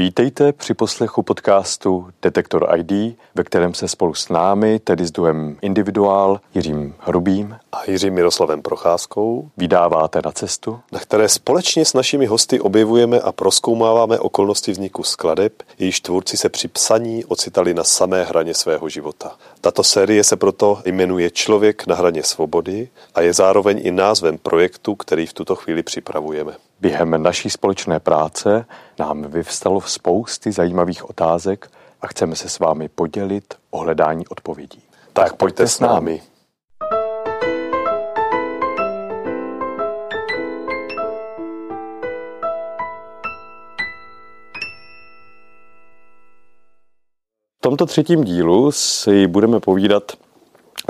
Vítejte 0.00 0.52
při 0.52 0.74
poslechu 0.74 1.22
podcastu 1.22 2.08
Detektor 2.22 2.68
ID, 2.76 3.16
ve 3.34 3.44
kterém 3.44 3.74
se 3.74 3.88
spolu 3.88 4.14
s 4.14 4.28
námi, 4.28 4.78
tedy 4.78 5.06
s 5.06 5.10
duem 5.10 5.56
Individuál, 5.62 6.40
Jiřím 6.54 6.94
Hrubým 6.98 7.56
a 7.72 7.90
Jiřím 7.90 8.14
Miroslavem 8.14 8.62
Procházkou, 8.62 9.50
vydáváte 9.56 10.20
na 10.24 10.32
cestu, 10.32 10.80
na 10.92 10.98
které 10.98 11.28
společně 11.28 11.84
s 11.84 11.94
našimi 11.94 12.26
hosty 12.26 12.60
objevujeme 12.60 13.20
a 13.20 13.32
proskoumáváme 13.32 14.18
okolnosti 14.18 14.72
vzniku 14.72 15.02
skladeb, 15.02 15.62
jejíž 15.78 16.00
tvůrci 16.00 16.36
se 16.36 16.48
při 16.48 16.68
psaní 16.68 17.24
ocitali 17.24 17.74
na 17.74 17.84
samé 17.84 18.24
hraně 18.24 18.54
svého 18.54 18.88
života. 18.88 19.36
Tato 19.60 19.84
série 19.84 20.24
se 20.24 20.36
proto 20.36 20.82
jmenuje 20.84 21.30
Člověk 21.30 21.86
na 21.86 21.94
hraně 21.94 22.22
svobody 22.22 22.88
a 23.14 23.20
je 23.20 23.32
zároveň 23.32 23.80
i 23.82 23.90
názvem 23.90 24.38
projektu, 24.38 24.94
který 24.94 25.26
v 25.26 25.32
tuto 25.32 25.56
chvíli 25.56 25.82
připravujeme. 25.82 26.69
Během 26.80 27.22
naší 27.22 27.50
společné 27.50 28.00
práce 28.00 28.66
nám 28.98 29.22
vyvstalo 29.22 29.80
spousty 29.80 30.52
zajímavých 30.52 31.10
otázek 31.10 31.70
a 32.00 32.06
chceme 32.06 32.36
se 32.36 32.48
s 32.48 32.58
vámi 32.58 32.88
podělit 32.88 33.54
o 33.70 33.78
hledání 33.78 34.28
odpovědí. 34.28 34.82
Tak, 35.12 35.24
tak 35.24 35.36
pojďte 35.36 35.66
s 35.68 35.80
námi. 35.80 36.22
V 47.58 47.62
tomto 47.62 47.86
třetím 47.86 48.24
dílu 48.24 48.72
si 48.72 49.26
budeme 49.26 49.60
povídat 49.60 50.12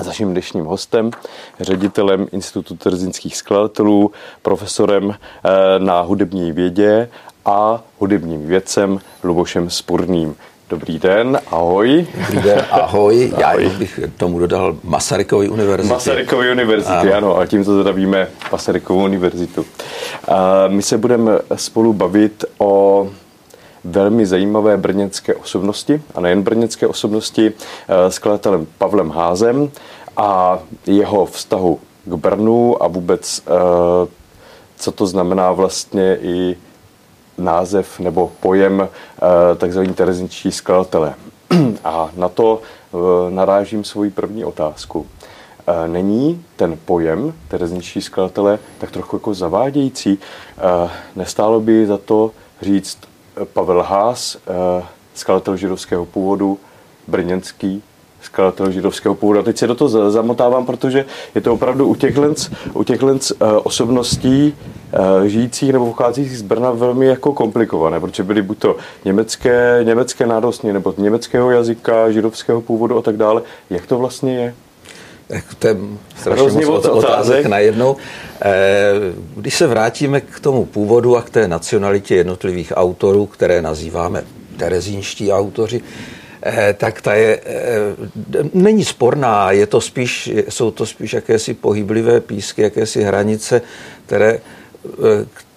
s 0.03 0.07
naším 0.07 0.31
dnešním 0.31 0.65
hostem, 0.65 1.11
ředitelem 1.59 2.27
Institutu 2.31 2.75
trzínských 2.75 3.37
skladatelů, 3.37 4.11
profesorem 4.41 5.11
eh, 5.13 5.49
na 5.79 6.01
hudební 6.01 6.51
vědě 6.51 7.09
a 7.45 7.83
hudebním 7.99 8.47
vědcem 8.47 8.99
Lubošem 9.23 9.69
Spurným. 9.69 10.35
Dobrý 10.69 10.99
den, 10.99 11.39
ahoj. 11.51 12.07
Dobrý 12.17 12.41
den, 12.41 12.65
ahoj. 12.71 13.33
Já 13.37 13.47
ahoj. 13.47 13.69
bych 13.69 13.99
tomu 14.17 14.39
dodal 14.39 14.75
Masarykovy 14.83 15.49
univerzity. 15.49 15.93
Masarykovy 15.93 16.51
univerzity, 16.51 17.13
ano. 17.13 17.15
ano, 17.15 17.37
a 17.37 17.45
tímto 17.45 17.79
zdravíme 17.79 18.27
Masarykovou 18.51 19.03
univerzitu. 19.03 19.65
My 20.67 20.81
se 20.81 20.97
budeme 20.97 21.31
spolu 21.55 21.93
bavit 21.93 22.45
o 22.57 23.09
velmi 23.83 24.25
zajímavé 24.25 24.77
brněnské 24.77 25.35
osobnosti, 25.35 26.01
a 26.15 26.21
nejen 26.21 26.41
brněnské 26.41 26.87
osobnosti, 26.87 27.53
eh, 27.87 28.11
skladatelem 28.11 28.67
Pavlem 28.77 29.09
Házem 29.09 29.71
a 30.17 30.59
jeho 30.87 31.25
vztahu 31.25 31.79
k 32.05 32.13
Brnu 32.13 32.83
a 32.83 32.87
vůbec, 32.87 33.43
eh, 33.47 34.07
co 34.77 34.91
to 34.91 35.07
znamená 35.07 35.51
vlastně 35.51 36.17
i 36.21 36.57
název 37.37 37.99
nebo 37.99 38.31
pojem 38.39 38.81
eh, 38.81 39.55
takzvaný 39.55 39.93
terezinčí 39.93 40.51
skladatele. 40.51 41.13
A 41.83 42.09
na 42.15 42.29
to 42.29 42.61
narážím 43.29 43.83
svoji 43.83 44.09
první 44.09 44.45
otázku. 44.45 45.07
Není 45.87 46.45
ten 46.55 46.77
pojem 46.85 47.33
terezničtí 47.47 48.01
skladatele 48.01 48.59
tak 48.77 48.91
trochu 48.91 49.15
jako 49.15 49.33
zavádějící? 49.33 50.19
Nestálo 51.15 51.59
by 51.59 51.87
za 51.87 51.97
to 51.97 52.31
říct 52.61 52.97
Pavel 53.53 53.81
Haas, 53.81 54.37
eh, 54.47 54.83
skladatel 55.13 55.57
židovského 55.57 56.05
původu, 56.05 56.57
brněnský 57.07 57.83
skladatel 58.21 58.71
židovského 58.71 59.15
původu. 59.15 59.39
A 59.39 59.43
teď 59.43 59.57
se 59.57 59.67
do 59.67 59.75
toho 59.75 60.11
zamotávám, 60.11 60.65
protože 60.65 61.05
je 61.35 61.41
to 61.41 61.53
opravdu 61.53 61.87
u 61.87 61.95
těch 61.95 62.17
lenc, 62.17 62.49
u 62.73 62.85
eh, 62.91 63.45
osobností 63.63 64.55
eh, 64.93 65.29
žijících 65.29 65.73
nebo 65.73 65.85
pocházejících 65.85 66.37
z 66.37 66.41
Brna 66.41 66.71
velmi 66.71 67.05
jako 67.05 67.33
komplikované, 67.33 67.99
protože 67.99 68.23
byly 68.23 68.41
buď 68.41 68.57
to 68.59 68.75
německé, 69.05 69.79
německé 69.83 70.25
nárostní 70.25 70.73
nebo 70.73 70.93
německého 70.97 71.51
jazyka, 71.51 72.11
židovského 72.11 72.61
původu 72.61 72.97
a 72.97 73.01
tak 73.01 73.17
dále. 73.17 73.41
Jak 73.69 73.85
to 73.85 73.97
vlastně 73.97 74.35
je? 74.35 74.53
To 75.59 75.67
je 75.67 75.77
strašně 76.17 76.65
moc 76.65 76.85
otázek 76.85 77.45
najednou. 77.45 77.95
Eh, 78.41 78.93
když 79.35 79.55
se 79.55 79.67
vrátíme 79.67 80.21
k 80.21 80.39
tomu 80.39 80.65
původu 80.65 81.17
a 81.17 81.21
k 81.21 81.29
té 81.29 81.47
nacionalitě 81.47 82.15
jednotlivých 82.15 82.73
autorů, 82.75 83.25
které 83.25 83.61
nazýváme 83.61 84.23
terezínští 84.57 85.31
autoři, 85.31 85.81
eh, 86.43 86.75
tak 86.77 87.01
ta 87.01 87.13
je, 87.13 87.39
eh, 87.45 87.59
není 88.53 88.85
sporná, 88.85 89.51
je 89.51 89.67
to 89.67 89.81
spíš, 89.81 90.31
jsou 90.49 90.71
to 90.71 90.85
spíš 90.85 91.13
jakési 91.13 91.53
pohyblivé 91.53 92.19
písky, 92.19 92.61
jakési 92.61 93.03
hranice, 93.03 93.61
které, 94.05 94.39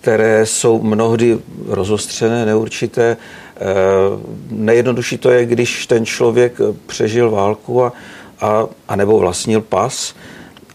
které 0.00 0.46
jsou 0.46 0.82
mnohdy 0.82 1.38
rozostřené, 1.68 2.46
neurčité. 2.46 3.16
Nejjednodušší 4.50 5.18
to 5.18 5.30
je, 5.30 5.46
když 5.46 5.86
ten 5.86 6.06
člověk 6.06 6.60
přežil 6.86 7.30
válku 7.30 7.84
a 7.84 7.92
a, 8.44 8.68
a 8.88 8.96
nebo 8.96 9.18
vlastnil 9.18 9.60
pas 9.60 10.14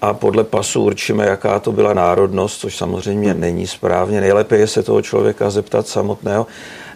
a 0.01 0.13
podle 0.13 0.43
pasu 0.43 0.83
určíme, 0.83 1.25
jaká 1.25 1.59
to 1.59 1.71
byla 1.71 1.93
národnost, 1.93 2.59
což 2.59 2.77
samozřejmě 2.77 3.33
není 3.33 3.67
správně. 3.67 4.21
Nejlépe 4.21 4.57
je 4.57 4.67
se 4.67 4.83
toho 4.83 5.01
člověka 5.01 5.49
zeptat 5.49 5.87
samotného. 5.87 6.47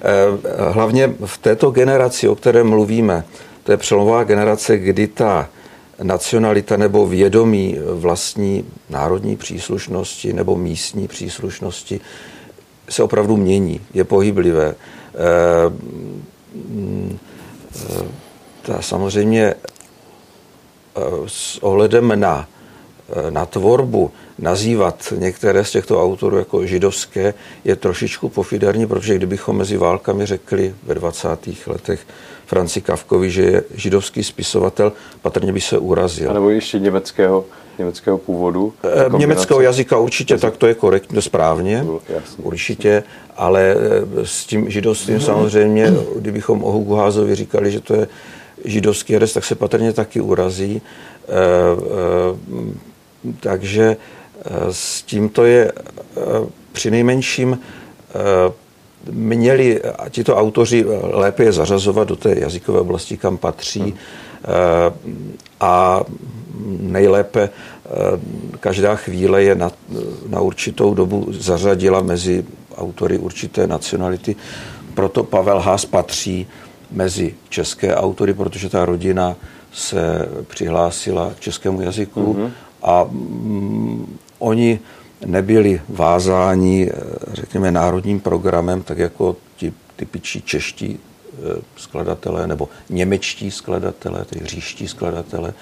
Eh, 0.02 0.72
hlavně 0.72 1.14
v 1.26 1.38
této 1.38 1.72
generaci, 1.72 2.28
o 2.28 2.36
které 2.36 2.64
mluvíme, 2.64 3.24
to 3.64 3.72
je 3.72 3.78
přelomová 3.78 4.24
generace, 4.24 4.78
kdy 4.78 5.08
ta 5.08 5.50
nacionalita 6.04 6.78
nebo 6.78 7.08
vědomí 7.08 7.78
vlastní 7.94 8.66
národní 8.90 9.38
příslušnosti 9.38 10.34
nebo 10.34 10.56
místní 10.56 11.08
příslušnosti 11.08 12.02
se 12.90 13.04
opravdu 13.04 13.38
mění, 13.38 13.82
je 13.94 14.04
pohyblivé. 14.04 14.76
Eh, 14.76 15.70
mm, 16.56 17.18
eh, 17.76 18.04
ta 18.62 18.82
samozřejmě 18.82 19.54
s 21.28 21.64
ohledem 21.64 22.20
na, 22.20 22.48
na 23.30 23.46
tvorbu 23.46 24.12
nazývat 24.40 25.14
některé 25.18 25.66
z 25.66 25.72
těchto 25.72 26.04
autorů 26.04 26.38
jako 26.38 26.66
židovské 26.66 27.34
je 27.64 27.76
trošičku 27.76 28.30
pofiderní, 28.30 28.88
protože 28.88 29.16
kdybychom 29.16 29.58
mezi 29.58 29.78
válkami 29.78 30.26
řekli 30.26 30.76
ve 30.84 30.96
20. 30.96 31.28
letech 31.68 32.00
Franci 32.46 32.82
Kavkovi, 32.82 33.32
že 33.32 33.42
je 33.42 33.64
židovský 33.76 34.24
spisovatel, 34.24 34.92
patrně 35.22 35.54
by 35.54 35.62
se 35.62 35.78
urazil. 35.78 36.30
A 36.30 36.34
nebo 36.34 36.50
ještě 36.50 36.80
německého, 36.80 37.46
německého 37.80 38.18
původu? 38.18 38.74
E, 39.16 39.18
německého 39.18 39.62
jazyka 39.62 39.98
určitě, 39.98 40.38
tak 40.38 40.58
to 40.58 40.68
je 40.68 40.74
korektně, 40.74 41.22
správně, 41.22 41.86
Jasný. 42.10 42.44
určitě, 42.44 43.04
ale 43.38 43.76
eh, 43.76 44.26
s 44.26 44.46
tím 44.46 44.70
židovstvím 44.70 45.20
samozřejmě, 45.20 45.94
kdybychom 46.16 46.64
o 46.64 46.72
Hugo 46.72 46.96
Házovi 46.96 47.36
říkali, 47.36 47.72
že 47.72 47.80
to 47.80 47.94
je 47.94 48.08
židovský 48.66 49.14
herec, 49.14 49.34
tak 49.34 49.46
se 49.46 49.56
patrně 49.56 49.94
taky 49.94 50.22
urazí. 50.22 50.82
Eh, 50.82 51.32
eh, 51.32 52.74
takže 53.40 53.98
eh, 53.98 54.50
s 54.72 55.02
tímto 55.04 55.46
je 55.46 55.72
při 56.72 56.92
nejmenším 56.92 57.60
měli 59.12 59.82
tito 60.10 60.36
autoři 60.36 60.86
lépe 61.02 61.44
je 61.44 61.52
zařazovat 61.52 62.08
do 62.08 62.16
té 62.16 62.40
jazykové 62.40 62.80
oblasti, 62.80 63.18
kam 63.18 63.38
patří 63.38 63.96
a 65.60 66.02
nejlépe 66.80 67.50
každá 68.60 68.96
chvíle 68.96 69.44
je 69.44 69.56
na, 69.56 69.72
na 70.30 70.40
určitou 70.40 70.94
dobu 70.94 71.28
zařadila 71.32 72.02
mezi 72.02 72.46
autory 72.78 73.18
určité 73.18 73.68
nacionality. 73.68 74.36
Proto 74.94 75.24
Pavel 75.24 75.60
Haas 75.60 75.86
patří 75.86 76.48
mezi 76.94 77.36
české 77.50 77.96
autory, 77.96 78.34
protože 78.34 78.70
ta 78.70 78.86
rodina 78.86 79.36
se 79.74 80.30
přihlásila 80.48 81.32
k 81.34 81.40
českému 81.40 81.82
jazyku 81.82 82.34
mm-hmm. 82.34 82.52
a 82.84 83.04
mm, 83.04 84.18
oni 84.40 84.80
nebyli 85.26 85.82
vázáni, 85.90 86.90
eh, 86.90 86.96
řekněme, 87.34 87.72
národním 87.72 88.20
programem, 88.20 88.84
tak 88.84 88.98
jako 88.98 89.36
ti 89.56 89.74
typičtí 89.96 90.42
čeští 90.42 91.00
eh, 91.00 91.62
skladatelé 91.76 92.48
nebo 92.48 92.70
němečtí 92.90 93.52
skladatelé, 93.52 94.26
tedy 94.26 94.46
říští 94.46 94.88
skladatelé. 94.88 95.54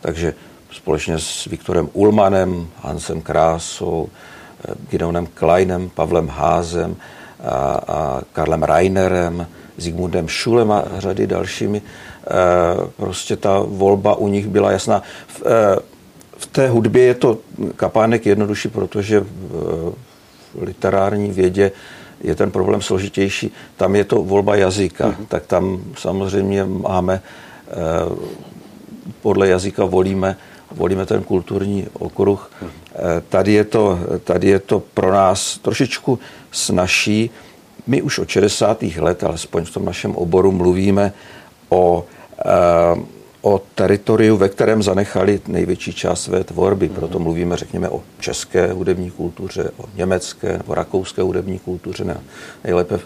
Takže 0.00 0.34
společně 0.72 1.18
s 1.18 1.44
Viktorem 1.44 1.88
Ulmanem, 1.92 2.68
Hansem 2.82 3.22
Krásou, 3.22 4.08
eh, 4.68 4.74
Gideonem 4.90 5.26
Kleinem, 5.26 5.90
Pavlem 5.90 6.28
Házem 6.28 6.96
a, 7.44 7.54
a 7.88 8.22
Karlem 8.32 8.62
Reinerem, 8.62 9.46
Zigmundem 9.76 10.28
Šulem 10.28 10.72
a 10.72 10.84
řady 10.98 11.26
dalšími. 11.26 11.82
Eh, 11.82 12.30
prostě 12.96 13.36
ta 13.36 13.64
volba 13.66 14.14
u 14.14 14.28
nich 14.28 14.46
byla 14.46 14.70
jasná. 14.72 15.02
V, 15.26 15.42
eh, 15.46 15.78
v 16.36 16.46
té 16.46 16.68
hudbě 16.68 17.02
je 17.02 17.14
to 17.14 17.38
kapánek 17.76 18.26
jednodušší, 18.26 18.68
protože 18.68 19.20
v 19.20 19.94
literární 20.60 21.30
vědě 21.30 21.72
je 22.20 22.34
ten 22.34 22.50
problém 22.50 22.82
složitější. 22.82 23.52
Tam 23.76 23.96
je 23.96 24.04
to 24.04 24.22
volba 24.22 24.56
jazyka, 24.56 25.08
mm-hmm. 25.08 25.26
tak 25.28 25.46
tam 25.46 25.80
samozřejmě 25.98 26.64
máme, 26.64 27.22
eh, 27.68 27.72
podle 29.22 29.48
jazyka 29.48 29.84
volíme, 29.84 30.36
volíme 30.70 31.06
ten 31.06 31.22
kulturní 31.22 31.86
okruh. 31.92 32.50
Mm-hmm. 32.62 32.70
Tady 33.28 33.52
je, 33.52 33.64
to, 33.64 33.98
tady 34.24 34.48
je 34.48 34.58
to 34.58 34.82
pro 34.94 35.12
nás 35.12 35.58
trošičku 35.58 36.18
snažší, 36.50 37.30
My 37.86 38.02
už 38.02 38.18
od 38.18 38.28
60. 38.28 38.82
let, 38.82 39.24
alespoň 39.24 39.64
v 39.64 39.70
tom 39.70 39.84
našem 39.84 40.16
oboru, 40.16 40.52
mluvíme 40.52 41.12
o, 41.68 42.04
eh, 42.38 43.00
o 43.40 43.62
teritoriu, 43.74 44.36
ve 44.36 44.48
kterém 44.48 44.82
zanechali 44.82 45.40
největší 45.46 45.92
část 45.92 46.22
své 46.22 46.44
tvorby. 46.44 46.88
Proto 46.88 47.18
mluvíme, 47.18 47.56
řekněme, 47.56 47.88
o 47.88 48.02
české 48.20 48.72
hudební 48.72 49.10
kultuře, 49.10 49.70
o 49.76 49.84
německé 49.94 50.58
nebo 50.58 50.74
rakouské 50.74 51.22
hudební 51.22 51.58
kultuře, 51.58 52.04
ne, 52.04 52.20
nejlépe 52.64 53.00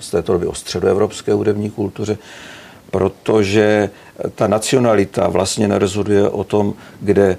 z 0.00 0.10
této 0.10 0.32
doby 0.32 0.46
o 0.46 0.54
středoevropské 0.54 1.32
hudební 1.32 1.70
kultuře, 1.70 2.18
protože 2.90 3.90
ta 4.34 4.46
nacionalita 4.46 5.28
vlastně 5.28 5.68
nerozhoduje 5.68 6.28
o 6.28 6.44
tom, 6.44 6.74
kde 7.00 7.36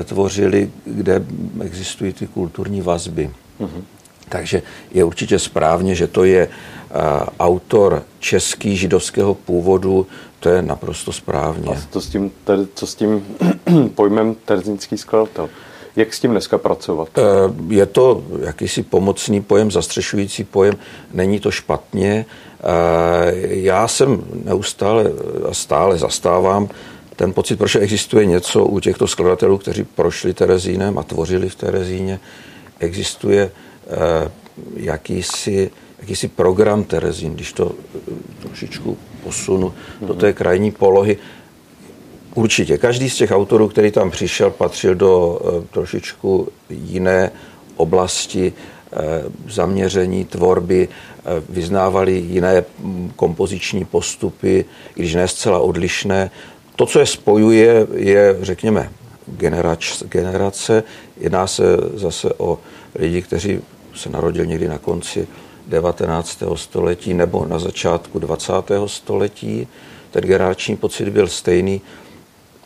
e, 0.00 0.04
tvořili, 0.04 0.70
kde 0.84 1.24
existují 1.60 2.12
ty 2.12 2.26
kulturní 2.26 2.80
vazby. 2.80 3.30
Mm-hmm. 3.60 3.82
Takže 4.28 4.62
je 4.90 5.04
určitě 5.04 5.38
správně, 5.38 5.94
že 5.94 6.06
to 6.06 6.24
je 6.24 6.48
autor 7.40 8.02
český 8.20 8.76
židovského 8.76 9.34
původu, 9.34 10.06
to 10.40 10.48
je 10.48 10.62
naprosto 10.62 11.12
správně. 11.12 11.68
A 11.68 11.76
to 11.90 12.00
s 12.00 12.08
tím, 12.08 12.30
tedy, 12.44 12.66
co 12.74 12.86
s 12.86 12.94
tím 12.94 13.26
pojmem 13.94 14.36
terzínský 14.44 14.98
skladatel? 14.98 15.48
Jak 15.96 16.14
s 16.14 16.20
tím 16.20 16.30
dneska 16.30 16.58
pracovat? 16.58 17.08
E, 17.18 17.22
je 17.74 17.86
to 17.86 18.24
jakýsi 18.40 18.82
pomocný 18.82 19.42
pojem, 19.42 19.70
zastřešující 19.70 20.44
pojem, 20.44 20.74
není 21.12 21.40
to 21.40 21.50
špatně. 21.50 22.10
E, 22.10 22.26
já 23.46 23.88
jsem 23.88 24.24
neustále 24.44 25.04
a 25.50 25.54
stále 25.54 25.98
zastávám 25.98 26.68
ten 27.16 27.32
pocit, 27.32 27.56
proč 27.56 27.74
existuje 27.74 28.26
něco 28.26 28.64
u 28.64 28.80
těchto 28.80 29.06
skladatelů, 29.06 29.58
kteří 29.58 29.84
prošli 29.84 30.34
Terezínem 30.34 30.98
a 30.98 31.02
tvořili 31.02 31.48
v 31.48 31.54
Terezíně, 31.54 32.20
existuje 32.78 33.50
jakýsi, 34.76 35.70
jakýsi 35.98 36.28
program 36.28 36.84
Terezín, 36.84 37.34
když 37.34 37.52
to 37.52 37.72
eh, 37.72 38.12
trošičku 38.42 38.98
posunu 39.24 39.74
do 40.00 40.14
té 40.14 40.32
krajní 40.32 40.70
polohy. 40.70 41.16
Určitě, 42.34 42.78
každý 42.78 43.10
z 43.10 43.16
těch 43.16 43.30
autorů, 43.30 43.68
který 43.68 43.90
tam 43.90 44.10
přišel, 44.10 44.50
patřil 44.50 44.94
do 44.94 45.40
eh, 45.40 45.66
trošičku 45.72 46.48
jiné 46.70 47.30
oblasti 47.76 48.52
zaměření 49.48 50.24
tvorby, 50.24 50.88
vyznávali 51.48 52.12
jiné 52.12 52.64
hm, 52.78 53.12
kompoziční 53.16 53.84
postupy, 53.84 54.64
když 54.94 55.14
ne 55.14 55.28
zcela 55.28 55.58
odlišné. 55.58 56.30
To, 56.76 56.86
co 56.86 56.98
je 56.98 57.06
spojuje, 57.06 57.86
je, 57.94 58.36
řekněme, 58.40 58.90
generace. 59.26 60.04
generace. 60.08 60.82
Jedná 61.16 61.46
se 61.46 61.64
zase 61.94 62.28
o 62.36 62.58
lidi, 62.94 63.22
kteří 63.22 63.60
se 63.98 64.10
narodil 64.10 64.46
někdy 64.46 64.68
na 64.68 64.78
konci 64.78 65.28
19. 65.66 66.42
století 66.54 67.14
nebo 67.14 67.46
na 67.46 67.58
začátku 67.58 68.18
20. 68.18 68.52
století. 68.86 69.68
Ten 70.10 70.24
generační 70.24 70.76
pocit 70.76 71.08
byl 71.08 71.28
stejný. 71.28 71.80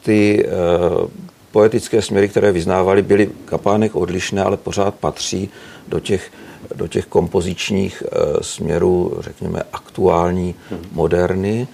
Ty 0.02 0.46
uh, 0.46 1.08
poetické 1.52 2.02
směry, 2.02 2.28
které 2.28 2.52
vyznávali, 2.52 3.02
byly 3.02 3.30
kapánek 3.44 3.96
odlišné, 3.96 4.42
ale 4.42 4.56
pořád 4.56 4.94
patří 4.94 5.48
do 5.88 6.00
těch, 6.00 6.32
do 6.74 6.88
těch 6.88 7.06
kompozičních 7.06 8.02
uh, 8.02 8.40
směrů, 8.40 9.16
řekněme, 9.20 9.62
aktuální, 9.72 10.54
hmm. 10.70 10.80
moderny. 10.92 11.68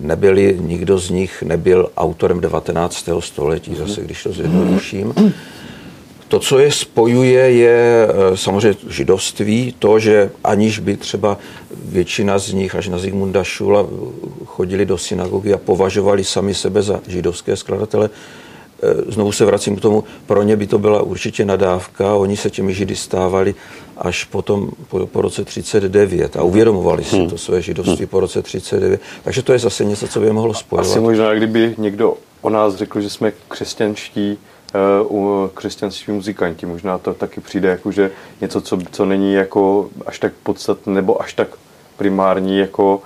Nebyli, 0.00 0.58
nikdo 0.60 0.98
z 0.98 1.10
nich 1.10 1.42
nebyl 1.42 1.90
autorem 1.96 2.40
19. 2.40 3.08
století, 3.20 3.74
zase 3.74 4.00
když 4.00 4.22
to 4.22 4.32
zjednoduším. 4.32 5.14
To, 6.28 6.38
co 6.38 6.58
je 6.58 6.72
spojuje, 6.72 7.50
je 7.50 8.08
eh, 8.08 8.36
samozřejmě 8.36 8.78
židovství, 8.88 9.74
to, 9.78 9.98
že 9.98 10.30
aniž 10.44 10.78
by 10.78 10.96
třeba 10.96 11.38
většina 11.84 12.38
z 12.38 12.52
nich, 12.52 12.74
až 12.74 12.88
na 12.88 12.98
Zigmunda 12.98 13.44
Šula, 13.44 13.86
chodili 14.44 14.86
do 14.86 14.98
synagogy 14.98 15.52
a 15.52 15.58
považovali 15.58 16.24
sami 16.24 16.54
sebe 16.54 16.82
za 16.82 17.00
židovské 17.06 17.56
skladatele, 17.56 18.10
eh, 18.82 19.12
znovu 19.12 19.32
se 19.32 19.44
vracím 19.44 19.76
k 19.76 19.80
tomu, 19.80 20.04
pro 20.26 20.42
ně 20.42 20.56
by 20.56 20.66
to 20.66 20.78
byla 20.78 21.02
určitě 21.02 21.44
nadávka, 21.44 22.14
oni 22.14 22.36
se 22.36 22.50
těmi 22.50 22.74
židy 22.74 22.96
stávali 22.96 23.54
až 23.96 24.24
potom 24.24 24.70
po, 24.88 25.06
po 25.06 25.22
roce 25.22 25.44
39 25.44 26.36
a 26.36 26.42
uvědomovali 26.42 27.04
si 27.04 27.16
hmm. 27.16 27.30
to 27.30 27.38
své 27.38 27.62
židovství 27.62 27.96
hmm. 27.96 28.06
po 28.06 28.20
roce 28.20 28.42
39. 28.42 29.00
Takže 29.24 29.42
to 29.42 29.52
je 29.52 29.58
zase 29.58 29.84
něco, 29.84 30.08
co 30.08 30.20
by 30.20 30.26
je 30.26 30.32
mohlo 30.32 30.54
spojovat. 30.54 30.90
Asi 30.90 31.00
možná, 31.00 31.34
kdyby 31.34 31.74
někdo 31.78 32.14
o 32.40 32.50
nás 32.50 32.74
řekl, 32.74 33.00
že 33.00 33.10
jsme 33.10 33.32
křesťanští, 33.48 34.38
u 35.10 35.50
křesťanství 35.54 36.12
muzikanti. 36.12 36.66
Možná 36.66 36.98
to 36.98 37.14
taky 37.14 37.40
přijde 37.40 37.68
jako, 37.68 37.92
že 37.92 38.10
něco, 38.40 38.60
co, 38.60 38.78
co 38.90 39.04
není 39.04 39.34
jako 39.34 39.88
až 40.06 40.18
tak 40.18 40.32
podstatné 40.42 40.94
nebo 40.94 41.22
až 41.22 41.34
tak 41.34 41.48
primární 41.96 42.58
jako 42.58 43.02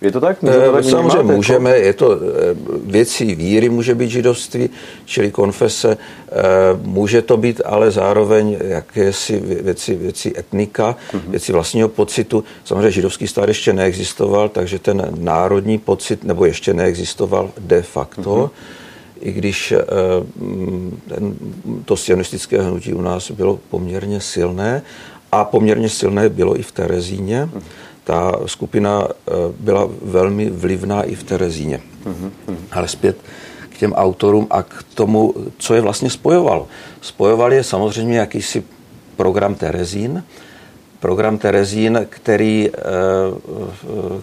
je 0.00 0.12
to 0.12 0.20
tak? 0.20 0.42
Můžeme 0.42 0.66
to 0.66 0.72
tak 0.72 0.84
Samozřejmě 0.84 1.34
můžeme, 1.34 1.76
je 1.76 1.92
to 1.92 2.18
věcí 2.84 3.34
víry 3.34 3.68
může 3.68 3.94
být 3.94 4.10
židovství, 4.10 4.70
čili 5.04 5.30
konfese, 5.30 5.96
může 6.82 7.22
to 7.22 7.36
být 7.36 7.60
ale 7.64 7.90
zároveň 7.90 8.58
jakési 8.60 9.40
věci, 9.40 9.94
věci 9.94 10.32
etnika, 10.38 10.96
mm-hmm. 11.12 11.30
věci 11.30 11.52
vlastního 11.52 11.88
pocitu. 11.88 12.44
Samozřejmě 12.64 12.90
židovský 12.90 13.28
stát 13.28 13.48
ještě 13.48 13.72
neexistoval, 13.72 14.48
takže 14.48 14.78
ten 14.78 15.12
národní 15.18 15.78
pocit, 15.78 16.24
nebo 16.24 16.44
ještě 16.44 16.74
neexistoval 16.74 17.50
de 17.58 17.82
facto. 17.82 18.22
Mm-hmm 18.22 18.85
i 19.20 19.32
když 19.32 19.72
eh, 19.72 19.82
ten, 21.08 21.34
to 21.84 21.96
sionistické 21.96 22.62
hnutí 22.62 22.94
u 22.94 23.00
nás 23.00 23.30
bylo 23.30 23.60
poměrně 23.70 24.20
silné 24.20 24.82
a 25.32 25.44
poměrně 25.44 25.88
silné 25.88 26.28
bylo 26.28 26.58
i 26.58 26.62
v 26.62 26.72
Terezíně. 26.72 27.48
Ta 28.04 28.32
skupina 28.46 29.08
eh, 29.08 29.32
byla 29.60 29.88
velmi 30.02 30.50
vlivná 30.50 31.02
i 31.02 31.14
v 31.14 31.22
Terezíně. 31.22 31.80
Ale 32.72 32.88
zpět 32.88 33.16
k 33.68 33.78
těm 33.78 33.92
autorům 33.92 34.46
a 34.50 34.62
k 34.62 34.84
tomu, 34.94 35.34
co 35.58 35.74
je 35.74 35.80
vlastně 35.80 36.10
spojovalo. 36.10 36.68
Spojoval 37.00 37.52
je 37.52 37.64
samozřejmě 37.64 38.18
jakýsi 38.18 38.64
program 39.16 39.54
Terezín, 39.54 40.24
program 41.00 41.38
Terezín, 41.38 42.06
který, 42.08 42.70
eh, 42.70 42.82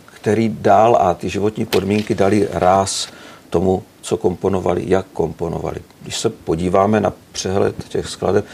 který 0.05 0.49
dál 0.49 0.97
a 0.99 1.13
ty 1.13 1.29
životní 1.29 1.65
podmínky 1.65 2.15
dali 2.15 2.47
ráz 2.51 3.07
tomu 3.49 3.83
co 4.03 4.17
komponovali, 4.17 4.83
jak 4.87 5.05
komponovali. 5.13 5.77
Když 6.01 6.17
se 6.17 6.29
podíváme 6.29 6.99
na 6.99 7.13
přehled 7.31 7.75
těch 7.89 8.07
skladeb, 8.07 8.45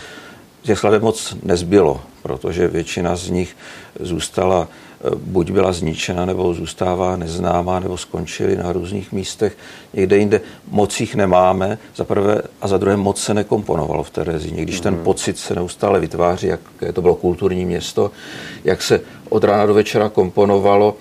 těch 0.62 0.77
skladeb 0.77 1.01
moc 1.01 1.36
nezbylo, 1.44 2.01
protože 2.22 2.68
většina 2.68 3.15
z 3.15 3.29
nich 3.29 3.58
zůstala, 4.00 4.68
eh, 4.68 5.10
buď 5.15 5.51
byla 5.51 5.74
zničena, 5.74 6.25
nebo 6.25 6.53
zůstává 6.53 7.18
neznámá, 7.18 7.79
nebo 7.79 7.98
skončily 7.98 8.56
na 8.56 8.72
různých 8.72 9.12
místech. 9.12 9.58
Někde 9.94 10.18
jinde 10.18 10.41
moc 10.68 11.00
jich 11.00 11.15
nemáme, 11.15 11.77
za 11.96 12.03
prvé 12.03 12.41
a 12.62 12.68
za 12.68 12.77
druhé 12.77 12.98
moc 12.98 13.22
se 13.22 13.34
nekomponovalo 13.34 14.03
v 14.03 14.10
Terezíně. 14.10 14.62
Když 14.62 14.79
mm-hmm. 14.79 14.84
ten 14.84 14.94
mhm. 14.94 15.03
pocit 15.03 15.38
se 15.38 15.56
neustále 15.56 16.00
vytváří, 16.00 16.48
jak 16.48 16.60
to 16.94 17.01
bylo 17.01 17.15
kulturní 17.15 17.65
město, 17.65 18.12
jak 18.63 18.82
se 18.82 19.01
od 19.29 19.44
rána 19.44 19.65
do 19.65 19.74
večera 19.74 20.10
komponovalo, 20.10 20.96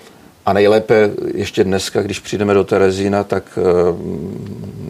a 0.49 0.53
nejlépe 0.53 1.11
ještě 1.33 1.63
dneska, 1.63 2.01
když 2.01 2.19
přijdeme 2.19 2.53
do 2.53 2.63
Terezína, 2.63 3.23
tak 3.23 3.43
eh, 3.57 3.61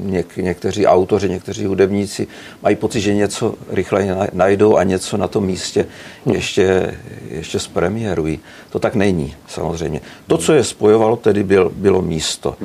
něk, 0.01 0.37
někteří 0.37 0.87
autoři, 0.87 1.29
někteří 1.29 1.65
hudebníci 1.65 2.27
mají 2.63 2.75
pocit, 2.75 3.01
že 3.01 3.13
něco 3.13 3.55
rychle 3.69 4.29
najdou 4.33 4.77
a 4.77 4.83
něco 4.83 5.17
na 5.17 5.27
tom 5.27 5.45
místě 5.45 5.85
ještě, 6.31 6.97
ještě 7.29 7.59
zpremiérují. 7.59 8.39
To 8.69 8.79
tak 8.79 8.95
není, 8.95 9.35
samozřejmě. 9.47 10.01
To, 10.27 10.37
co 10.37 10.53
je 10.53 10.63
spojovalo, 10.63 11.15
tedy 11.15 11.43
byl, 11.43 11.71
bylo 11.75 12.01
místo. 12.01 12.55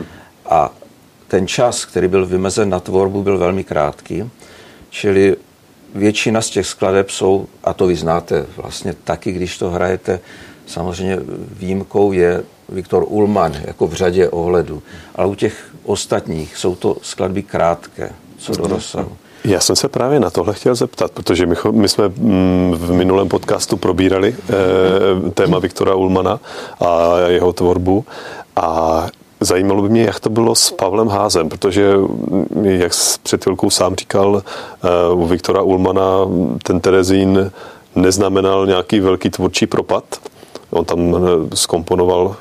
A 0.46 0.70
ten 1.28 1.46
čas, 1.46 1.84
který 1.84 2.08
byl 2.08 2.26
vymezen 2.26 2.70
na 2.70 2.80
tvorbu, 2.80 3.22
byl 3.22 3.38
velmi 3.38 3.64
krátký, 3.64 4.30
čili 4.90 5.36
většina 5.94 6.42
z 6.42 6.50
těch 6.50 6.66
skladeb 6.66 7.10
jsou, 7.10 7.46
a 7.64 7.72
to 7.72 7.86
vy 7.86 7.96
znáte 7.96 8.46
vlastně 8.56 8.94
taky, 9.04 9.32
když 9.32 9.58
to 9.58 9.70
hrajete, 9.70 10.20
samozřejmě 10.66 11.18
výjimkou 11.58 12.12
je 12.12 12.42
Viktor 12.68 13.04
Ullmann 13.09 13.54
jako 13.64 13.87
v 13.87 13.92
řadě 13.92 14.28
ohledů. 14.28 14.83
Ale 15.14 15.28
u 15.28 15.35
těch 15.35 15.64
ostatních 15.85 16.56
jsou 16.56 16.75
to 16.75 16.97
skladby 17.02 17.42
krátké, 17.42 18.12
co 18.38 18.52
do 18.52 18.66
rozsahu. 18.66 19.12
Já 19.44 19.61
jsem 19.61 19.76
se 19.76 19.88
právě 19.88 20.21
na 20.21 20.30
tohle 20.30 20.54
chtěl 20.54 20.75
zeptat, 20.75 21.11
protože 21.11 21.47
my, 21.47 21.54
my 21.71 21.88
jsme 21.88 22.09
mm, 22.09 22.73
v 22.76 22.92
minulém 22.92 23.28
podcastu 23.28 23.76
probírali 23.76 24.37
eh, 24.38 25.30
téma 25.30 25.59
Viktora 25.59 25.94
Ulmana 25.94 26.40
a 26.80 27.18
jeho 27.28 27.52
tvorbu 27.52 28.04
a 28.56 29.06
zajímalo 29.40 29.83
by 29.83 29.88
mě, 29.88 30.02
jak 30.02 30.21
to 30.21 30.30
bylo 30.30 30.54
s 30.54 30.71
Pavlem 30.71 31.09
Házem, 31.09 31.49
protože, 31.49 31.97
mm, 31.97 32.64
jak 32.64 32.92
před 33.23 33.44
chvilkou 33.44 33.71
sám 33.71 33.94
říkal, 33.94 34.42
eh, 34.42 35.14
u 35.14 35.26
Viktora 35.26 35.62
Ulmana 35.62 36.09
ten 36.62 36.80
Terezín 36.80 37.50
neznamenal 37.94 38.66
nějaký 38.66 39.00
velký 39.00 39.30
tvůrčí 39.30 39.66
propad, 39.66 40.04
On 40.74 40.84
tam 40.84 41.16
eh, 41.16 41.56
skomponoval 41.56 42.36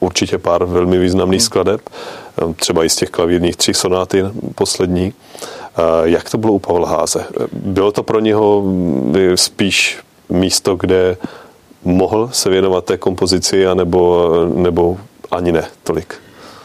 určitě 0.00 0.38
pár 0.38 0.64
velmi 0.64 0.98
významných 0.98 1.42
skladeb, 1.42 1.80
eh, 1.88 2.54
třeba 2.54 2.84
i 2.84 2.88
z 2.88 2.96
těch 2.96 3.10
klavírních 3.10 3.56
tří 3.56 3.74
sonáty 3.74 4.24
poslední. 4.54 5.12
Eh, 5.12 5.82
jak 6.04 6.30
to 6.30 6.38
bylo 6.38 6.52
u 6.52 6.58
Pavla 6.58 6.88
Háze? 6.88 7.24
Bylo 7.52 7.92
to 7.92 8.02
pro 8.02 8.20
něho 8.20 8.62
mm, 8.62 9.14
spíš 9.34 9.98
místo, 10.28 10.76
kde 10.76 11.16
mohl 11.84 12.28
se 12.32 12.50
věnovat 12.50 12.84
té 12.84 12.96
kompozici, 12.96 13.66
anebo, 13.66 14.30
nebo 14.54 14.98
ani 15.30 15.52
ne 15.52 15.64
tolik? 15.82 16.14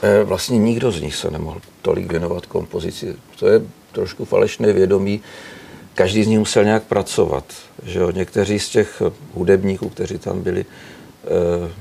Eh, 0.02 0.24
vlastně 0.24 0.58
nikdo 0.58 0.92
z 0.92 1.02
nich 1.02 1.16
se 1.16 1.32
nemohl 1.32 1.60
tolik 1.82 2.12
věnovat 2.12 2.46
kompozici. 2.46 3.16
To 3.40 3.48
je 3.48 3.62
trošku 3.92 4.26
falešné 4.26 4.74
vědomí. 4.74 5.22
Každý 5.96 6.24
z 6.24 6.28
nich 6.28 6.40
musel 6.40 6.64
nějak 6.64 6.84
pracovat. 6.84 7.44
Že 7.84 8.00
jo? 8.00 8.12
Někteří 8.12 8.60
z 8.60 8.70
těch 8.70 9.02
hudebníků, 9.34 9.90
kteří 9.90 10.18
tam 10.18 10.42
byli, 10.42 10.66
eh, 11.26 11.72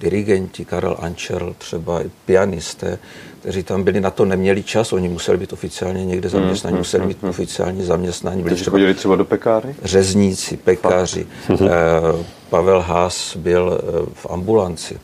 dirigenti, 0.00 0.64
Karel 0.64 0.96
Ančerl, 1.00 1.54
třeba 1.58 2.02
i 2.02 2.10
pianisté, 2.26 2.98
kteří 3.40 3.62
tam 3.62 3.82
byli, 3.82 4.00
na 4.00 4.10
to 4.10 4.24
neměli 4.24 4.62
čas, 4.62 4.92
oni 4.92 5.08
museli 5.08 5.38
být 5.38 5.52
oficiálně 5.52 6.04
někde 6.04 6.28
hmm, 6.28 6.40
zaměstnaní, 6.40 6.74
mm, 6.74 6.78
museli 6.78 7.06
mít 7.06 7.22
mm, 7.22 7.28
oficiální 7.28 7.84
zaměstnání. 7.84 8.42
Byli 8.42 8.56
třeba, 8.56 8.70
chodili 8.70 8.94
třeba 8.94 9.16
do 9.16 9.24
pekárny? 9.24 9.74
Řezníci, 9.82 10.56
pekáři. 10.56 11.26
Eh, 11.50 11.56
Pavel 12.50 12.80
Haas 12.80 13.36
byl 13.36 13.80
eh, 13.80 14.06
v 14.14 14.26
ambulanci. 14.30 14.98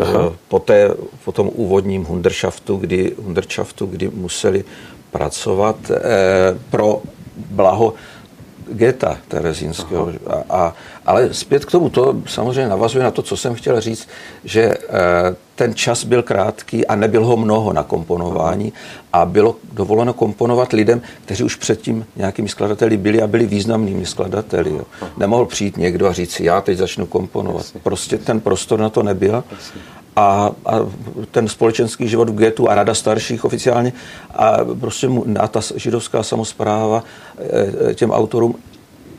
Aha. 0.00 0.32
Poté, 0.48 0.90
po 1.24 1.32
tom 1.32 1.50
úvodním 1.54 2.04
Hunderschaftu, 2.04 2.76
kdy, 2.76 3.12
Hunderschaftu, 3.22 3.86
kdy 3.86 4.10
museli 4.14 4.64
pracovat 5.10 5.76
eh, 5.90 6.58
pro 6.70 7.02
blaho 7.50 7.94
geta 8.72 9.18
terezínského. 9.28 10.12
A, 10.26 10.44
a, 10.50 10.74
ale 11.06 11.34
zpět 11.34 11.64
k 11.64 11.70
tomu, 11.70 11.90
to 11.90 12.16
samozřejmě 12.26 12.68
navazuje 12.68 13.04
na 13.04 13.10
to, 13.10 13.22
co 13.22 13.36
jsem 13.36 13.54
chtěl 13.54 13.80
říct, 13.80 14.08
že 14.44 14.62
e, 14.62 14.76
ten 15.54 15.74
čas 15.74 16.04
byl 16.04 16.22
krátký 16.22 16.86
a 16.86 16.94
nebyl 16.96 17.24
ho 17.24 17.36
mnoho 17.36 17.72
na 17.72 17.82
komponování 17.82 18.72
a 19.12 19.24
bylo 19.24 19.56
dovoleno 19.72 20.12
komponovat 20.12 20.72
lidem, 20.72 21.02
kteří 21.24 21.44
už 21.44 21.56
předtím 21.56 22.06
nějakými 22.16 22.48
skladateli 22.48 22.96
byli 22.96 23.22
a 23.22 23.26
byli 23.26 23.46
významnými 23.46 24.06
skladateli. 24.06 24.70
Jo. 24.70 24.84
Nemohl 25.16 25.46
přijít 25.46 25.76
někdo 25.76 26.06
a 26.08 26.12
říct 26.12 26.32
si, 26.32 26.44
já 26.44 26.60
teď 26.60 26.78
začnu 26.78 27.06
komponovat. 27.06 27.66
Prostě 27.82 28.18
ten 28.18 28.40
prostor 28.40 28.80
na 28.80 28.90
to 28.90 29.02
nebyl 29.02 29.44
a, 30.18 30.50
a 30.66 30.74
ten 31.30 31.48
společenský 31.48 32.08
život 32.08 32.28
v 32.28 32.34
getu 32.34 32.70
a 32.70 32.74
rada 32.74 32.94
starších 32.94 33.44
oficiálně 33.44 33.92
a 34.30 34.56
prostě 34.80 35.08
mu, 35.08 35.24
a 35.38 35.48
ta 35.48 35.60
židovská 35.76 36.22
samozpráva 36.22 37.04
e, 37.90 37.94
těm 37.94 38.10
autorům 38.10 38.54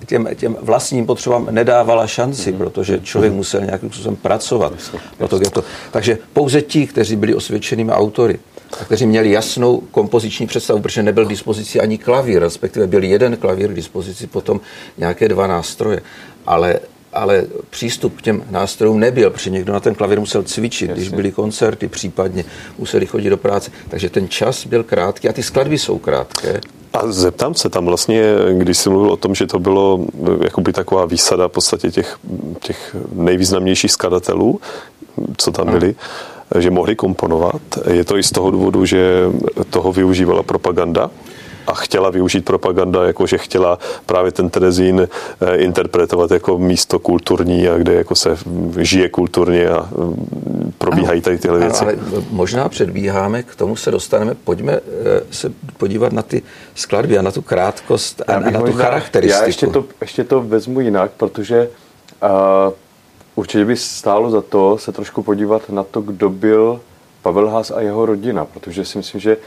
těm, 0.05 0.27
těm 0.35 0.57
vlastním 0.61 1.05
potřebám 1.05 1.47
nedávala 1.51 2.07
šanci, 2.07 2.53
mm-hmm. 2.53 2.57
protože 2.57 2.99
člověk 2.99 3.33
musel 3.33 3.61
nějakým 3.61 3.89
způsobem 3.89 4.15
pracovat. 4.15 4.73
Proto 5.17 5.39
to. 5.39 5.63
Takže 5.91 6.17
pouze 6.33 6.61
ti, 6.61 6.87
kteří 6.87 7.15
byli 7.15 7.35
osvědčenými 7.35 7.91
autory, 7.91 8.39
a 8.81 8.85
kteří 8.85 9.05
měli 9.05 9.31
jasnou 9.31 9.83
kompoziční 9.91 10.47
představu, 10.47 10.81
protože 10.81 11.03
nebyl 11.03 11.25
k 11.25 11.29
dispozici 11.29 11.79
ani 11.79 11.97
klavír, 11.97 12.41
respektive 12.41 12.87
byl 12.87 13.03
jeden 13.03 13.37
klavír 13.37 13.71
k 13.71 13.75
dispozici, 13.75 14.27
potom 14.27 14.61
nějaké 14.97 15.27
dva 15.27 15.47
nástroje. 15.47 16.01
Ale 16.45 16.79
ale 17.13 17.45
přístup 17.69 18.17
k 18.17 18.21
těm 18.21 18.43
nástrojům 18.49 18.99
nebyl, 18.99 19.29
protože 19.29 19.49
někdo 19.49 19.73
na 19.73 19.79
ten 19.79 19.95
klavír 19.95 20.19
musel 20.19 20.43
cvičit, 20.43 20.89
Jasně. 20.89 21.01
když 21.01 21.13
byly 21.13 21.31
koncerty 21.31 21.87
případně, 21.87 22.45
museli 22.77 23.05
chodit 23.05 23.29
do 23.29 23.37
práce. 23.37 23.71
Takže 23.89 24.09
ten 24.09 24.29
čas 24.29 24.65
byl 24.65 24.83
krátký 24.83 25.29
a 25.29 25.33
ty 25.33 25.43
skladby 25.43 25.77
jsou 25.77 25.97
krátké. 25.97 26.61
A 26.93 27.11
zeptám 27.11 27.53
se 27.53 27.69
tam 27.69 27.85
vlastně, 27.85 28.23
když 28.57 28.77
jsi 28.77 28.89
mluvil 28.89 29.11
o 29.11 29.17
tom, 29.17 29.35
že 29.35 29.47
to 29.47 29.59
bylo 29.59 30.05
jakoby 30.43 30.73
taková 30.73 31.05
výsada 31.05 31.47
v 31.47 31.51
podstatě 31.51 31.91
těch, 31.91 32.19
těch 32.59 32.95
nejvýznamnějších 33.13 33.91
skladatelů, 33.91 34.59
co 35.37 35.51
tam 35.51 35.71
byli, 35.71 35.95
hmm. 36.51 36.61
že 36.61 36.71
mohli 36.71 36.95
komponovat. 36.95 37.61
Je 37.91 38.03
to 38.03 38.17
i 38.17 38.23
z 38.23 38.31
toho 38.31 38.51
důvodu, 38.51 38.85
že 38.85 39.25
toho 39.69 39.93
využívala 39.93 40.43
propaganda? 40.43 41.11
A 41.69 41.75
chtěla 41.75 42.09
využít 42.09 42.45
propaganda, 42.45 43.03
jako 43.03 43.27
že 43.27 43.37
chtěla 43.37 43.79
právě 44.05 44.31
ten 44.31 44.49
Terezín 44.49 45.07
eh, 45.41 45.55
interpretovat 45.55 46.31
jako 46.31 46.57
místo 46.57 46.99
kulturní 46.99 47.67
a 47.67 47.77
kde 47.77 47.93
jako 47.93 48.15
se 48.15 48.37
žije 48.77 49.09
kulturně 49.09 49.69
a 49.69 49.89
mm, 49.97 50.73
probíhají 50.77 51.21
tady 51.21 51.37
tyhle 51.37 51.59
věci. 51.59 51.83
ale 51.83 51.95
možná 52.31 52.69
předbíháme, 52.69 53.43
k 53.43 53.55
tomu 53.55 53.75
se 53.75 53.91
dostaneme. 53.91 54.35
Pojďme 54.43 54.73
eh, 54.73 54.81
se 55.31 55.51
podívat 55.77 56.13
na 56.13 56.21
ty 56.21 56.41
skladby 56.75 57.17
a 57.17 57.21
na 57.21 57.31
tu 57.31 57.41
krátkost 57.41 58.21
a, 58.27 58.33
a 58.33 58.39
na 58.39 58.59
tu 58.59 58.65
možná, 58.65 58.83
charakteristiku. 58.83 59.41
Já 59.41 59.47
ještě 59.47 59.67
to, 59.67 59.85
ještě 60.01 60.23
to 60.23 60.41
vezmu 60.41 60.79
jinak, 60.79 61.11
protože 61.17 61.69
uh, 62.23 62.73
určitě 63.35 63.65
by 63.65 63.77
stálo 63.77 64.31
za 64.31 64.41
to 64.41 64.77
se 64.77 64.91
trošku 64.91 65.23
podívat 65.23 65.69
na 65.69 65.83
to, 65.83 66.01
kdo 66.01 66.29
byl 66.29 66.79
Pavel 67.21 67.49
Haas 67.49 67.71
a 67.71 67.81
jeho 67.81 68.05
rodina, 68.05 68.45
protože 68.45 68.85
si 68.85 68.97
myslím, 68.97 69.21
že 69.21 69.37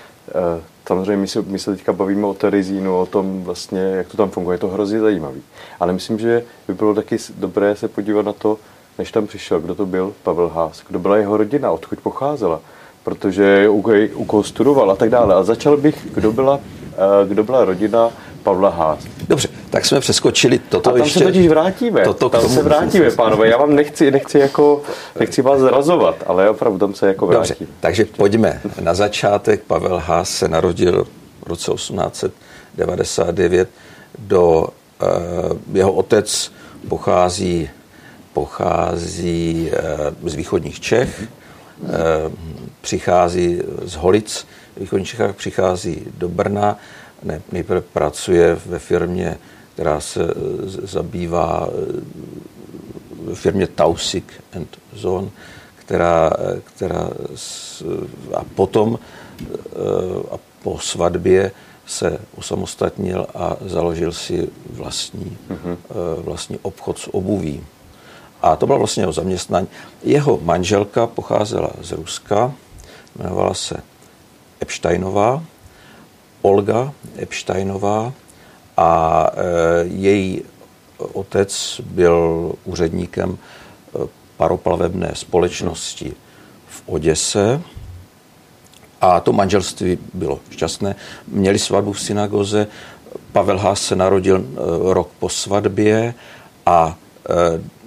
Samozřejmě 0.93 1.17
my 1.17 1.29
se, 1.29 1.43
my 1.43 1.59
se 1.59 1.77
teďka 1.77 1.93
bavíme 1.93 2.27
o 2.27 2.35
Terezínu, 2.35 2.99
o 2.99 3.07
tom 3.07 3.43
vlastně, 3.43 3.81
jak 3.81 4.09
to 4.09 4.17
tam 4.17 4.31
funguje, 4.31 4.55
je 4.55 4.59
to 4.59 4.69
hrozně 4.69 5.01
zajímavý. 5.01 5.43
Ale 5.81 5.93
myslím, 5.93 6.19
že 6.19 6.43
by 6.69 6.75
bylo 6.75 6.95
taky 6.95 7.17
dobré 7.39 7.77
se 7.77 7.89
podívat 7.89 8.27
na 8.27 8.33
to, 8.33 8.59
než 8.99 9.13
tam 9.13 9.27
přišel, 9.27 9.61
kdo 9.61 9.75
to 9.75 9.87
byl 9.87 10.13
Pavel 10.23 10.49
Haas, 10.49 10.83
kdo 10.89 10.99
byla 10.99 11.17
jeho 11.17 11.37
rodina, 11.37 11.71
odkud 11.71 12.01
pocházela, 12.01 12.61
protože 13.05 13.69
u, 13.69 13.85
u 14.15 14.25
koho 14.25 14.43
studoval 14.43 14.91
a 14.91 14.97
tak 14.97 15.11
dále. 15.11 15.35
A 15.35 15.43
začal 15.43 15.77
bych, 15.77 16.07
kdo 16.15 16.33
byla, 16.33 16.61
eh, 16.93 17.29
kdo 17.29 17.45
byla 17.45 17.65
rodina 17.65 18.11
Pavla 18.43 18.71
Haas. 18.71 19.07
Dobře, 19.29 19.49
tak 19.73 19.87
jsme 19.87 20.01
přeskočili 20.01 20.59
toto 20.59 20.91
A 20.91 20.93
tam 20.93 21.03
ještě. 21.03 21.19
se 21.19 21.25
totiž 21.25 21.49
vrátíme. 21.49 22.05
Toto 22.05 22.29
tam 22.29 22.49
se 22.49 22.63
vrátíme, 22.63 23.11
pánové. 23.11 23.49
Já 23.49 23.57
vám 23.57 23.75
nechci, 23.75 24.11
nechci, 24.11 24.39
jako, 24.39 24.83
nechci 25.21 25.43
vás 25.43 25.61
zrazovat, 25.61 26.17
ale 26.27 26.51
opravdu 26.51 26.79
tam 26.79 26.95
se 26.95 27.07
jako 27.07 27.27
vrátíme. 27.27 27.57
Dobře, 27.61 27.75
takže 27.81 28.05
pojďme 28.05 28.61
na 28.81 28.95
začátek. 28.95 29.63
Pavel 29.63 30.03
Haas 30.07 30.31
se 30.31 30.49
narodil 30.49 31.07
v 31.45 31.47
roce 31.47 31.73
1899 31.73 33.69
do 34.19 34.61
uh, 34.61 34.69
jeho 35.73 35.93
otec 35.93 36.53
pochází 36.89 37.71
pochází 38.33 39.71
uh, 40.23 40.29
z 40.29 40.35
východních 40.35 40.81
Čech, 40.81 41.23
uh, 41.81 41.89
přichází 42.81 43.63
z 43.83 43.95
Holic, 43.95 44.47
v 44.77 44.81
východních 44.81 45.09
Čechách 45.09 45.37
přichází 45.37 46.03
do 46.19 46.29
Brna, 46.29 46.79
ne, 47.23 47.43
nejprve 47.53 47.81
pracuje 47.81 48.57
ve 48.67 48.79
firmě 48.79 49.39
která 49.83 50.01
se 50.01 50.25
eh, 50.25 50.35
zabývá 50.87 51.69
ve 53.25 53.35
firmě 53.35 53.67
Tausig 53.67 54.43
and 54.57 54.79
Zone, 54.95 55.29
která, 55.77 56.31
eh, 56.39 56.61
která 56.65 57.11
a 58.35 58.45
potom 58.55 58.99
a 60.31 60.39
po 60.63 60.79
svatbě 60.79 61.51
se 61.87 62.19
osamostatnil 62.37 63.27
a 63.35 63.57
založil 63.67 64.13
si 64.13 64.49
vlastní, 64.71 65.37
mm-hmm. 65.51 65.77
vlastní 66.19 66.59
obchod 66.63 66.99
s 66.99 67.15
obuví. 67.15 67.65
A 68.43 68.57
to 68.57 68.67
bylo 68.67 68.79
vlastně 68.79 69.03
jeho 69.03 69.13
zaměstnání. 69.13 69.69
Jeho 70.03 70.39
manželka 70.43 71.07
pocházela 71.07 71.71
z 71.81 71.93
Ruska, 71.93 72.55
jmenovala 73.17 73.55
se 73.55 73.77
Epsteinová, 74.63 75.43
Olga 76.43 76.93
Epsteinová 77.19 78.13
a 78.77 79.31
e, 79.35 79.85
její 79.85 80.43
otec 80.99 81.81
byl 81.85 82.53
úředníkem 82.65 83.39
e, 83.39 84.09
paroplavebné 84.37 85.11
společnosti 85.15 86.13
v 86.69 86.83
Oděse 86.87 87.63
a 89.01 89.21
to 89.21 89.33
manželství 89.33 89.99
bylo 90.15 90.41
šťastné. 90.51 90.95
Měli 91.29 91.59
svatbu 91.59 91.93
v 91.93 92.01
synagoze, 92.01 92.67
Pavel 93.33 93.59
Haas 93.59 93.83
se 93.83 93.97
narodil 93.97 94.37
e, 94.37 94.95
rok 94.95 95.09
po 95.19 95.29
svatbě 95.29 96.15
a 96.67 96.97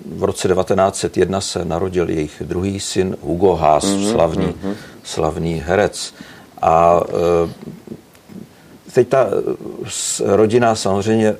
v 0.05 0.23
roce 0.23 0.47
1901 0.47 1.41
se 1.41 1.65
narodil 1.65 2.09
jejich 2.09 2.43
druhý 2.45 2.79
syn 2.79 3.17
Hugo 3.21 3.55
Haas, 3.55 3.85
mm-hmm, 3.85 4.11
slavný, 4.11 4.45
mm-hmm. 4.45 4.75
slavný 5.03 5.63
herec. 5.65 6.13
A 6.61 7.01
teď 8.95 9.07
ta 9.07 9.27
eh, 9.27 10.35
rodina 10.35 10.75
samozřejmě, 10.75 11.27
eh, 11.27 11.35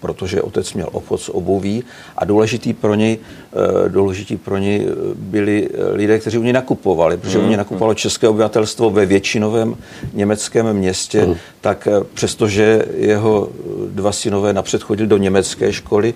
protože 0.00 0.42
otec 0.42 0.72
měl 0.72 0.88
obchod 0.92 1.20
s 1.20 1.34
obuví 1.34 1.84
a 2.16 2.24
důležitý 2.24 2.72
pro 2.72 2.94
něj, 2.94 3.18
eh, 3.18 3.88
důležitý 3.88 4.36
pro 4.36 4.58
něj 4.58 4.86
byli 5.14 5.68
lidé, 5.92 6.18
kteří 6.18 6.38
u 6.38 6.42
něj 6.42 6.52
nakupovali, 6.52 7.16
protože 7.16 7.38
u 7.38 7.40
něj 7.40 7.50
hmm. 7.50 7.58
nakupovalo 7.58 7.94
české 7.94 8.28
obyvatelstvo 8.28 8.90
ve 8.90 9.06
většinovém 9.06 9.76
německém 10.12 10.72
městě, 10.72 11.26
mm. 11.26 11.34
tak 11.60 11.88
přestože 12.14 12.84
jeho 12.96 13.48
dva 13.86 14.12
synové 14.12 14.52
napřed 14.52 14.82
chodili 14.82 15.08
do 15.08 15.16
německé 15.16 15.72
školy, 15.72 16.14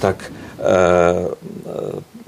tak 0.00 0.32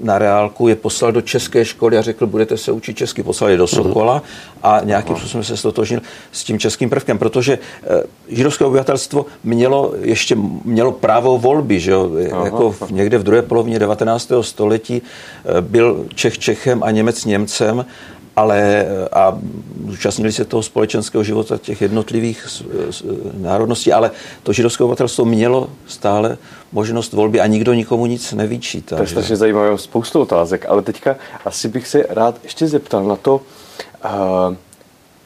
na 0.03 0.19
reálku 0.19 0.67
je 0.67 0.75
poslal 0.75 1.11
do 1.11 1.21
české 1.21 1.65
školy 1.65 1.97
a 1.97 2.01
řekl, 2.01 2.27
budete 2.27 2.57
se 2.57 2.71
učit 2.71 2.97
česky. 2.97 3.23
Poslal 3.23 3.49
je 3.49 3.57
do 3.57 3.67
Sokola 3.67 4.23
a 4.63 4.81
nějakým 4.83 5.15
způsobem 5.15 5.43
se 5.43 5.57
stotožnil 5.57 6.01
s 6.31 6.43
tím 6.43 6.59
českým 6.59 6.89
prvkem, 6.89 7.17
protože 7.17 7.59
eh, 7.83 8.03
židovské 8.29 8.65
obyvatelstvo 8.65 9.25
mělo 9.43 9.93
ještě 10.01 10.35
mělo 10.65 10.91
právo 10.91 11.37
volby, 11.37 11.79
že 11.79 11.91
jo? 11.91 12.11
jako 12.43 12.71
v, 12.71 12.91
někde 12.91 13.17
v 13.17 13.23
druhé 13.23 13.41
polovině 13.41 13.79
19. 13.79 14.31
století 14.41 15.01
eh, 15.01 15.61
byl 15.61 16.05
Čech 16.15 16.39
Čechem 16.39 16.83
a 16.83 16.91
Němec 16.91 17.25
Němcem 17.25 17.85
ale 18.35 18.85
a 19.11 19.39
zúčastnili 19.89 20.31
se 20.31 20.45
toho 20.45 20.63
společenského 20.63 21.23
života 21.23 21.57
těch 21.57 21.81
jednotlivých 21.81 22.63
národností, 23.33 23.93
ale 23.93 24.11
to 24.43 24.53
židovské 24.53 24.83
obyvatelstvo 24.83 25.25
mělo 25.25 25.69
stále 25.87 26.37
možnost 26.71 27.13
volby 27.13 27.39
a 27.41 27.47
nikdo 27.47 27.73
nikomu 27.73 28.05
nic 28.05 28.33
nevyčítá. 28.33 28.95
To 28.95 29.01
je 29.01 29.07
strašně 29.07 29.35
zajímavé, 29.35 29.77
spoustu 29.77 30.21
otázek, 30.21 30.65
ale 30.69 30.81
teďka 30.81 31.15
asi 31.45 31.67
bych 31.67 31.87
se 31.87 32.05
rád 32.09 32.35
ještě 32.43 32.67
zeptal 32.67 33.03
na 33.03 33.15
to, 33.15 33.41
uh, 34.05 34.55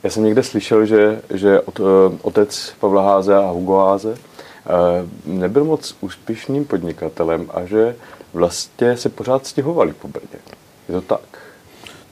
já 0.04 0.10
jsem 0.10 0.24
někde 0.24 0.44
slyšel, 0.44 0.86
že, 0.86 1.22
že 1.34 1.62
od, 1.62 1.80
uh, 1.80 1.88
otec 2.22 2.74
Pavla 2.80 3.02
Háze 3.02 3.36
a 3.36 3.50
Hugo 3.50 3.78
Háze 3.78 4.10
uh, 4.10 4.18
nebyl 5.26 5.64
moc 5.64 5.96
úspěšným 6.02 6.66
podnikatelem 6.66 7.50
a 7.54 7.66
že 7.66 7.96
vlastně 8.34 8.98
se 8.98 9.10
pořád 9.10 9.48
stěhovali 9.48 9.94
po 9.94 10.08
Brně. 10.08 10.40
Je 10.90 10.96
to 10.96 11.02
tak? 11.02 11.45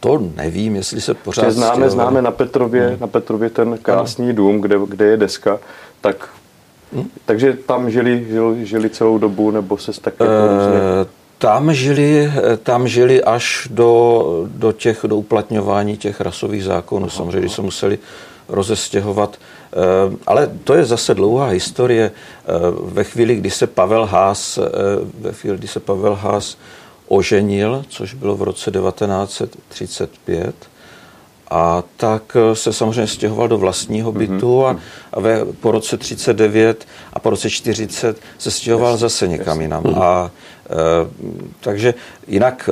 To 0.04 0.22
nevím, 0.36 0.76
jestli 0.76 1.02
se 1.02 1.14
pořád 1.14 1.52
známe, 1.52 1.90
známe 1.90 2.22
na 2.22 2.32
Petrově, 2.32 2.88
hmm. 2.88 2.98
na 3.00 3.08
Petrově 3.08 3.50
ten 3.50 3.78
krásný 3.82 4.34
dům, 4.34 4.62
kde, 4.62 4.76
kde 4.88 5.06
je 5.06 5.18
deska, 5.18 5.60
tak 6.02 6.30
hmm. 6.94 7.10
takže 7.26 7.54
tam 7.54 7.90
žili, 7.90 8.26
žili, 8.30 8.66
žili 8.66 8.90
celou 8.90 9.18
dobu, 9.18 9.52
nebo 9.52 9.78
se 9.78 10.02
tak 10.02 10.14
jako 10.20 10.32
e, 10.32 11.06
tam 11.38 11.74
žili, 11.74 12.32
tam 12.64 12.88
žili 12.88 13.24
až 13.24 13.68
do, 13.72 14.24
do 14.48 14.72
těch 14.72 15.06
do 15.08 15.16
uplatňování 15.16 15.98
těch 15.98 16.22
rasových 16.22 16.64
zákonů. 16.64 17.06
Aha, 17.06 17.16
Samozřejmě, 17.16 17.48
aha. 17.48 17.56
se 17.56 17.62
museli 17.62 18.00
rozestěhovat. 18.50 19.38
Eh, 19.74 20.16
ale 20.28 20.50
to 20.64 20.74
je 20.74 20.86
zase 20.86 21.14
dlouhá 21.14 21.48
historie. 21.48 22.12
Eh, 22.12 22.52
ve 22.84 23.04
chvíli, 23.04 23.36
kdy 23.36 23.50
se 23.50 23.68
Pavel 23.68 24.06
Haas, 24.06 24.60
ve 25.20 25.32
chvíli, 25.34 25.58
kdy 25.58 25.68
se 25.68 25.80
Pavel 25.80 26.16
Haas 26.16 26.58
oženil, 27.14 27.86
což 27.90 28.14
bylo 28.14 28.36
v 28.36 28.42
roce 28.42 28.72
1935, 28.72 30.56
a 31.52 31.84
tak 31.98 32.38
se 32.54 32.74
samozřejmě 32.74 33.08
stěhoval 33.08 33.48
do 33.48 33.58
vlastního 33.58 34.12
mhm, 34.12 34.20
bytu 34.20 34.66
a, 34.66 34.80
a 35.14 35.20
ve, 35.20 35.46
po 35.46 35.72
roce 35.72 35.98
39 35.98 36.88
a 37.14 37.20
po 37.20 37.30
roce 37.30 37.50
40 37.50 38.18
se 38.38 38.52
stěhoval 38.52 38.92
yes, 38.92 39.00
zase 39.00 39.28
někam 39.28 39.58
yes. 39.58 39.62
jinam. 39.62 39.84
Mhm. 39.84 40.02
A 40.02 40.32
e, 40.66 40.70
takže 41.60 41.94
jinak 42.28 42.70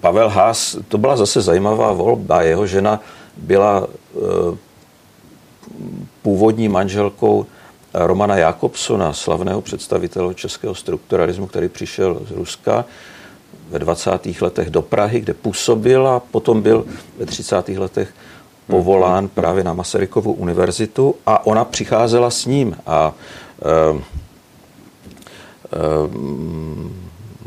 Pavel 0.00 0.28
Haas, 0.28 0.76
to 0.88 0.98
byla 0.98 1.16
zase 1.16 1.40
zajímavá 1.40 1.92
volba. 1.92 2.42
Jeho 2.42 2.66
žena 2.66 3.00
byla 3.36 3.86
e, 3.86 4.56
původní 6.22 6.68
manželkou 6.68 7.46
Romana 7.94 8.36
Jakobsona, 8.36 9.12
slavného 9.12 9.60
představitele 9.60 10.34
českého 10.34 10.74
strukturalismu, 10.74 11.46
který 11.46 11.68
přišel 11.68 12.20
z 12.28 12.30
Ruska 12.30 12.84
ve 13.70 13.78
20. 13.78 14.10
letech 14.40 14.70
do 14.70 14.82
Prahy, 14.82 15.20
kde 15.20 15.34
působil 15.34 16.08
a 16.08 16.20
potom 16.20 16.62
byl 16.62 16.84
ve 17.18 17.26
30. 17.26 17.68
letech 17.68 18.14
povolán 18.66 19.28
právě 19.28 19.64
na 19.64 19.74
Masarykovu 19.74 20.32
univerzitu 20.32 21.14
a 21.26 21.46
ona 21.46 21.64
přicházela 21.64 22.30
s 22.30 22.46
ním 22.46 22.76
a 22.86 23.12
e, 23.62 23.98
e, 23.98 24.00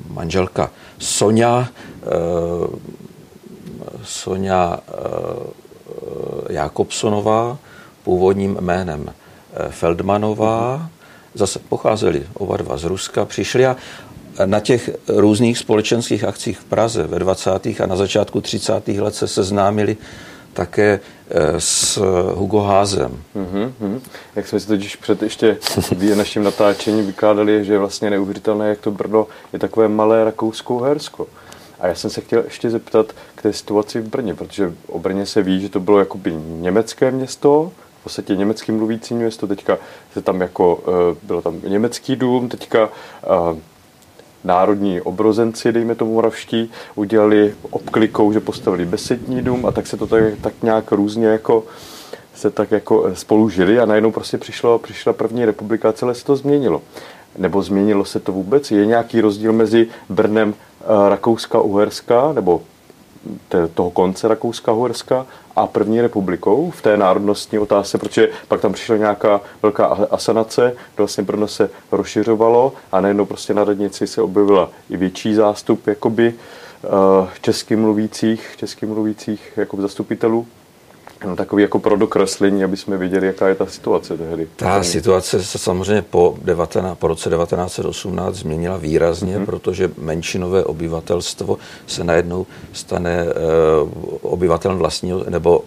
manželka 0.09 0.71
Sonja 0.99 1.67
e, 1.67 2.07
Sonja 4.03 4.79
Jakobsonová 6.49 7.57
původním 8.03 8.57
jménem 8.61 9.13
Feldmanová, 9.69 10.89
zase 11.33 11.59
pocházeli 11.59 12.25
oba 12.33 12.57
dva 12.57 12.77
z 12.77 12.83
Ruska, 12.83 13.25
přišli 13.25 13.65
a 13.65 13.75
na 14.45 14.59
těch 14.59 14.89
různých 15.07 15.57
společenských 15.57 16.23
akcích 16.23 16.59
v 16.59 16.65
Praze 16.65 17.03
ve 17.07 17.19
20. 17.19 17.65
a 17.65 17.85
na 17.85 17.95
začátku 17.95 18.41
30. 18.41 18.87
let 18.87 19.15
se 19.15 19.27
seznámili 19.27 19.97
také 20.53 20.99
eh, 21.29 21.61
s 21.61 22.01
Hugo 22.33 22.59
Házem. 22.59 23.23
Mm-hmm. 23.35 23.99
Jak 24.35 24.47
jsme 24.47 24.59
si 24.59 24.67
totiž 24.67 24.95
před 24.95 25.23
ještě 25.23 25.57
naším 26.15 26.43
natáčením 26.43 27.05
vykládali, 27.05 27.65
že 27.65 27.73
je 27.73 27.79
vlastně 27.79 28.09
neuvěřitelné, 28.09 28.69
jak 28.69 28.79
to 28.79 28.91
Brno 28.91 29.27
je 29.53 29.59
takové 29.59 29.87
malé 29.87 30.23
Rakousko-Hersko. 30.23 31.27
A 31.79 31.87
já 31.87 31.95
jsem 31.95 32.09
se 32.09 32.21
chtěl 32.21 32.43
ještě 32.43 32.69
zeptat 32.69 33.13
k 33.35 33.41
té 33.41 33.53
situaci 33.53 34.01
v 34.01 34.07
Brně, 34.07 34.33
protože 34.33 34.73
o 34.87 34.99
Brně 34.99 35.25
se 35.25 35.41
ví, 35.41 35.61
že 35.61 35.69
to 35.69 35.79
bylo 35.79 35.99
jakoby 35.99 36.33
německé 36.45 37.11
město, 37.11 37.71
v 37.99 38.03
podstatě 38.03 38.35
německy 38.35 38.71
mluvící 38.71 39.13
město, 39.13 39.47
teďka 39.47 39.77
se 40.13 40.21
tam 40.21 40.41
jako, 40.41 40.83
eh, 40.87 41.15
bylo 41.23 41.41
tam 41.41 41.61
německý 41.67 42.15
dům, 42.15 42.49
teďka 42.49 42.89
eh, 43.23 43.59
národní 44.43 45.01
obrozenci, 45.01 45.71
dejme 45.71 45.95
tomu 45.95 46.13
moravští, 46.13 46.71
udělali 46.95 47.55
obklikou, 47.69 48.33
že 48.33 48.39
postavili 48.39 48.85
besední 48.85 49.41
dům 49.41 49.65
a 49.65 49.71
tak 49.71 49.87
se 49.87 49.97
to 49.97 50.07
tak, 50.07 50.23
tak 50.41 50.53
nějak 50.63 50.91
různě 50.91 51.27
jako 51.27 51.63
se 52.35 52.51
tak 52.51 52.71
jako 52.71 53.09
spolu 53.13 53.49
žili 53.49 53.79
a 53.79 53.85
najednou 53.85 54.11
prostě 54.11 54.37
přišlo, 54.37 54.79
přišla 54.79 55.13
první 55.13 55.45
republika 55.45 55.89
a 55.89 55.93
celé 55.93 56.15
se 56.15 56.25
to 56.25 56.35
změnilo. 56.35 56.81
Nebo 57.37 57.61
změnilo 57.61 58.05
se 58.05 58.19
to 58.19 58.31
vůbec? 58.31 58.71
Je 58.71 58.85
nějaký 58.85 59.21
rozdíl 59.21 59.53
mezi 59.53 59.87
Brnem 60.09 60.53
eh, 60.81 60.85
Rakouska-Uherska, 61.09 62.33
nebo 62.33 62.61
toho 63.73 63.91
konce 63.91 64.27
Rakouska-Horska 64.27 65.25
a 65.55 65.67
první 65.67 66.01
republikou 66.01 66.71
v 66.71 66.81
té 66.81 66.97
národnostní 66.97 67.59
otázce, 67.59 67.97
protože 67.97 68.29
pak 68.47 68.61
tam 68.61 68.73
přišla 68.73 68.97
nějaká 68.97 69.41
velká 69.61 69.85
asanace, 69.85 70.75
vlastně 70.97 71.23
Brno 71.23 71.47
se 71.47 71.69
rozšiřovalo 71.91 72.73
a 72.91 73.01
najednou 73.01 73.25
prostě 73.25 73.53
na 73.53 73.63
radnici 73.63 74.07
se 74.07 74.21
objevila 74.21 74.69
i 74.89 74.97
větší 74.97 75.33
zástup 75.33 75.87
jakoby 75.87 76.33
eh, 76.33 76.87
česky 77.41 77.75
mluvících, 77.75 78.53
česky 78.57 78.85
mluvících 78.85 79.53
jakoby 79.57 79.81
zastupitelů 79.81 80.47
No, 81.25 81.35
takový 81.35 81.61
jako 81.61 81.79
pro 81.79 81.97
dokreslení, 81.97 82.63
aby 82.63 82.77
jsme 82.77 82.97
viděli, 82.97 83.27
jaká 83.27 83.47
je 83.47 83.55
ta 83.55 83.65
situace 83.65 84.17
tehdy. 84.17 84.47
Ta 84.55 84.83
situace 84.83 85.43
se 85.43 85.57
samozřejmě 85.57 86.01
po, 86.01 86.37
19, 86.41 86.97
po 86.97 87.07
roce 87.07 87.29
1918 87.29 88.35
změnila 88.35 88.77
výrazně, 88.77 89.37
mm-hmm. 89.37 89.45
protože 89.45 89.91
menšinové 89.97 90.63
obyvatelstvo 90.63 91.57
se 91.87 92.03
najednou 92.03 92.45
stane 92.73 93.25
uh, 93.25 93.89
obyvatelem 94.21 94.77
vlastního 94.77 95.25
nebo 95.29 95.63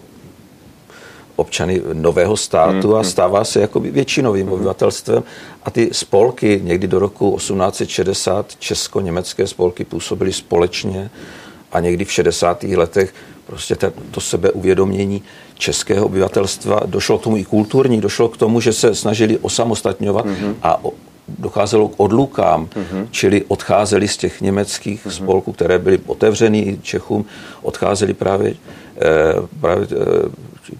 občany 1.35 1.81
nového 1.93 2.37
státu 2.37 2.95
a 2.95 3.01
mhm. 3.01 3.09
stává 3.09 3.43
se 3.43 3.61
jako 3.61 3.79
většinovým 3.79 4.47
mm 4.47 4.53
obyvatelstvem. 4.53 5.23
A 5.63 5.71
ty 5.71 5.89
spolky 5.91 6.61
někdy 6.63 6.87
do 6.87 6.99
roku 6.99 7.37
1860, 7.37 8.55
česko-německé 8.59 9.47
spolky 9.47 9.85
působily 9.85 10.33
společně 10.33 11.09
a 11.71 11.79
někdy 11.79 12.05
v 12.05 12.11
60. 12.11 12.63
letech 12.63 13.13
prostě 13.51 13.75
to 14.11 14.21
sebeuvědomění 14.21 15.23
českého 15.57 16.05
obyvatelstva, 16.05 16.79
došlo 16.85 17.17
k 17.17 17.23
tomu 17.23 17.37
i 17.37 17.43
kulturní, 17.43 18.01
došlo 18.01 18.29
k 18.29 18.37
tomu, 18.37 18.61
že 18.61 18.73
se 18.73 18.95
snažili 18.95 19.37
osamostatňovat 19.37 20.25
mm-hmm. 20.25 20.55
a 20.63 20.79
docházelo 21.27 21.87
k 21.87 21.99
odlukám, 21.99 22.65
mm-hmm. 22.65 23.07
čili 23.11 23.43
odcházeli 23.47 24.07
z 24.07 24.17
těch 24.17 24.41
německých 24.41 25.05
mm-hmm. 25.05 25.11
spolků, 25.11 25.51
které 25.51 25.79
byly 25.79 25.99
otevřený 26.05 26.79
Čechům, 26.81 27.25
odcházeli 27.61 28.13
právě, 28.13 28.53
eh, 29.01 29.33
právě 29.59 29.87
eh, 29.91 30.75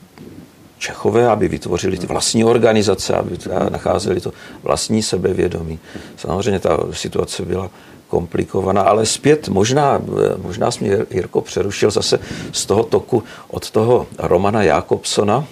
Čechové, 0.77 1.27
aby 1.27 1.47
vytvořili 1.47 1.97
ty 1.97 2.07
vlastní 2.07 2.43
organizace, 2.43 3.13
aby 3.13 3.37
nacházeli 3.69 4.21
to 4.21 4.31
vlastní 4.63 5.03
sebevědomí. 5.03 5.79
Samozřejmě 6.17 6.59
ta 6.59 6.79
situace 6.91 7.45
byla 7.45 7.69
komplikovaná, 8.11 8.81
ale 8.81 9.05
zpět 9.05 9.47
možná, 9.47 10.01
možná 10.37 10.71
jsme 10.71 10.87
Jirko 11.11 11.41
přerušil 11.41 11.91
zase 11.91 12.19
z 12.51 12.65
toho 12.65 12.83
toku 12.83 13.23
od 13.47 13.71
toho 13.71 14.07
Romana 14.19 14.63
Jakobsona 14.63 15.47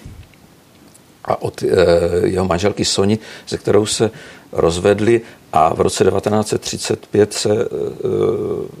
a 1.24 1.42
od 1.42 1.62
e, 1.62 1.66
jeho 2.28 2.44
manželky 2.44 2.84
Soni, 2.84 3.18
se 3.46 3.58
kterou 3.58 3.86
se 3.86 4.10
rozvedli 4.52 5.20
a 5.52 5.74
v 5.74 5.80
roce 5.80 6.04
1935 6.04 7.32
se 7.32 7.52
e, 7.52 7.66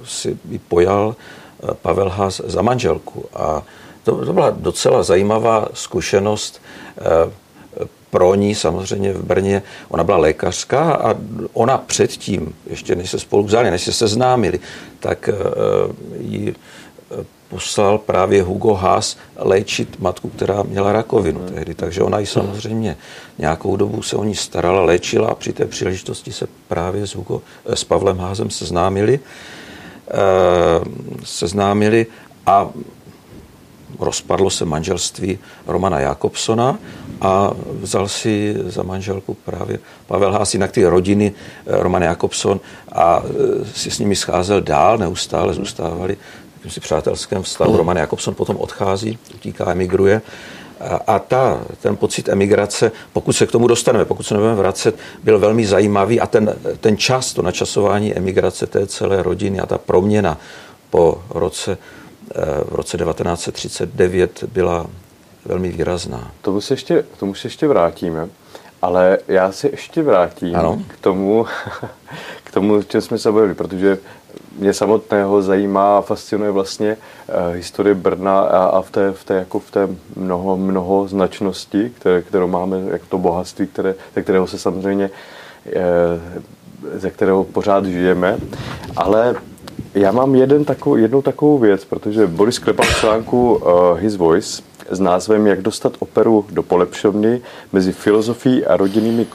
si 0.04 0.38
pojal 0.68 1.16
eh, 1.16 1.74
Pavel 1.82 2.08
Haas 2.08 2.40
za 2.44 2.62
manželku. 2.62 3.24
A 3.34 3.62
to, 4.04 4.24
to 4.24 4.32
byla 4.32 4.50
docela 4.50 5.02
zajímavá 5.02 5.68
zkušenost. 5.74 6.60
Pro 8.10 8.34
ní 8.34 8.54
samozřejmě 8.54 9.12
v 9.12 9.24
Brně, 9.24 9.62
ona 9.88 10.04
byla 10.04 10.18
lékařka 10.18 10.92
a 10.92 11.14
ona 11.52 11.78
předtím, 11.78 12.54
ještě 12.66 12.94
než 12.94 13.10
se 13.10 13.18
spolu 13.18 13.44
vzali, 13.44 13.70
než 13.70 13.82
se 13.82 13.92
seznámili, 13.92 14.60
tak 15.00 15.30
uh, 15.32 15.94
ji 16.18 16.54
eh, 17.10 17.24
poslal 17.48 17.98
právě 17.98 18.42
Hugo 18.42 18.74
Haas 18.74 19.16
léčit 19.36 20.00
matku, 20.00 20.28
která 20.28 20.62
měla 20.62 20.92
rakovinu 20.92 21.40
tehdy. 21.54 21.74
Takže 21.74 22.02
ona 22.02 22.18
ji 22.18 22.26
samozřejmě 22.26 22.96
nějakou 23.38 23.76
dobu 23.76 24.02
se 24.02 24.16
o 24.16 24.24
ní 24.24 24.34
starala, 24.34 24.82
léčila 24.82 25.28
a 25.28 25.34
při 25.34 25.52
té 25.52 25.66
příležitosti 25.66 26.32
se 26.32 26.46
právě 26.68 27.06
s, 27.06 27.14
Hugo, 27.14 27.42
eh, 27.66 27.76
s 27.76 27.84
Pavlem 27.84 28.18
Házem 28.18 28.50
seznámili. 28.50 29.20
Seznámili 31.24 32.06
a 32.46 32.68
rozpadlo 33.98 34.50
se 34.50 34.64
manželství 34.64 35.38
Romana 35.66 36.00
Jakobsona 36.00 36.78
a 37.20 37.50
vzal 37.80 38.08
si 38.08 38.56
za 38.66 38.82
manželku 38.82 39.36
právě 39.44 39.78
Pavel 40.06 40.32
Hás, 40.32 40.54
jinak 40.54 40.72
ty 40.72 40.84
rodiny 40.84 41.32
eh, 41.32 41.82
Roman 41.82 42.02
Jakobson 42.02 42.60
a 42.92 43.22
eh, 43.24 43.64
si 43.74 43.90
s 43.90 43.98
nimi 43.98 44.16
scházel 44.16 44.60
dál, 44.60 44.98
neustále 44.98 45.54
zůstávali 45.54 46.16
jakýmsi 46.60 46.80
přátelském 46.80 47.42
vztahu. 47.42 47.76
Roman 47.76 47.96
Jakobson 47.96 48.34
potom 48.34 48.56
odchází, 48.56 49.18
utíká, 49.34 49.70
emigruje. 49.70 50.22
A, 51.06 51.18
ta, 51.18 51.60
ten 51.80 51.96
pocit 51.96 52.28
emigrace, 52.28 52.92
pokud 53.12 53.32
se 53.32 53.46
k 53.46 53.52
tomu 53.52 53.66
dostaneme, 53.66 54.04
pokud 54.04 54.22
se 54.22 54.34
nebudeme 54.34 54.56
vracet, 54.56 54.98
byl 55.24 55.38
velmi 55.38 55.66
zajímavý 55.66 56.20
a 56.20 56.26
ten, 56.26 56.56
ten 56.80 56.96
čas, 56.96 57.32
to 57.32 57.42
načasování 57.42 58.16
emigrace 58.16 58.66
té 58.66 58.86
celé 58.86 59.22
rodiny 59.22 59.60
a 59.60 59.66
ta 59.66 59.78
proměna 59.78 60.38
po 60.90 61.22
roce, 61.30 61.78
v 62.64 62.74
roce 62.74 62.98
1939 62.98 64.44
byla 64.52 64.86
velmi 65.44 65.68
výrazná. 65.68 66.30
Tomu 66.42 66.60
se 66.60 66.74
ještě, 66.74 67.04
tomu 67.18 67.34
se 67.34 67.46
ještě 67.46 67.68
vrátíme, 67.68 68.28
ale 68.82 69.18
já 69.28 69.52
se 69.52 69.68
ještě 69.68 70.02
vrátím 70.02 70.56
ano. 70.56 70.82
k 70.88 71.00
tomu, 71.00 71.46
k 72.44 72.52
tomu, 72.52 72.82
čem 72.82 73.00
jsme 73.00 73.18
se 73.18 73.32
bavili, 73.32 73.54
protože 73.54 73.98
mě 74.58 74.72
samotného 74.72 75.42
zajímá 75.42 75.98
a 75.98 76.00
fascinuje 76.00 76.50
vlastně 76.50 76.96
uh, 76.96 77.54
historie 77.54 77.94
Brna 77.94 78.40
a, 78.40 78.64
a 78.64 78.82
v 78.82 78.90
té, 78.90 79.12
v 79.12 79.24
té, 79.24 79.34
jako 79.34 79.58
v 79.58 79.70
té 79.70 79.88
mnoho, 80.16 80.56
mnoho 80.56 81.08
značnosti, 81.08 81.92
které, 81.98 82.22
kterou 82.22 82.46
máme, 82.46 82.76
jak 82.90 83.02
to 83.06 83.18
bohatství, 83.18 83.66
které, 83.66 83.94
ze 84.14 84.22
kterého 84.22 84.46
se 84.46 84.58
samozřejmě, 84.58 85.10
uh, 85.66 86.92
ze 86.94 87.10
kterého 87.10 87.44
pořád 87.44 87.84
žijeme, 87.84 88.38
ale 88.96 89.34
já 89.94 90.12
mám 90.12 90.34
jeden 90.34 90.64
takovou, 90.64 90.96
jednu 90.96 91.22
takovou 91.22 91.58
věc, 91.58 91.84
protože 91.84 92.26
Boris 92.26 92.58
Klepa 92.58 92.82
v 92.82 93.00
článku 93.00 93.54
uh, 93.54 93.98
His 93.98 94.16
Voice 94.16 94.62
s 94.90 95.00
názvem 95.00 95.46
Jak 95.46 95.62
dostat 95.62 95.92
operu 95.98 96.46
do 96.50 96.62
polepšovny 96.62 97.40
mezi 97.72 97.92
filozofií 97.92 98.66
a 98.66 98.76
rodinnými 98.76 99.26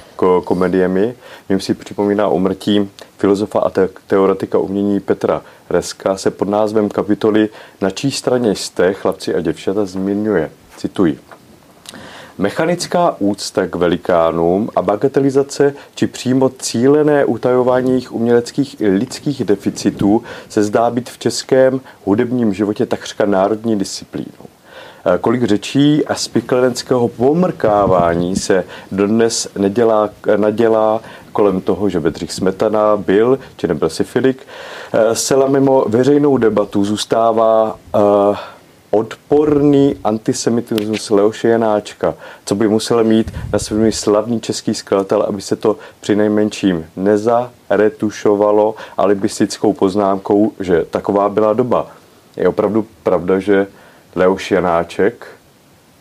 komediemi. 0.43 1.15
Mím 1.49 1.59
si 1.59 1.73
připomíná 1.73 2.27
umrtí 2.27 2.89
filozofa 3.17 3.59
a 3.59 3.71
teoretika 4.07 4.57
umění 4.57 4.99
Petra 4.99 5.41
Reska 5.69 6.17
se 6.17 6.31
pod 6.31 6.49
názvem 6.49 6.89
kapitoly 6.89 7.49
Na 7.81 7.89
čí 7.89 8.11
straně 8.11 8.55
jste, 8.55 8.93
chlapci 8.93 9.35
a 9.35 9.41
děvčata, 9.41 9.85
zmiňuje. 9.85 10.51
Cituji. 10.77 11.19
Mechanická 12.37 13.15
úcta 13.19 13.67
k 13.67 13.75
velikánům 13.75 14.69
a 14.75 14.81
bagatelizace 14.81 15.73
či 15.95 16.07
přímo 16.07 16.49
cílené 16.49 17.25
utajování 17.25 17.89
jejich 17.89 18.11
uměleckých 18.11 18.81
i 18.81 18.87
lidských 18.87 19.43
deficitů 19.43 20.23
se 20.49 20.63
zdá 20.63 20.89
být 20.89 21.09
v 21.09 21.17
českém 21.17 21.81
hudebním 22.05 22.53
životě 22.53 22.85
takřka 22.85 23.25
národní 23.25 23.79
disciplínou. 23.79 24.45
Eh, 25.05 25.17
kolik 25.17 25.43
řečí 25.43 26.05
a 26.05 26.15
spiklenského 26.15 27.07
pomrkávání 27.07 28.35
se 28.35 28.63
dodnes 28.91 29.47
nedělá, 29.57 30.09
nadělá 30.35 31.01
kolem 31.31 31.61
toho, 31.61 31.89
že 31.89 31.99
Bedřich 31.99 32.33
Smetana 32.33 32.97
byl 32.97 33.39
či 33.57 33.67
nebyl 33.67 33.89
syfilik. 33.89 34.47
Eh, 34.93 35.15
zcela 35.15 35.47
mimo 35.47 35.85
veřejnou 35.87 36.37
debatu 36.37 36.85
zůstává 36.85 37.79
uh, 37.95 38.35
odporný 38.95 39.95
antisemitismus 40.03 41.09
Leoše 41.09 41.47
Janáčka, 41.47 42.13
co 42.45 42.55
by 42.55 42.67
musel 42.67 43.03
mít 43.03 43.33
na 43.53 43.59
svým 43.59 43.91
slavný 43.91 44.41
český 44.41 44.73
skladatel, 44.73 45.21
aby 45.21 45.41
se 45.41 45.55
to 45.55 45.77
při 45.99 46.15
nejmenším 46.15 46.85
nezaretušovalo 46.95 48.75
alibistickou 48.97 49.73
poznámkou, 49.73 50.51
že 50.59 50.85
taková 50.89 51.29
byla 51.29 51.53
doba. 51.53 51.87
Je 52.37 52.47
opravdu 52.47 52.87
pravda, 53.03 53.39
že 53.39 53.67
Leoš 54.15 54.51
Janáček 54.51 55.27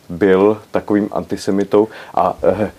byl 0.09 0.61
takovým 0.71 1.09
antisemitou 1.11 1.87
a 2.13 2.37
eh, 2.43 2.71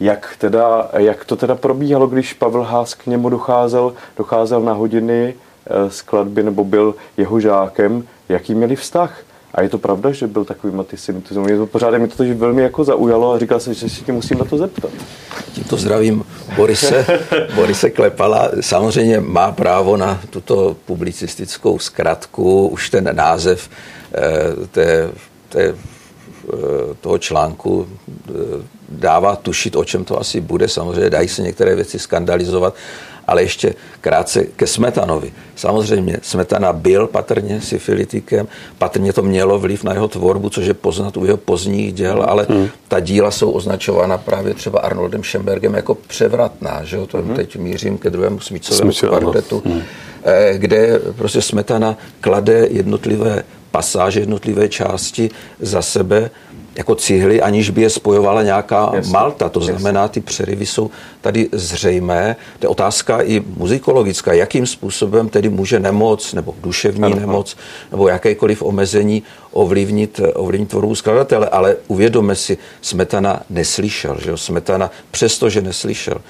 jak, 0.00 0.36
teda, 0.38 0.88
jak 0.96 1.24
to 1.24 1.36
teda 1.36 1.54
probíhalo, 1.54 2.06
když 2.06 2.32
Pavel 2.32 2.62
Hás 2.62 2.94
k 2.94 3.06
němu 3.06 3.28
docházel, 3.28 3.92
docházel 4.16 4.60
na 4.60 4.72
hodiny 4.72 5.34
eh, 5.34 5.90
skladby 5.90 6.42
nebo 6.42 6.64
byl 6.64 6.94
jeho 7.16 7.40
žákem, 7.40 8.04
jaký 8.28 8.54
měli 8.54 8.76
vztah? 8.76 9.25
A 9.56 9.62
je 9.62 9.68
to 9.68 9.78
pravda, 9.78 10.12
že 10.12 10.26
byl 10.26 10.44
takový 10.44 10.78
antisemitismus? 10.78 11.46
Mě 11.46 11.56
to 11.56 11.66
pořád 11.66 11.98
mě 11.98 12.08
to 12.08 12.24
velmi 12.34 12.62
jako 12.62 12.84
zaujalo 12.84 13.32
a 13.32 13.38
říkal 13.38 13.60
jsem, 13.60 13.74
že 13.74 13.88
si 13.88 14.04
tě 14.04 14.12
musím 14.12 14.38
na 14.38 14.44
to 14.44 14.58
zeptat. 14.58 14.90
Tímto 15.52 15.76
zdravím 15.76 16.24
Borise, 16.56 17.06
Borise 17.54 17.90
Klepala. 17.90 18.50
Samozřejmě 18.60 19.20
má 19.20 19.52
právo 19.52 19.96
na 19.96 20.20
tuto 20.30 20.76
publicistickou 20.86 21.78
zkratku. 21.78 22.68
Už 22.68 22.90
ten 22.90 23.16
název 23.16 23.68
Eh, 24.16 24.66
té, 24.66 25.10
té, 25.48 25.62
eh, 25.68 25.74
toho 27.00 27.18
článku 27.18 27.88
eh, 28.08 28.32
dává 28.88 29.36
tušit, 29.36 29.76
o 29.76 29.84
čem 29.84 30.04
to 30.04 30.20
asi 30.20 30.40
bude. 30.40 30.68
Samozřejmě 30.68 31.10
dají 31.10 31.28
se 31.28 31.42
některé 31.42 31.74
věci 31.74 31.98
skandalizovat, 31.98 32.74
ale 33.26 33.42
ještě 33.42 33.74
krátce 34.00 34.44
ke 34.44 34.66
Smetanovi. 34.66 35.32
Samozřejmě 35.56 36.16
Smetana 36.22 36.72
byl 36.72 37.06
patrně 37.06 37.60
syfilitikem, 37.60 38.48
patrně 38.78 39.12
to 39.12 39.22
mělo 39.22 39.58
vliv 39.58 39.84
na 39.84 39.92
jeho 39.92 40.08
tvorbu, 40.08 40.50
což 40.50 40.66
je 40.66 40.74
poznat 40.74 41.16
u 41.16 41.24
jeho 41.24 41.36
pozdních 41.36 41.92
děl, 41.92 42.24
ale 42.28 42.46
hmm. 42.48 42.68
ta 42.88 43.00
díla 43.00 43.30
jsou 43.30 43.50
označována 43.50 44.18
právě 44.18 44.54
třeba 44.54 44.80
Arnoldem 44.80 45.24
Schembergem 45.24 45.74
jako 45.74 45.94
převratná. 45.94 46.84
Že 46.84 46.96
To 47.06 47.18
hmm. 47.18 47.36
teď 47.36 47.56
mířím 47.56 47.98
ke 47.98 48.10
druhému 48.10 48.40
smícovému 48.40 48.92
kvartetu, 48.92 49.62
hmm. 49.66 49.82
kde 50.52 51.00
prostě 51.16 51.42
Smetana 51.42 51.96
klade 52.20 52.66
jednotlivé 52.70 53.42
pasáže, 53.70 54.20
jednotlivé 54.20 54.68
části 54.68 55.30
za 55.60 55.82
sebe 55.82 56.30
jako 56.76 56.94
cihly, 56.94 57.42
aniž 57.42 57.70
by 57.70 57.82
je 57.82 57.90
spojovala 57.90 58.42
nějaká 58.42 58.92
yes. 58.94 59.08
malta. 59.08 59.48
To 59.48 59.60
znamená, 59.60 60.08
ty 60.08 60.20
přerivy 60.20 60.66
jsou 60.66 60.90
tady 61.20 61.48
zřejmé. 61.52 62.36
To 62.58 62.66
je 62.66 62.68
otázka 62.68 63.22
i 63.22 63.42
muzikologická, 63.56 64.32
jakým 64.32 64.66
způsobem 64.66 65.28
tedy 65.28 65.48
může 65.48 65.80
nemoc 65.80 66.32
nebo 66.34 66.54
duševní 66.62 67.04
ano. 67.04 67.16
nemoc 67.16 67.56
nebo 67.90 68.08
jakékoliv 68.08 68.62
omezení 68.62 69.22
ovlivnit, 69.52 70.20
ovlivnit 70.34 70.68
tvorbu 70.68 70.94
skladatele. 70.94 71.48
Ale 71.48 71.76
uvědomme 71.88 72.34
si, 72.34 72.58
Smetana 72.80 73.42
neslyšel. 73.50 74.16
Že 74.20 74.30
jo? 74.30 74.36
Smetana, 74.36 74.90
přestože 75.10 75.60
neslyšel, 75.60 76.20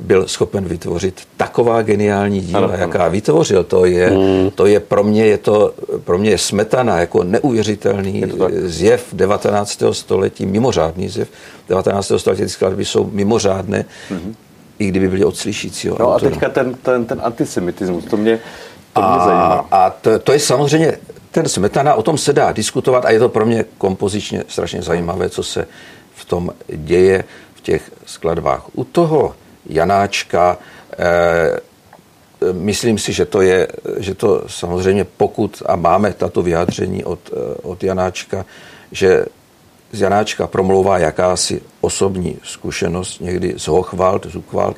byl 0.00 0.28
schopen 0.28 0.64
vytvořit 0.64 1.20
taková 1.36 1.82
geniální 1.82 2.40
díla, 2.40 2.58
ano, 2.58 2.74
jaká 2.78 3.02
ano. 3.02 3.10
vytvořil. 3.10 3.64
To 3.64 3.84
je, 3.84 4.08
hmm. 4.08 4.50
to 4.50 4.66
je 4.66 4.80
pro 4.80 5.04
mě 5.04 5.26
je 5.26 5.38
to 5.38 5.74
pro 6.04 6.18
mě 6.18 6.30
je 6.30 6.38
smetana 6.38 7.00
jako 7.00 7.24
neuvěřitelný 7.24 8.24
zjev 8.50 9.06
19. 9.12 9.82
století, 9.92 10.46
mimořádný 10.46 11.08
zjev 11.08 11.28
19. 11.68 12.12
století. 12.16 12.42
Ty 12.42 12.48
skladby 12.48 12.84
jsou 12.84 13.10
mimořádné, 13.12 13.84
hmm. 14.10 14.34
i 14.78 14.86
kdyby 14.88 15.08
byly 15.08 15.24
od 15.24 15.36
slyšícího. 15.36 15.96
No 16.00 16.14
autora. 16.14 16.28
a 16.28 16.30
teďka 16.30 16.48
ten, 16.48 16.74
ten, 16.82 17.04
ten 17.04 17.20
antisemitismus, 17.24 18.04
to 18.04 18.16
mě, 18.16 18.40
to 18.92 19.00
mě 19.00 19.10
a, 19.10 19.24
zajímá. 19.24 19.66
A 19.70 19.90
to, 19.90 20.18
to 20.18 20.32
je 20.32 20.38
samozřejmě 20.38 20.98
ten 21.30 21.48
smetana, 21.48 21.94
o 21.94 22.02
tom 22.02 22.18
se 22.18 22.32
dá 22.32 22.52
diskutovat 22.52 23.04
a 23.04 23.10
je 23.10 23.18
to 23.18 23.28
pro 23.28 23.46
mě 23.46 23.64
kompozičně 23.78 24.44
strašně 24.48 24.82
zajímavé, 24.82 25.28
co 25.28 25.42
se 25.42 25.66
v 26.14 26.24
tom 26.24 26.50
děje 26.68 27.24
v 27.54 27.60
těch 27.60 27.90
skladbách. 28.06 28.62
U 28.74 28.84
toho 28.84 29.34
Janáčka. 29.68 30.58
Eh, 30.98 31.60
myslím 32.52 32.98
si, 32.98 33.12
že 33.12 33.24
to 33.24 33.40
je, 33.40 33.68
že 33.98 34.14
to 34.14 34.44
samozřejmě 34.46 35.04
pokud, 35.04 35.62
a 35.66 35.76
máme 35.76 36.12
tato 36.12 36.42
vyjádření 36.42 37.04
od, 37.04 37.20
eh, 37.32 37.54
od 37.62 37.84
Janáčka, 37.84 38.44
že 38.92 39.26
z 39.92 40.00
Janáčka 40.00 40.46
promlouvá 40.46 40.98
jakási 40.98 41.60
osobní 41.80 42.38
zkušenost, 42.42 43.20
někdy 43.20 43.54
z 43.56 43.68
Hochwald, 43.68 44.26
Zuchwald, 44.26 44.76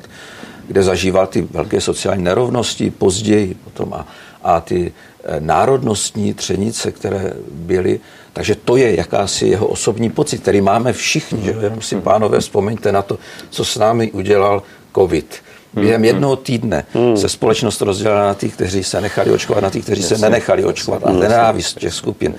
kde 0.67 0.83
zažíval 0.83 1.27
ty 1.27 1.41
velké 1.41 1.81
sociální 1.81 2.23
nerovnosti 2.23 2.91
později 2.91 3.55
potom 3.63 3.93
a, 3.93 4.07
a 4.43 4.61
ty 4.61 4.93
eh, 5.23 5.39
národnostní 5.39 6.33
třenice, 6.33 6.91
které 6.91 7.33
byly. 7.51 7.99
Takže 8.33 8.55
to 8.55 8.77
je 8.77 8.95
jakási 8.95 9.47
jeho 9.47 9.67
osobní 9.67 10.09
pocit, 10.09 10.41
který 10.41 10.61
máme 10.61 10.93
všichni. 10.93 11.41
Že? 11.43 11.55
Jenom 11.61 11.81
si, 11.81 11.95
pánové, 11.95 12.39
vzpomeňte 12.39 12.91
na 12.91 13.01
to, 13.01 13.19
co 13.49 13.65
s 13.65 13.77
námi 13.77 14.11
udělal 14.11 14.63
covid. 14.95 15.35
Během 15.73 15.95
hmm, 15.95 16.05
jednoho 16.05 16.35
týdne 16.35 16.83
hmm. 16.93 17.17
se 17.17 17.29
společnost 17.29 17.81
rozdělila 17.81 18.27
na 18.27 18.33
ty, 18.33 18.49
kteří 18.49 18.83
se 18.83 19.01
nechali 19.01 19.31
očkovat, 19.31 19.63
na 19.63 19.69
ty, 19.69 19.81
kteří 19.81 20.03
se 20.03 20.17
nenechali 20.17 20.65
očkovat. 20.65 21.05
A 21.05 21.11
nenávist 21.11 21.79
těch 21.79 21.93
skupin. 21.93 22.35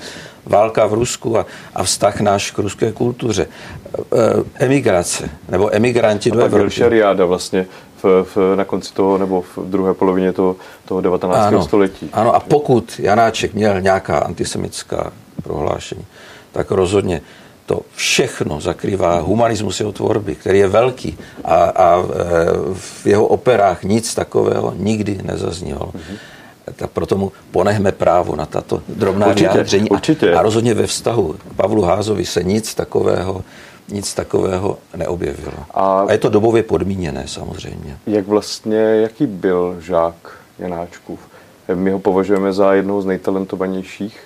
Válka 0.47 0.87
v 0.87 0.95
Rusku 0.95 1.39
a, 1.39 1.47
a 1.75 1.83
vztah 1.83 2.21
náš 2.21 2.51
k 2.51 2.59
ruské 2.59 2.93
kultuře. 2.93 3.47
E, 4.59 4.65
emigrace, 4.65 5.31
nebo 5.49 5.75
emigranti 5.75 6.31
a 6.31 6.35
do 6.35 6.45
Evropy. 6.45 6.71
šariáda 6.71 7.25
vlastně 7.25 7.67
v, 8.03 8.27
v, 8.35 8.57
na 8.57 8.65
konci 8.65 8.93
toho, 8.93 9.19
nebo 9.19 9.43
v 9.43 9.59
druhé 9.65 9.95
polovině 9.95 10.33
toho, 10.33 10.57
toho 10.85 11.01
19. 11.01 11.39
Ano, 11.39 11.65
století. 11.65 12.11
Ano, 12.13 12.35
a 12.35 12.41
pokud 12.41 13.01
Janáček 13.03 13.55
měl 13.55 13.81
nějaká 13.81 14.19
antisemická 14.19 15.13
prohlášení, 15.43 16.05
tak 16.53 16.71
rozhodně 16.71 17.21
to 17.71 17.81
všechno 17.95 18.61
zakrývá 18.61 19.21
humanismus 19.21 19.81
jeho 19.81 19.93
tvorby, 19.93 20.35
který 20.35 20.59
je 20.59 20.69
velký 20.69 21.19
a, 21.45 21.55
a 21.55 22.03
e, 22.03 22.05
v 22.75 23.07
jeho 23.07 23.27
operách 23.27 23.85
nic 23.85 24.15
takového 24.15 24.75
nikdy 24.77 25.19
nezaznělo. 25.23 25.87
Mm-hmm. 25.95 26.17
Tak 26.77 26.91
proto 26.91 27.19
mu 27.19 27.33
ponechme 27.51 27.93
právo 27.93 28.37
na 28.37 28.47
tato 28.47 28.83
drobná 28.89 29.27
určitě, 29.27 29.49
vyjádření. 29.49 29.91
Určitě. 29.91 30.33
A, 30.33 30.39
a 30.39 30.43
rozhodně 30.43 30.75
ve 30.75 30.87
vztahu 30.87 31.33
k 31.33 31.55
Pavlu 31.55 31.83
Házovi 31.83 32.27
se 32.27 32.43
nic 32.43 32.75
takového 32.75 33.45
nic 33.89 34.15
takového 34.15 34.79
neobjevilo. 34.97 35.59
A, 35.75 36.01
a 36.09 36.13
je 36.13 36.19
to 36.19 36.29
dobově 36.29 36.63
podmíněné 36.63 37.23
samozřejmě. 37.27 37.99
Jak 38.07 38.27
vlastně, 38.27 38.79
jaký 38.79 39.27
byl 39.27 39.77
žák 39.81 40.15
Janáčkův? 40.59 41.21
My 41.75 41.91
ho 41.91 41.99
považujeme 41.99 42.53
za 42.53 42.75
jednoho 42.75 43.03
z 43.03 43.07
nejtalentovanějších 43.07 44.21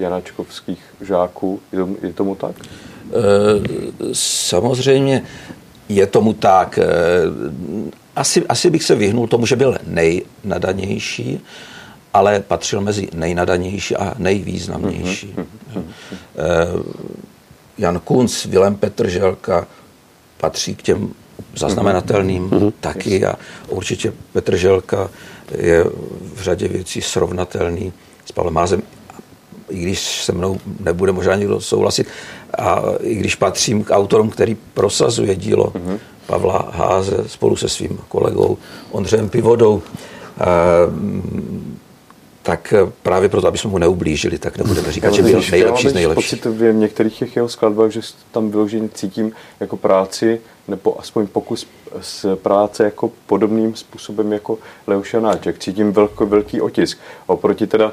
janáčkovských 0.00 0.82
žáků. 1.00 1.60
Je 1.72 1.78
tomu, 1.78 1.96
je 2.02 2.12
tomu 2.12 2.34
tak? 2.34 2.54
Samozřejmě 4.12 5.22
je 5.88 6.06
tomu 6.06 6.32
tak. 6.32 6.78
Asi, 8.16 8.46
asi 8.48 8.70
bych 8.70 8.82
se 8.82 8.94
vyhnul 8.94 9.28
tomu, 9.28 9.46
že 9.46 9.56
byl 9.56 9.78
nejnadanější, 9.86 11.40
ale 12.14 12.40
patřil 12.40 12.80
mezi 12.80 13.08
nejnadanější 13.14 13.96
a 13.96 14.14
nejvýznamnější. 14.18 15.34
Mm-hmm. 15.36 15.84
Jan 17.78 18.00
Kunc, 18.00 18.44
Vilém 18.44 18.74
Petrželka 18.74 19.66
patří 20.36 20.74
k 20.74 20.82
těm 20.82 21.14
zaznamenatelným 21.56 22.50
mm-hmm. 22.50 22.72
taky 22.80 23.26
a 23.26 23.34
určitě 23.68 24.12
Petrželka 24.32 25.10
je 25.58 25.84
v 26.34 26.42
řadě 26.42 26.68
věcí 26.68 27.02
srovnatelný 27.02 27.92
s 28.24 28.32
Pavlem 28.32 28.54
Mázem, 28.54 28.82
i 29.70 29.78
když 29.78 30.24
se 30.24 30.32
mnou 30.32 30.60
nebude 30.80 31.12
možná 31.12 31.36
někdo 31.36 31.60
souhlasit, 31.60 32.06
a 32.58 32.82
i 33.00 33.14
když 33.14 33.34
patřím 33.34 33.84
k 33.84 33.90
autorům, 33.90 34.30
který 34.30 34.56
prosazuje 34.74 35.36
dílo 35.36 35.64
mm-hmm. 35.64 35.98
Pavla 36.26 36.70
Háze 36.72 37.24
spolu 37.26 37.56
se 37.56 37.68
svým 37.68 37.98
kolegou 38.08 38.58
Ondřejem 38.90 39.28
Pivodou, 39.28 39.82
tak 42.42 42.74
právě 43.02 43.28
proto, 43.28 43.48
aby 43.48 43.58
jsme 43.58 43.70
mu 43.70 43.78
neublížili, 43.78 44.38
tak 44.38 44.58
nebudeme 44.58 44.92
říkat, 44.92 45.14
že 45.14 45.22
byl 45.22 45.42
nejlepší 45.50 45.88
z 45.88 45.94
nejlepších. 45.94 46.40
pocit 46.40 46.50
v 46.50 46.72
některých 46.72 47.36
jeho 47.36 47.48
skladbách, 47.48 47.90
že 47.90 48.00
tam 48.30 48.50
vyloženě 48.50 48.88
cítím 48.94 49.32
jako 49.60 49.76
práci, 49.76 50.40
nebo 50.68 51.00
aspoň 51.00 51.26
pokus 51.26 51.66
z 52.00 52.26
práce 52.36 52.84
jako 52.84 53.10
podobným 53.26 53.76
způsobem 53.76 54.32
jako 54.32 54.58
Leoš 54.86 55.14
Janáček. 55.14 55.58
Cítím 55.58 55.92
velký, 55.92 56.24
velký 56.24 56.60
otisk. 56.60 56.98
Oproti 57.26 57.66
teda 57.66 57.92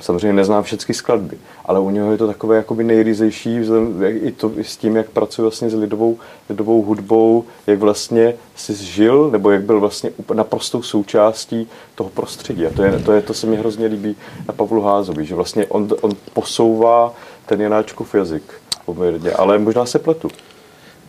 Samozřejmě 0.00 0.32
neznám 0.32 0.62
všechny 0.62 0.94
skladby, 0.94 1.38
ale 1.64 1.80
u 1.80 1.90
něho 1.90 2.12
je 2.12 2.18
to 2.18 2.26
takové 2.26 2.56
jakoby 2.56 2.84
nejryzejší 2.84 3.60
i, 4.08 4.32
to, 4.32 4.52
i 4.58 4.64
s 4.64 4.76
tím, 4.76 4.96
jak 4.96 5.10
pracuje 5.10 5.42
vlastně 5.42 5.70
s 5.70 5.74
lidovou, 5.74 6.18
lidovou 6.48 6.82
hudbou, 6.82 7.44
jak 7.66 7.78
vlastně 7.78 8.34
si 8.56 8.74
žil, 8.74 9.30
nebo 9.30 9.50
jak 9.50 9.62
byl 9.62 9.80
vlastně 9.80 10.10
naprostou 10.34 10.82
součástí 10.82 11.68
toho 11.94 12.10
prostředí. 12.10 12.66
A 12.66 12.70
to, 12.70 12.82
je, 12.82 12.98
to, 12.98 13.12
je, 13.12 13.22
to 13.22 13.34
se 13.34 13.46
mi 13.46 13.56
hrozně 13.56 13.86
líbí 13.86 14.16
na 14.48 14.54
Pavlu 14.54 14.82
Házovi, 14.82 15.26
že 15.26 15.34
vlastně 15.34 15.66
on, 15.66 15.88
on 16.00 16.12
posouvá 16.32 17.14
ten 17.46 17.60
Janáčkův 17.60 18.14
jazyk 18.14 18.42
poměrně, 18.84 19.30
ale 19.30 19.58
možná 19.58 19.86
se 19.86 19.98
pletu. 19.98 20.28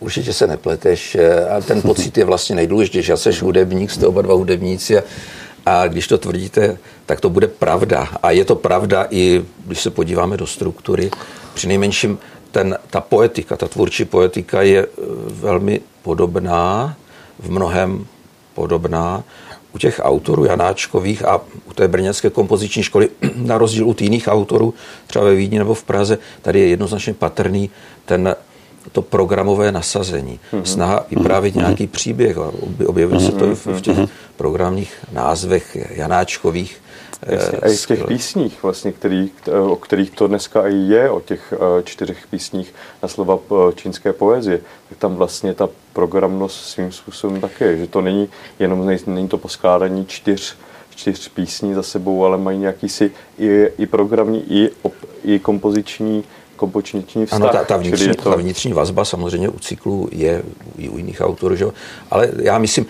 Určitě 0.00 0.32
se 0.32 0.46
nepleteš 0.46 1.16
a 1.56 1.60
ten 1.60 1.82
pocit 1.82 2.18
je 2.18 2.24
vlastně 2.24 2.56
nejdůležitější. 2.56 3.10
Já 3.10 3.16
jsi 3.16 3.30
hudebník, 3.40 3.90
jste 3.90 4.06
oba 4.06 4.22
dva 4.22 4.34
hudebníci 4.34 4.98
a 4.98 5.02
a 5.66 5.86
když 5.86 6.06
to 6.06 6.18
tvrdíte, 6.18 6.78
tak 7.06 7.20
to 7.20 7.30
bude 7.30 7.46
pravda. 7.46 8.08
A 8.22 8.30
je 8.30 8.44
to 8.44 8.54
pravda 8.54 9.06
i, 9.10 9.44
když 9.66 9.80
se 9.80 9.90
podíváme 9.90 10.36
do 10.36 10.46
struktury. 10.46 11.10
Při 11.54 11.68
nejmenším 11.68 12.18
ten, 12.50 12.78
ta 12.90 13.00
poetika, 13.00 13.56
ta 13.56 13.68
tvůrčí 13.68 14.04
poetika 14.04 14.62
je 14.62 14.82
e, 14.82 14.88
velmi 15.30 15.80
podobná, 16.02 16.96
v 17.38 17.50
mnohem 17.50 18.06
podobná 18.54 19.24
u 19.74 19.78
těch 19.78 20.00
autorů 20.02 20.44
Janáčkových 20.44 21.24
a 21.24 21.40
u 21.64 21.72
té 21.74 21.88
brněnské 21.88 22.30
kompoziční 22.30 22.82
školy, 22.82 23.08
na 23.36 23.58
rozdíl 23.58 23.88
od 23.88 24.00
jiných 24.00 24.28
autorů, 24.28 24.74
třeba 25.06 25.24
ve 25.24 25.34
Vídni 25.34 25.58
nebo 25.58 25.74
v 25.74 25.82
Praze, 25.82 26.18
tady 26.42 26.60
je 26.60 26.68
jednoznačně 26.68 27.14
patrný 27.14 27.70
ten 28.04 28.36
to 28.92 29.02
programové 29.02 29.72
nasazení. 29.72 30.40
Mm-hmm. 30.52 30.62
Snaha 30.62 31.06
vyprávět 31.10 31.54
mm-hmm. 31.54 31.58
nějaký 31.58 31.86
příběh. 31.86 32.36
Objevuje 32.86 33.20
se 33.20 33.32
to 33.32 33.46
i 33.50 33.54
v, 33.54 33.66
v 33.66 33.80
těch 33.80 33.96
mhm. 33.96 34.06
programních 34.36 34.94
názvech 35.12 35.76
Janáčkových. 35.90 36.80
Jasně, 37.26 37.58
a 37.58 37.68
i 37.68 37.76
v 37.76 37.86
těch 37.86 38.04
písních, 38.04 38.62
vlastně, 38.62 38.92
který, 38.92 39.30
o 39.68 39.76
kterých 39.76 40.10
to 40.10 40.26
dneska 40.26 40.68
i 40.68 40.74
je, 40.74 41.10
o 41.10 41.20
těch 41.20 41.54
eh, 41.56 41.82
čtyřech 41.82 42.26
písních 42.30 42.74
na 43.02 43.08
slova 43.08 43.38
eh, 43.50 43.72
čínské 43.74 44.12
poezie, 44.12 44.60
tak 44.88 44.98
tam 44.98 45.14
vlastně 45.14 45.54
ta 45.54 45.68
programnost 45.92 46.64
svým 46.64 46.92
způsobem 46.92 47.40
také, 47.40 47.76
že 47.76 47.86
to 47.86 48.00
není 48.00 48.28
jenom 48.58 48.90
není 49.06 49.28
to 49.28 49.38
poskládání 49.38 50.06
čtyř 50.06 50.56
čtyř 50.98 51.28
písní 51.28 51.74
za 51.74 51.82
sebou, 51.82 52.24
ale 52.24 52.38
mají 52.38 52.58
nějaký 52.58 52.88
si 52.88 53.10
i, 53.38 53.68
i 53.78 53.86
programní, 53.86 54.52
i, 54.52 54.70
i 55.24 55.38
kompoziční 55.38 56.24
kompoziční 56.58 57.26
vztah. 57.26 57.40
Ano, 57.40 57.48
ta, 57.48 57.64
ta, 57.64 57.76
vnitřní, 57.76 58.14
to... 58.14 58.30
ta 58.30 58.36
vnitřní 58.36 58.72
vazba 58.72 59.04
samozřejmě 59.04 59.48
u 59.48 59.58
cyklu 59.58 60.08
je 60.12 60.42
i 60.78 60.88
u 60.88 60.98
jiných 60.98 61.20
autorů, 61.20 61.56
že? 61.56 61.66
ale 62.10 62.30
já 62.42 62.58
myslím, 62.58 62.86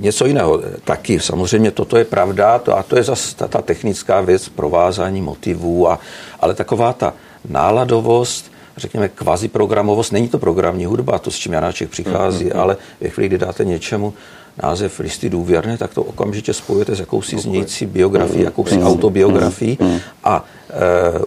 něco 0.00 0.26
jiného. 0.26 0.62
Taky 0.84 1.20
samozřejmě 1.20 1.70
toto 1.70 1.96
je 1.96 2.04
pravda 2.04 2.58
to, 2.58 2.78
a 2.78 2.82
to 2.82 2.96
je 2.96 3.02
zase 3.02 3.36
ta, 3.36 3.48
ta 3.48 3.62
technická 3.62 4.20
věc 4.20 4.48
provázání 4.48 5.22
motivů, 5.22 5.90
a, 5.90 5.98
ale 6.40 6.54
taková 6.54 6.92
ta 6.92 7.14
náladovost, 7.48 8.52
řekněme 8.76 9.08
kvazi 9.08 9.48
programovost, 9.48 10.12
není 10.12 10.28
to 10.28 10.38
programní 10.38 10.84
hudba, 10.84 11.18
to 11.18 11.30
s 11.30 11.36
čím 11.36 11.52
Janáček 11.52 11.90
přichází, 11.90 12.44
mm-hmm. 12.44 12.60
ale 12.60 12.76
ve 13.00 13.08
chvíli, 13.08 13.28
kdy 13.28 13.38
dáte 13.38 13.64
něčemu 13.64 14.14
název 14.62 14.98
listy 14.98 15.30
důvěrné, 15.30 15.78
tak 15.78 15.94
to 15.94 16.02
okamžitě 16.02 16.52
spojujete 16.52 16.96
s 16.96 17.00
jakousi 17.00 17.38
znějící 17.38 17.86
biografií, 17.86 18.42
jakousi 18.42 18.82
autobiografií 18.82 19.78
a 20.24 20.44
e, 20.44 20.55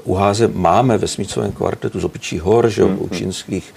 u 0.03 0.13
Háze 0.13 0.47
máme 0.47 0.97
ve 0.97 1.07
Smicovém 1.07 1.51
kvartetu 1.51 1.99
z 1.99 2.03
Opičí 2.03 2.39
hor, 2.39 2.69
že 2.69 2.83
u 2.83 3.09
čínských 3.09 3.73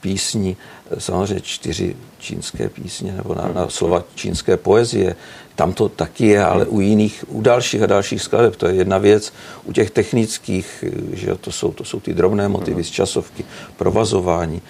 písní, 0.00 0.56
samozřejmě 0.98 1.40
čtyři 1.40 1.96
čínské 2.18 2.68
písně 2.68 3.12
nebo 3.12 3.34
na, 3.34 3.50
na 3.54 3.68
slova 3.68 4.04
čínské 4.14 4.56
poezie. 4.56 5.16
Tam 5.54 5.72
to 5.72 5.88
taky 5.88 6.26
je, 6.26 6.44
ale 6.44 6.66
u 6.66 6.80
jiných, 6.80 7.24
u 7.28 7.40
dalších 7.40 7.82
a 7.82 7.86
dalších 7.86 8.22
skladeb, 8.22 8.56
to 8.56 8.66
je 8.66 8.74
jedna 8.74 8.98
věc. 8.98 9.32
U 9.64 9.72
těch 9.72 9.90
technických, 9.90 10.84
že 11.12 11.34
to 11.40 11.52
jsou, 11.52 11.72
to 11.72 11.84
jsou 11.84 12.00
ty 12.00 12.14
drobné 12.14 12.48
motivy 12.48 12.84
z 12.84 12.90
časovky, 12.90 13.44
provazování. 13.76 14.62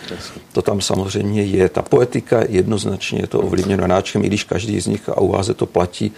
To 0.53 0.63
tam 0.63 0.81
samozřejmě 0.81 1.43
je. 1.43 1.69
Ta 1.69 1.83
poetika 1.83 2.43
jednoznačně 2.49 3.21
je 3.21 3.27
to 3.27 3.41
ovlivněno 3.41 3.87
náčkem, 3.87 4.25
i 4.25 4.27
když 4.27 4.45
každý 4.45 4.81
z 4.81 4.87
nich, 4.87 5.09
a 5.09 5.21
u 5.21 5.29
vás 5.29 5.51
to 5.57 5.67
platí, 5.67 6.13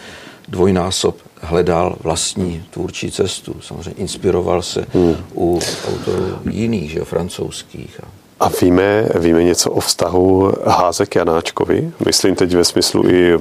dvojnásob 0.49 1.17
hledal 1.41 1.97
vlastní 2.01 2.65
tvůrčí 2.71 3.11
cestu. 3.11 3.57
Samozřejmě 3.61 4.01
inspiroval 4.01 4.63
se 4.63 4.87
hmm. 4.95 5.17
u 5.35 5.61
autorů 5.89 6.39
jiných, 6.51 6.91
že, 6.91 7.05
francouzských. 7.05 8.01
A 8.05 8.24
a 8.40 8.49
víme, 8.62 9.09
víme 9.14 9.44
něco 9.44 9.70
o 9.70 9.81
vztahu 9.81 10.53
Házek 10.66 11.14
Janáčkovi? 11.14 11.90
Myslím 12.07 12.35
teď 12.35 12.55
ve 12.55 12.64
smyslu 12.64 13.09
i 13.09 13.35
e, 13.35 13.38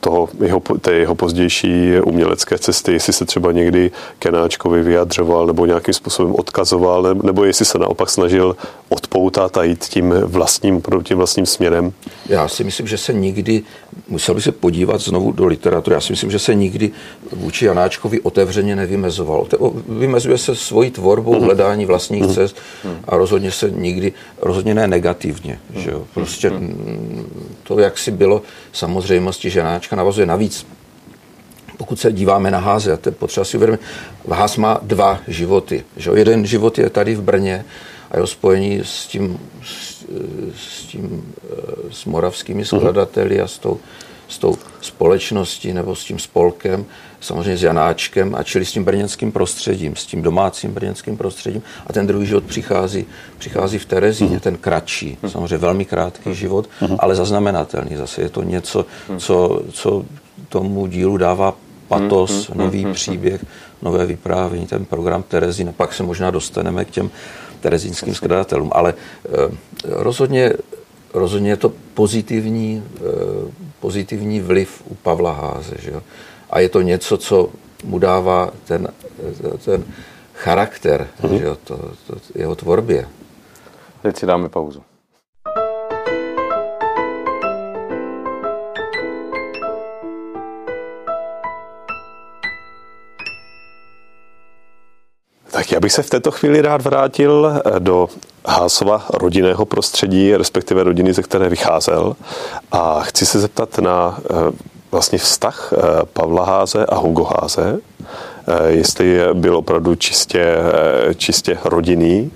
toho, 0.00 0.28
jeho, 0.44 0.60
té 0.80 0.92
jeho 0.92 1.14
pozdější 1.14 1.92
umělecké 2.04 2.58
cesty, 2.58 2.92
jestli 2.92 3.12
se 3.12 3.24
třeba 3.24 3.52
někdy 3.52 3.90
k 4.18 4.24
Janáčkovi 4.24 4.82
vyjadřoval 4.82 5.46
nebo 5.46 5.66
nějakým 5.66 5.94
způsobem 5.94 6.34
odkazoval, 6.34 7.14
nebo 7.14 7.44
jestli 7.44 7.64
se 7.64 7.78
naopak 7.78 8.10
snažil 8.10 8.56
odpoutat 8.88 9.56
a 9.56 9.64
jít 9.64 9.84
tím 9.84 10.10
vlastním, 10.10 10.82
tím 11.02 11.16
vlastním 11.16 11.46
směrem? 11.46 11.92
Já 12.28 12.48
si 12.48 12.64
myslím, 12.64 12.86
že 12.86 12.98
se 12.98 13.12
nikdy, 13.12 13.62
musel 14.08 14.34
by 14.34 14.42
se 14.42 14.52
podívat 14.52 15.00
znovu 15.00 15.32
do 15.32 15.46
literatury, 15.46 15.94
já 15.94 16.00
si 16.00 16.12
myslím, 16.12 16.30
že 16.30 16.38
se 16.38 16.54
nikdy 16.54 16.90
vůči 17.32 17.64
Janáčkovi 17.64 18.20
otevřeně 18.20 18.76
nevymezoval. 18.76 19.46
Vymezuje 19.88 20.38
se 20.38 20.56
svojí 20.56 20.90
tvorbou, 20.90 21.34
mhm. 21.34 21.44
hledání 21.44 21.86
vlastních 21.86 22.22
mhm. 22.22 22.34
cest 22.34 22.56
a 23.04 23.16
rozhodně 23.16 23.50
se 23.50 23.70
nikdy 23.70 24.12
rozhodně 24.42 24.74
ne 24.74 24.88
negativně. 24.88 25.58
Že 25.74 25.90
jo? 25.90 26.04
Prostě 26.14 26.52
to, 27.62 27.78
jak 27.78 27.98
si 27.98 28.10
bylo 28.10 28.42
samozřejmosti, 28.72 29.50
že 29.50 29.58
Janáčka 29.58 29.96
navazuje 29.96 30.26
navíc 30.26 30.66
pokud 31.76 32.00
se 32.00 32.12
díváme 32.12 32.50
na 32.50 32.58
Háze, 32.58 32.92
a 32.92 32.96
to 32.96 33.08
je 33.08 33.14
potřeba 33.14 33.44
si 33.44 33.56
uvědomit, 33.56 33.80
Ház 34.30 34.56
má 34.56 34.80
dva 34.82 35.20
životy. 35.28 35.84
Že? 35.96 36.10
Jeden 36.14 36.46
život 36.46 36.78
je 36.78 36.90
tady 36.90 37.14
v 37.14 37.22
Brně 37.22 37.64
a 38.10 38.16
jeho 38.16 38.26
spojení 38.26 38.80
s 38.84 39.06
tím, 39.06 39.38
s, 39.64 40.04
s 40.56 40.82
tím, 40.82 41.34
s 41.90 42.04
moravskými 42.04 42.64
skladateli 42.64 43.40
a 43.40 43.46
s 43.46 43.58
tou, 43.58 43.80
s 44.28 44.38
tou 44.38 44.56
společností 44.80 45.72
nebo 45.72 45.96
s 45.96 46.04
tím 46.04 46.18
spolkem, 46.18 46.84
samozřejmě 47.20 47.56
s 47.56 47.62
Janáčkem 47.62 48.34
a 48.34 48.42
čili 48.42 48.64
s 48.64 48.72
tím 48.72 48.84
brněnským 48.84 49.32
prostředím, 49.32 49.96
s 49.96 50.06
tím 50.06 50.22
domácím 50.22 50.72
brněnským 50.72 51.16
prostředím. 51.16 51.62
A 51.86 51.92
ten 51.92 52.06
druhý 52.06 52.26
život 52.26 52.44
přichází, 52.44 53.06
přichází 53.38 53.78
v 53.78 53.84
Terezíně, 53.84 54.40
ten 54.40 54.56
kratší, 54.56 55.18
samozřejmě 55.28 55.56
velmi 55.56 55.84
krátký 55.84 56.34
život, 56.34 56.68
ale 56.98 57.14
zaznamenatelný. 57.14 57.96
Zase 57.96 58.22
je 58.22 58.28
to 58.28 58.42
něco, 58.42 58.86
co, 59.18 59.62
co 59.72 60.04
tomu 60.48 60.86
dílu 60.86 61.16
dává 61.16 61.54
patos, 61.88 62.50
nový 62.54 62.92
příběh, 62.92 63.44
nové 63.82 64.06
vyprávění, 64.06 64.66
ten 64.66 64.84
program 64.84 65.22
Terezína. 65.22 65.72
Pak 65.72 65.94
se 65.94 66.02
možná 66.02 66.30
dostaneme 66.30 66.84
k 66.84 66.90
těm 66.90 67.10
terezínským 67.60 68.14
skladatelům, 68.14 68.70
ale 68.74 68.94
eh, 68.94 69.30
rozhodně, 69.84 70.52
rozhodně 71.14 71.50
je 71.50 71.56
to 71.56 71.72
pozitivní, 71.94 72.84
eh, 72.96 73.00
pozitivní 73.80 74.40
vliv 74.40 74.82
u 74.88 74.94
Pavla 74.94 75.32
Háze. 75.32 75.74
Že 75.78 75.90
jo? 75.90 76.02
A 76.50 76.60
je 76.60 76.68
to 76.68 76.80
něco, 76.80 77.16
co 77.16 77.50
mu 77.84 77.98
dává 77.98 78.50
ten, 78.64 78.88
eh, 79.54 79.58
ten 79.58 79.84
charakter 80.34 81.08
mm-hmm. 81.22 81.38
že 81.38 81.44
jo? 81.44 81.56
To, 81.64 81.76
to, 82.06 82.14
jeho 82.34 82.54
tvorbě. 82.54 83.08
Teď 84.02 84.16
si 84.16 84.26
dáme 84.26 84.48
pauzu. 84.48 84.82
Tak 95.50 95.72
já 95.72 95.80
bych 95.80 95.92
se 95.92 96.02
v 96.02 96.10
této 96.10 96.30
chvíli 96.30 96.62
rád 96.62 96.82
vrátil 96.82 97.62
eh, 97.64 97.80
do 97.80 98.08
Hásova 98.46 99.06
rodinného 99.14 99.64
prostředí, 99.64 100.36
respektive 100.36 100.82
rodiny, 100.82 101.12
ze 101.12 101.22
které 101.22 101.48
vycházel. 101.48 102.16
A 102.72 103.00
chci 103.00 103.26
se 103.26 103.40
zeptat 103.40 103.78
na 103.78 104.18
eh, 104.18 104.34
vlastně 104.92 105.18
vztah 105.18 105.72
eh, 105.72 105.76
Pavla 106.12 106.44
Háze 106.44 106.86
a 106.86 106.96
Hugo 106.96 107.24
Háze, 107.24 107.78
jestli 108.66 109.20
byl 109.32 109.56
opravdu 109.56 109.94
čistě, 109.94 110.56
čistě 111.16 111.58
rodinný 111.64 112.30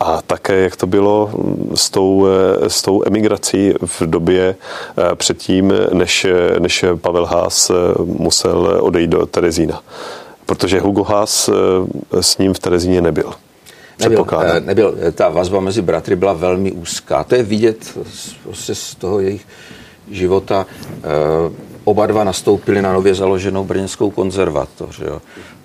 a 0.00 0.22
také 0.22 0.56
jak 0.62 0.76
to 0.76 0.86
bylo 0.86 1.30
s 1.74 1.90
tou, 1.90 2.26
s 2.68 2.82
tou 2.82 3.02
emigrací 3.06 3.74
v 3.86 4.02
době 4.02 4.54
předtím, 5.14 5.72
než, 5.92 6.26
než 6.58 6.84
Pavel 7.00 7.26
Ház 7.26 7.70
musel 8.04 8.78
odejít 8.80 9.10
do 9.10 9.26
Terezína 9.26 9.82
protože 10.50 10.80
Hugo 10.80 11.02
Haas 11.02 11.48
eh, 11.48 12.22
s 12.22 12.38
ním 12.38 12.54
v 12.54 12.58
Terezíně 12.58 13.02
nebyl. 13.02 13.32
Nebyl, 14.00 14.26
eh, 14.42 14.60
nebyl. 14.60 14.94
Ta 15.12 15.28
vazba 15.28 15.60
mezi 15.60 15.82
bratry 15.82 16.16
byla 16.16 16.32
velmi 16.32 16.72
úzká. 16.72 17.24
To 17.24 17.34
je 17.34 17.42
vidět 17.42 17.98
prostě 18.42 18.74
z 18.74 18.94
toho 18.94 19.20
jejich 19.20 19.46
života. 20.10 20.66
Eh, 20.88 21.52
oba 21.84 22.06
dva 22.06 22.24
nastoupili 22.24 22.82
na 22.82 22.92
nově 22.92 23.14
založenou 23.14 23.64
brněnskou 23.64 24.10
konzervatoř. 24.10 24.98
Jo. 24.98 25.22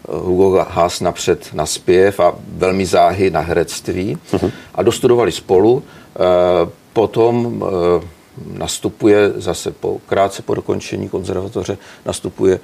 Hugo 0.09 0.65
Haas 0.69 1.01
napřed 1.01 1.47
na 1.53 1.65
zpěv 1.65 2.19
a 2.19 2.35
velmi 2.47 2.85
záhy 2.85 3.29
na 3.29 3.39
herectví 3.39 4.17
uh-huh. 4.31 4.51
a 4.75 4.83
dostudovali 4.83 5.31
spolu. 5.31 5.83
Potom 6.93 7.63
nastupuje 8.57 9.31
zase 9.35 9.71
po, 9.71 9.97
krátce 10.07 10.41
po 10.41 10.55
dokončení 10.55 11.09
konzervatoře, 11.09 11.77
nastupuje 12.05 12.59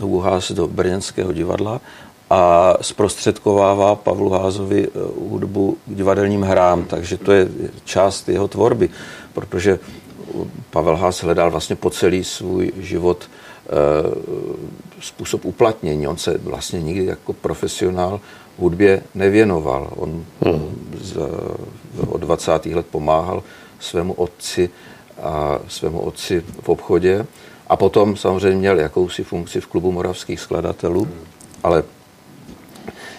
Hugo 0.00 0.18
Haas 0.18 0.52
do 0.52 0.68
Brněnského 0.68 1.32
divadla 1.32 1.80
a 2.30 2.74
zprostředkovává 2.80 3.94
Pavlu 3.94 4.30
Házovi 4.30 4.88
uh, 4.88 5.30
hudbu 5.30 5.76
k 5.86 5.94
divadelním 5.94 6.42
hrám, 6.42 6.84
takže 6.84 7.16
to 7.16 7.32
je 7.32 7.48
část 7.84 8.28
jeho 8.28 8.48
tvorby, 8.48 8.88
protože 9.32 9.78
Pavel 10.70 10.96
Haas 10.96 11.22
hledal 11.22 11.50
vlastně 11.50 11.76
po 11.76 11.90
celý 11.90 12.24
svůj 12.24 12.72
život 12.76 13.30
uh, 14.04 14.12
způsob 15.00 15.44
uplatnění. 15.44 16.08
On 16.08 16.16
se 16.16 16.38
vlastně 16.38 16.80
nikdy 16.80 17.04
jako 17.04 17.32
profesionál 17.32 18.20
hudbě 18.58 19.02
nevěnoval. 19.14 19.90
On 19.96 20.24
hmm. 20.42 20.90
z, 21.00 21.16
od 22.08 22.20
20. 22.20 22.66
let 22.66 22.86
pomáhal 22.90 23.42
svému 23.80 24.12
otci 24.12 24.70
a 25.22 25.58
svému 25.68 26.00
otci 26.00 26.42
v 26.62 26.68
obchodě. 26.68 27.26
A 27.66 27.76
potom 27.76 28.16
samozřejmě 28.16 28.58
měl 28.58 28.80
jakousi 28.80 29.24
funkci 29.24 29.60
v 29.60 29.66
klubu 29.66 29.92
moravských 29.92 30.40
skladatelů, 30.40 31.08
ale 31.62 31.84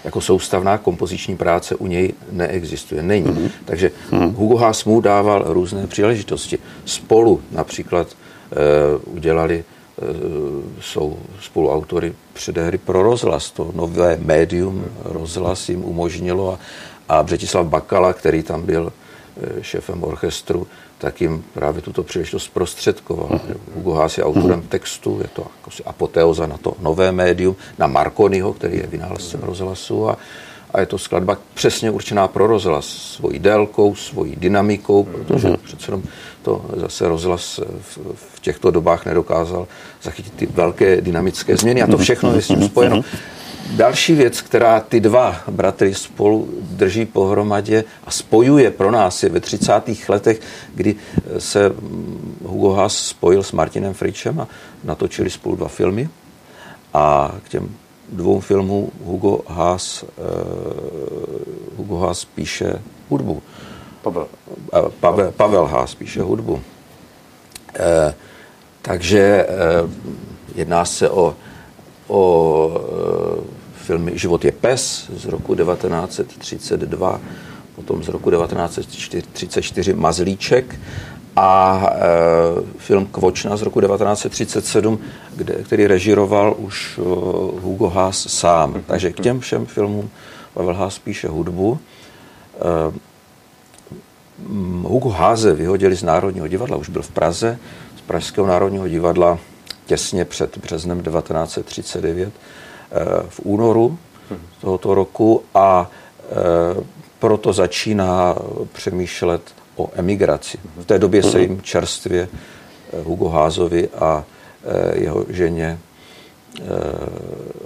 jako 0.10 0.22
soustavná 0.22 0.78
kompoziční 0.78 1.38
práce 1.38 1.76
u 1.76 1.88
něj 1.88 2.14
neexistuje, 2.32 3.04
není. 3.04 3.28
Mm-hmm. 3.28 3.50
Takže 3.66 3.92
Hugo 4.36 4.58
Haas 4.58 4.86
mu 4.86 5.02
dával 5.02 5.44
různé 5.48 5.88
příležitosti. 5.88 6.58
Spolu 6.86 7.42
například 7.52 8.08
e, 8.10 8.16
udělali, 9.06 9.62
e, 9.62 10.04
jsou 10.82 11.18
spoluautory 11.42 12.14
předehry 12.34 12.78
pro 12.78 13.04
rozhlas. 13.04 13.52
To 13.52 13.72
nové 13.76 14.18
médium 14.22 14.86
rozhlas 15.06 15.70
jim 15.70 15.86
umožnilo 15.86 16.54
a, 16.54 16.60
a 17.10 17.24
Břetislav 17.24 17.66
Bakala, 17.66 18.14
který 18.14 18.44
tam 18.44 18.62
byl 18.66 18.90
e, 18.90 19.64
šéfem 19.64 20.04
orchestru, 20.04 20.68
tak 21.00 21.22
jim 21.22 21.44
právě 21.54 21.82
tuto 21.82 22.04
příležitost 22.04 22.48
prostředkoval. 22.48 23.28
Uh-huh. 23.28 23.56
Hugo 23.76 23.94
Haas 23.94 24.18
je 24.18 24.24
autorem 24.24 24.62
uh-huh. 24.62 24.68
textu, 24.70 25.20
je 25.22 25.28
to 25.34 25.42
jako 25.58 25.90
apoteoza 25.90 26.48
na 26.48 26.58
to 26.58 26.74
nové 26.80 27.12
médium, 27.12 27.56
na 27.78 27.88
Marconiho, 27.88 28.54
který 28.54 28.78
je 28.78 28.88
vynálezcem 28.88 29.40
rozhlasu 29.44 30.10
a, 30.10 30.18
a 30.74 30.80
je 30.80 30.86
to 30.86 30.98
skladba 30.98 31.38
přesně 31.54 31.92
určená 31.92 32.28
pro 32.28 32.48
rozhlas, 32.48 32.86
svojí 32.86 33.40
délkou, 33.40 33.96
svojí 33.96 34.36
dynamikou, 34.36 35.04
protože 35.04 35.48
uh-huh. 35.48 35.58
přece 35.58 35.88
jenom 35.88 36.04
to 36.44 36.66
zase 36.76 37.08
rozhlas 37.08 37.60
v, 37.82 37.98
v 38.16 38.40
těchto 38.40 38.72
dobách 38.72 39.06
nedokázal 39.06 39.68
zachytit 40.04 40.34
ty 40.34 40.46
velké 40.46 41.02
dynamické 41.02 41.58
změny 41.58 41.82
a 41.82 41.88
to 41.88 41.98
všechno 41.98 42.34
je 42.34 42.42
s 42.42 42.48
tím 42.48 42.64
spojeno. 42.64 43.02
Další 43.76 44.14
věc, 44.14 44.42
která 44.42 44.80
ty 44.80 45.00
dva 45.00 45.36
bratry 45.48 45.94
spolu 45.94 46.50
drží 46.62 47.06
pohromadě 47.06 47.84
a 48.04 48.12
spojuje 48.12 48.72
pro 48.72 48.92
nás 48.92 49.24
je 49.24 49.30
ve 49.30 49.40
30. 49.40 49.74
letech, 50.10 50.42
kdy 50.76 50.96
se 51.38 51.72
Hugo 52.46 52.74
Haas 52.74 52.98
spojil 52.98 53.44
s 53.44 53.52
Martinem 53.52 53.94
Fričem 53.94 54.40
a 54.40 54.48
natočili 54.84 55.30
spolu 55.30 55.56
dva 55.56 55.68
filmy. 55.68 56.10
A 56.94 57.36
k 57.44 57.50
těm 57.50 57.76
dvou 58.12 58.40
filmů 58.40 58.92
Hugo 59.04 59.42
Haas, 59.48 60.04
uh, 60.04 60.10
Hugo 61.78 61.98
Haas 61.98 62.26
píše 62.26 62.82
hudbu. 63.10 63.44
Pavel. 64.02 64.28
Uh, 64.74 64.90
Pavel, 65.00 65.32
Pavel 65.32 65.66
Haas 65.66 65.96
píše 65.96 66.22
hudbu. 66.22 66.54
Uh, 66.54 66.62
takže 68.82 69.48
uh, 69.84 69.92
jedná 70.56 70.86
se 70.86 71.10
o, 71.10 71.36
o 72.08 73.59
filmy 73.90 74.14
Život 74.14 74.46
je 74.46 74.52
pes 74.52 75.10
z 75.18 75.26
roku 75.26 75.56
1932, 75.56 77.22
potom 77.76 78.04
z 78.04 78.10
roku 78.10 78.30
1934 78.30 79.94
Mazlíček 79.94 80.80
a 81.36 81.82
e, 81.90 81.98
film 82.78 83.06
Kvočna 83.06 83.58
z 83.58 83.62
roku 83.62 83.82
1937, 83.82 85.00
kde, 85.36 85.54
který 85.54 85.88
režiroval 85.88 86.56
už 86.58 86.98
uh, 86.98 87.06
Hugo 87.62 87.90
Haas 87.90 88.30
sám. 88.30 88.84
Takže 88.88 89.12
k 89.12 89.20
těm 89.20 89.40
všem 89.40 89.66
filmům 89.66 90.10
Pavel 90.54 90.76
Haas 90.76 91.00
píše 91.00 91.28
hudbu. 91.28 91.80
E, 91.80 92.94
Hugo 94.86 95.10
Háze 95.10 95.54
vyhodili 95.54 95.96
z 95.96 96.04
Národního 96.04 96.48
divadla, 96.48 96.78
už 96.78 96.90
byl 96.90 97.02
v 97.02 97.12
Praze, 97.12 97.58
z 97.98 98.02
Pražského 98.02 98.48
národního 98.48 98.88
divadla 98.88 99.40
těsně 99.86 100.26
před 100.26 100.58
březnem 100.58 101.02
1939 101.02 102.34
v 103.30 103.40
únoru 103.44 103.98
tohoto 104.62 104.96
roku 104.96 105.44
a 105.54 105.90
e, 105.90 106.84
proto 107.20 107.54
začíná 107.54 108.36
přemýšlet 108.74 109.42
o 109.76 109.90
emigraci. 109.94 110.58
V 110.78 110.86
té 110.86 111.00
době 111.00 111.24
se 111.24 111.42
jim 111.42 111.62
čerstvě 111.62 112.30
e, 112.94 113.02
Hugo 113.02 113.30
Házovi 113.30 113.90
a 113.90 114.24
e, 114.64 115.00
jeho 115.00 115.26
ženě 115.30 115.80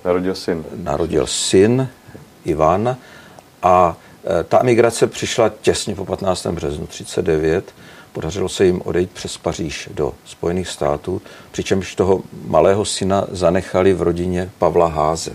narodil 0.05 0.35
syn. 0.35 0.63
Narodil 0.75 1.27
syn 1.27 1.87
Ivan 2.45 2.97
a 3.63 3.97
ta 4.47 4.59
emigrace 4.59 5.07
přišla 5.07 5.51
těsně 5.61 5.95
po 5.95 6.05
15. 6.05 6.47
březnu 6.47 6.87
39. 6.87 7.73
Podařilo 8.13 8.49
se 8.49 8.65
jim 8.65 8.81
odejít 8.85 9.11
přes 9.11 9.37
Paříž 9.37 9.89
do 9.93 10.13
Spojených 10.25 10.67
států, 10.67 11.21
přičemž 11.51 11.95
toho 11.95 12.21
malého 12.45 12.85
syna 12.85 13.25
zanechali 13.31 13.93
v 13.93 14.01
rodině 14.01 14.49
Pavla 14.57 14.87
Háze. 14.87 15.31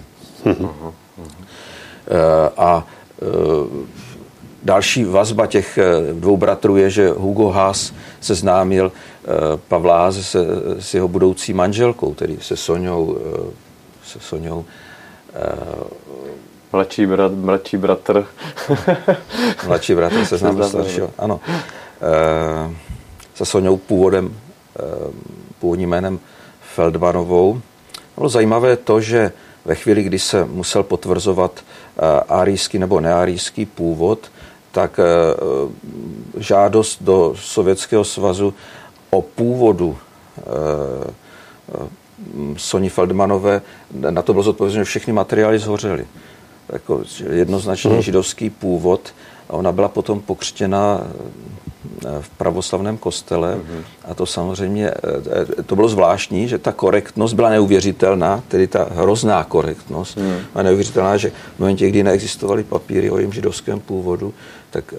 A 2.57 2.87
další 4.63 5.05
vazba 5.05 5.47
těch 5.47 5.79
dvou 6.13 6.37
bratrů 6.37 6.77
je, 6.77 6.91
že 6.91 7.11
Hugo 7.11 7.49
Haas 7.49 7.93
se 8.21 8.35
známil 8.35 8.93
Pavla 9.69 9.99
Háze 9.99 10.25
se, 10.25 10.47
s 10.79 10.95
jeho 10.95 11.09
budoucí 11.09 11.53
manželkou, 11.53 12.15
tedy 12.15 12.39
se 12.41 12.57
Soňou, 12.57 13.19
se 14.05 14.21
Soňou 14.21 14.65
Mladší, 16.73 17.07
brat, 17.07 17.33
mladší 17.33 17.77
bratr. 17.77 18.27
mladší 19.67 19.95
bratr 19.95 20.25
se 20.25 20.39
známil 20.39 20.69
staršího, 20.69 21.11
ano. 21.19 21.41
Eh, 22.01 22.75
se 23.35 23.45
Soňou 23.45 23.77
původem, 23.77 24.37
eh, 24.79 24.83
původním 25.59 25.89
jménem 25.89 26.21
Feldmanovou. 26.75 27.61
Bylo 28.17 28.29
zajímavé 28.29 28.77
to, 28.77 29.01
že 29.01 29.33
ve 29.65 29.75
chvíli, 29.75 30.03
kdy 30.03 30.19
se 30.19 30.45
musel 30.45 30.83
potvrzovat 30.83 31.53
eh, 31.61 32.21
arijský 32.29 32.79
nebo 32.79 33.01
nearijský 33.01 33.67
původ, 33.67 34.31
tak 34.73 35.01
žádost 36.37 37.03
do 37.03 37.35
Sovětského 37.37 38.05
svazu 38.05 38.55
o 39.11 39.23
původu 39.23 39.99
Soni 42.57 42.89
Feldmanové, 42.89 43.63
na 44.11 44.23
to 44.23 44.33
bylo 44.33 44.43
zodpovězeno, 44.43 44.85
že 44.85 44.89
všechny 44.89 45.13
materiály 45.13 45.59
zhořely. 45.59 46.07
Jako 46.73 47.03
jednoznačně 47.31 47.91
hmm. 47.91 48.03
židovský 48.03 48.51
původ. 48.51 49.15
A 49.49 49.53
ona 49.53 49.73
byla 49.73 49.89
potom 49.89 50.21
pokřtěna 50.21 51.01
v 52.21 52.29
pravoslavném 52.29 52.99
kostele 52.99 53.55
mm-hmm. 53.55 53.83
a 54.05 54.15
to 54.15 54.27
samozřejmě, 54.27 54.91
eh, 55.59 55.63
to 55.63 55.77
bylo 55.77 55.89
zvláštní, 55.89 56.49
že 56.49 56.59
ta 56.59 56.73
korektnost 56.73 57.35
byla 57.35 57.51
neuvěřitelná, 57.51 58.43
tedy 58.49 58.67
ta 58.67 58.89
hrozná 58.91 59.45
korektnost 59.45 60.17
mm. 60.17 60.37
a 60.55 60.63
neuvěřitelná, 60.63 61.17
že 61.17 61.33
v 61.57 61.59
momentě, 61.59 61.89
kdy 61.89 62.03
neexistovaly 62.03 62.65
papíry 62.65 63.11
o 63.11 63.19
jejím 63.19 63.33
židovském 63.33 63.81
původu, 63.81 64.35
tak 64.71 64.95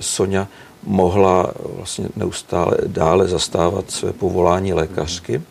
Sonja 0.00 0.48
mohla 0.84 1.52
vlastně 1.76 2.08
neustále 2.16 2.76
dále 2.86 3.28
zastávat 3.28 3.90
své 3.90 4.12
povolání 4.12 4.72
lékařky. 4.72 5.42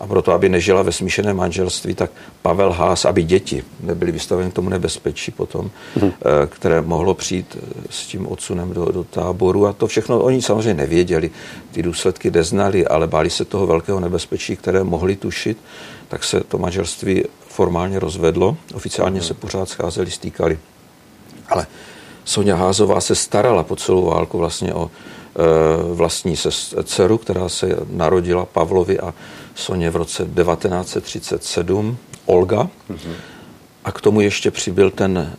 A 0.00 0.06
proto, 0.06 0.32
aby 0.32 0.48
nežila 0.48 0.82
ve 0.82 0.92
smíšeném 0.92 1.36
manželství, 1.36 1.94
tak 1.94 2.10
Pavel 2.42 2.72
Hás, 2.72 3.04
aby 3.04 3.22
děti 3.22 3.64
nebyly 3.80 4.12
vystaveny 4.12 4.50
tomu 4.50 4.68
nebezpečí 4.68 5.30
potom, 5.30 5.70
hmm. 6.00 6.12
které 6.46 6.80
mohlo 6.80 7.14
přijít 7.14 7.56
s 7.90 8.06
tím 8.06 8.26
odsunem 8.26 8.72
do, 8.72 8.84
do 8.84 9.04
táboru. 9.04 9.66
A 9.66 9.72
to 9.72 9.86
všechno 9.86 10.20
oni 10.20 10.42
samozřejmě 10.42 10.74
nevěděli, 10.74 11.30
ty 11.72 11.82
důsledky 11.82 12.30
neznali, 12.30 12.86
ale 12.86 13.06
báli 13.06 13.30
se 13.30 13.44
toho 13.44 13.66
velkého 13.66 14.00
nebezpečí, 14.00 14.56
které 14.56 14.84
mohli 14.84 15.16
tušit, 15.16 15.58
tak 16.08 16.24
se 16.24 16.40
to 16.40 16.58
manželství 16.58 17.24
formálně 17.48 17.98
rozvedlo. 17.98 18.56
Oficiálně 18.74 19.20
hmm. 19.20 19.28
se 19.28 19.34
pořád 19.34 19.68
scházeli, 19.68 20.10
stýkali. 20.10 20.58
Ale 21.48 21.66
Sonja 22.24 22.56
Házová 22.56 23.00
se 23.00 23.14
starala 23.14 23.62
po 23.62 23.76
celou 23.76 24.04
válku 24.04 24.38
vlastně 24.38 24.74
o 24.74 24.90
e, 24.90 25.94
vlastní 25.94 26.36
dceru, 26.84 27.18
která 27.18 27.48
se 27.48 27.76
narodila 27.90 28.46
Pavlovi 28.46 29.00
a 29.00 29.14
Soně 29.60 29.90
v 29.90 29.96
roce 29.96 30.24
1937, 30.24 31.96
Olga. 32.26 32.68
Mm-hmm. 32.90 33.14
A 33.84 33.92
k 33.92 34.00
tomu 34.00 34.20
ještě 34.20 34.50
přibyl 34.50 34.90
ten 34.90 35.32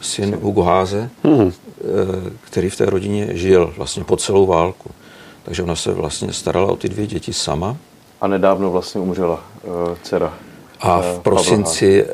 syn 0.00 0.36
Hugo 0.42 0.62
Háze, 0.62 1.10
mm-hmm. 1.24 1.52
který 2.40 2.70
v 2.70 2.76
té 2.76 2.86
rodině 2.86 3.28
žil 3.32 3.74
vlastně 3.76 4.04
po 4.04 4.16
celou 4.16 4.46
válku. 4.46 4.90
Takže 5.42 5.62
ona 5.62 5.76
se 5.76 5.92
vlastně 5.92 6.32
starala 6.32 6.72
o 6.72 6.76
ty 6.76 6.88
dvě 6.88 7.06
děti 7.06 7.32
sama. 7.32 7.76
A 8.20 8.26
nedávno 8.26 8.70
vlastně 8.70 9.00
umřela 9.00 9.44
uh, 9.62 9.72
dcera. 10.02 10.34
A 10.80 11.00
v 11.00 11.18
prosinci, 11.18 12.06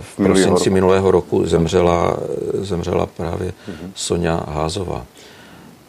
v 0.00 0.16
prosinci 0.16 0.70
minulého 0.70 1.10
roku 1.10 1.46
zemřela, 1.46 2.16
zemřela 2.52 3.06
právě 3.06 3.48
mm-hmm. 3.48 3.90
Sonja 3.94 4.44
Házová. 4.48 5.06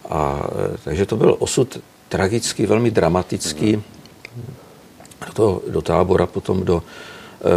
A, 0.09 0.47
takže 0.83 1.05
to 1.05 1.15
byl 1.15 1.35
osud 1.39 1.77
tragický, 2.09 2.65
velmi 2.65 2.91
dramatický. 2.91 3.77
Mm-hmm 3.77 3.95
do, 5.27 5.33
toho, 5.33 5.61
do 5.67 5.81
tábora, 5.81 6.25
potom 6.25 6.65
do 6.65 6.83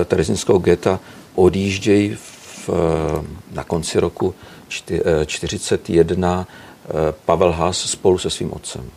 e, 0.00 0.04
Terezinského 0.04 0.58
geta 0.58 1.00
odjíždějí 1.34 2.14
v, 2.14 2.68
eh, 2.68 2.72
na 3.52 3.64
konci 3.64 4.00
roku 4.00 4.34
1941 4.68 6.46
e, 6.46 7.12
Pavel 7.12 7.52
Haas 7.52 7.78
spolu 7.78 8.18
se 8.18 8.30
svým 8.30 8.52
otcem. 8.52 8.90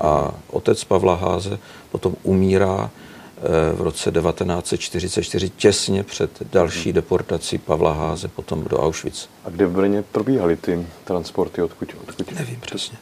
A 0.00 0.34
otec 0.50 0.84
Pavla 0.84 1.14
Háze 1.14 1.58
potom 1.90 2.16
umírá 2.22 2.90
v 3.74 3.80
roce 3.80 4.10
1944 4.10 5.50
těsně 5.50 6.02
před 6.02 6.30
další 6.52 6.92
deportací 6.92 7.58
Pavla 7.58 7.92
Háze 7.92 8.28
potom 8.28 8.64
do 8.64 8.78
Auschwitz. 8.78 9.28
A 9.44 9.50
kde 9.50 9.66
v 9.66 9.72
Brně 9.72 10.02
probíhaly 10.02 10.56
ty 10.56 10.86
transporty? 11.04 11.62
Odkud? 11.62 11.94
odkud? 12.08 12.32
Nevím 12.32 12.60
přesně. 12.60 12.98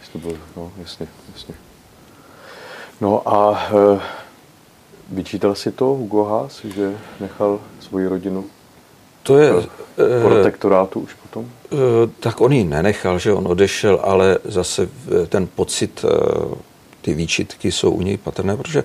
Jestli 0.00 0.12
to 0.12 0.18
bylo, 0.18 0.38
no, 0.56 0.72
jasně, 0.78 1.06
jasně. 1.32 1.54
No 3.00 3.22
a 3.28 3.68
e, 3.70 4.00
vyčítal 5.10 5.54
si 5.54 5.72
to 5.72 5.84
Hugo 5.84 6.24
Haas, 6.24 6.64
že 6.64 6.96
nechal 7.20 7.60
svoji 7.80 8.06
rodinu 8.08 8.44
to 9.22 9.38
je, 9.38 9.50
e, 9.50 10.22
protektorátu 10.22 11.00
už 11.00 11.14
potom? 11.14 11.48
E, 11.72 11.76
tak 12.20 12.40
on 12.40 12.52
ji 12.52 12.64
nenechal, 12.64 13.18
že 13.18 13.32
on 13.32 13.48
odešel, 13.48 14.00
ale 14.02 14.38
zase 14.44 14.88
ten 15.28 15.48
pocit, 15.54 16.04
ty 17.00 17.14
výčitky 17.14 17.72
jsou 17.72 17.90
u 17.90 18.02
něj 18.02 18.16
patrné, 18.16 18.56
protože 18.56 18.84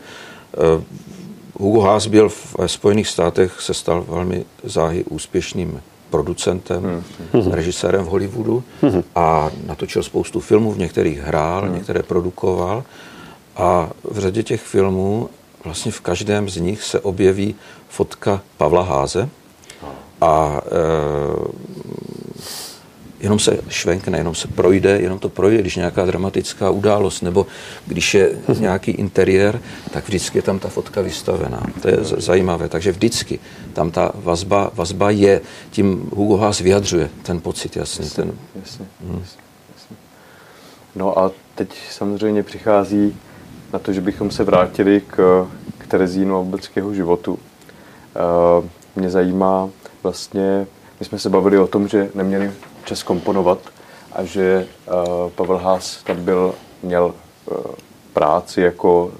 Hugo 1.59 1.81
Haas 1.81 2.07
byl 2.07 2.29
v 2.29 2.55
Spojených 2.65 3.07
státech, 3.07 3.61
se 3.61 3.73
stal 3.73 4.05
velmi 4.07 4.45
záhy 4.63 5.03
úspěšným 5.03 5.81
producentem, 6.09 6.83
hmm. 6.83 7.03
hmm. 7.33 7.51
režisérem 7.51 8.05
v 8.05 8.07
Hollywoodu 8.07 8.63
hmm. 8.81 9.03
a 9.15 9.51
natočil 9.65 10.03
spoustu 10.03 10.39
filmů, 10.39 10.71
v 10.71 10.77
některých 10.77 11.19
hrál, 11.19 11.61
hmm. 11.61 11.75
některé 11.75 12.03
produkoval 12.03 12.83
a 13.59 13.89
v 14.03 14.19
řadě 14.19 14.43
těch 14.43 14.61
filmů, 14.61 15.29
vlastně 15.63 15.91
v 15.91 16.01
každém 16.01 16.49
z 16.49 16.57
nich 16.57 16.83
se 16.83 16.99
objeví 16.99 17.55
fotka 17.89 18.41
Pavla 18.57 18.83
Háze 18.83 19.29
a 20.21 20.61
e, 20.65 21.69
jenom 23.19 23.39
se 23.39 23.59
švenkne, 23.69 24.17
jenom 24.17 24.35
se 24.35 24.47
projde, 24.47 24.99
jenom 25.01 25.19
to 25.19 25.29
projde, 25.29 25.57
když 25.57 25.75
nějaká 25.75 26.05
dramatická 26.05 26.69
událost, 26.69 27.21
nebo 27.21 27.47
když 27.85 28.13
je 28.13 28.39
nějaký 28.59 28.91
interiér, 28.91 29.61
tak 29.91 30.07
vždycky 30.07 30.37
je 30.37 30.41
tam 30.41 30.59
ta 30.59 30.69
fotka 30.69 31.01
vystavená. 31.01 31.63
To 31.81 31.87
je 31.87 31.97
zajímavé. 32.01 32.69
Takže 32.69 32.91
vždycky 32.91 33.39
tam 33.73 33.91
ta 33.91 34.11
vazba, 34.15 34.71
vazba 34.73 35.09
je. 35.09 35.41
Tím 35.71 36.09
Hugo 36.15 36.37
Haas 36.37 36.59
vyjadřuje 36.59 37.09
ten 37.23 37.41
pocit, 37.41 37.75
jasně. 37.75 38.05
Jasně, 38.05 38.23
ten, 38.23 38.33
jasně, 38.55 38.85
hmm. 39.01 39.23
jasně. 39.75 39.97
No 40.95 41.19
a 41.19 41.31
teď 41.55 41.69
samozřejmě 41.91 42.43
přichází 42.43 43.15
na 43.73 43.79
to, 43.79 43.93
že 43.93 44.01
bychom 44.01 44.31
se 44.31 44.43
vrátili 44.43 45.01
k, 45.07 45.47
k 45.77 45.87
Terezínu 45.87 46.35
a 46.35 46.39
vůbec 46.39 46.67
k 46.67 46.75
jeho 46.75 46.93
životu. 46.93 47.31
Uh, 47.31 48.65
mě 48.95 49.09
zajímá 49.09 49.69
vlastně, 50.03 50.67
my 50.99 51.05
jsme 51.05 51.19
se 51.19 51.29
bavili 51.29 51.59
o 51.59 51.67
tom, 51.67 51.87
že 51.87 52.09
neměli 52.15 52.51
čas 52.83 53.03
komponovat 53.03 53.59
a 54.13 54.23
že 54.23 54.67
uh, 54.87 55.29
Pavel 55.29 55.57
Haas 55.57 56.03
tam 56.03 56.23
byl, 56.23 56.55
měl 56.83 57.13
uh, 57.45 57.57
práci 58.19 58.61
jako, 58.61 59.11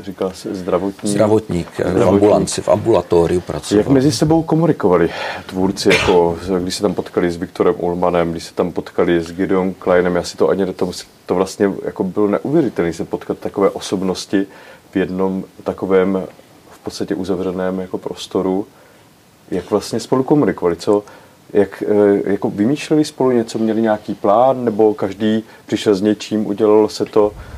říkal 0.00 0.30
se, 0.34 0.54
zdravotník. 0.54 1.12
Zdravotník, 1.12 1.68
zdravotník. 1.74 2.04
v 2.04 2.08
ambulanci, 2.08 2.62
v 2.62 2.68
ambulatoriu 2.68 3.40
pracoval. 3.40 3.78
Jak 3.78 3.88
mezi 3.88 4.12
sebou 4.12 4.42
komunikovali 4.42 5.10
tvůrci, 5.46 5.88
jako 5.88 6.38
když 6.58 6.74
se 6.74 6.82
tam 6.82 6.94
potkali 6.94 7.30
s 7.30 7.36
Viktorem 7.36 7.74
Ulmanem, 7.78 8.30
když 8.30 8.44
se 8.44 8.54
tam 8.54 8.72
potkali 8.72 9.20
s 9.20 9.32
Gideon 9.32 9.74
Kleinem, 9.74 10.16
já 10.16 10.22
si 10.22 10.36
to 10.36 10.48
ani 10.48 10.66
to, 10.66 10.90
to 11.26 11.34
vlastně 11.34 11.72
jako 11.84 12.04
bylo 12.04 12.28
neuvěřitelné 12.28 12.92
se 12.92 13.04
potkat 13.04 13.38
takové 13.38 13.70
osobnosti 13.70 14.46
v 14.90 14.96
jednom 14.96 15.44
takovém 15.64 16.22
v 16.70 16.78
podstatě 16.78 17.14
uzavřeném 17.14 17.80
jako 17.80 17.98
prostoru, 17.98 18.66
jak 19.50 19.70
vlastně 19.70 20.00
spolu 20.00 20.22
komunikovali, 20.22 20.76
co, 20.76 21.02
jak 21.52 21.82
eh, 21.86 22.32
jako 22.32 22.50
vymýšleli 22.50 23.04
spolu 23.04 23.30
něco, 23.30 23.58
měli 23.58 23.82
nějaký 23.82 24.14
plán, 24.14 24.64
nebo 24.64 24.94
každý 24.94 25.44
přišel 25.66 25.94
s 25.94 26.00
něčím, 26.00 26.46
udělalo 26.46 26.88
se 26.88 27.04
to, 27.04 27.32
Eh, 27.32 27.53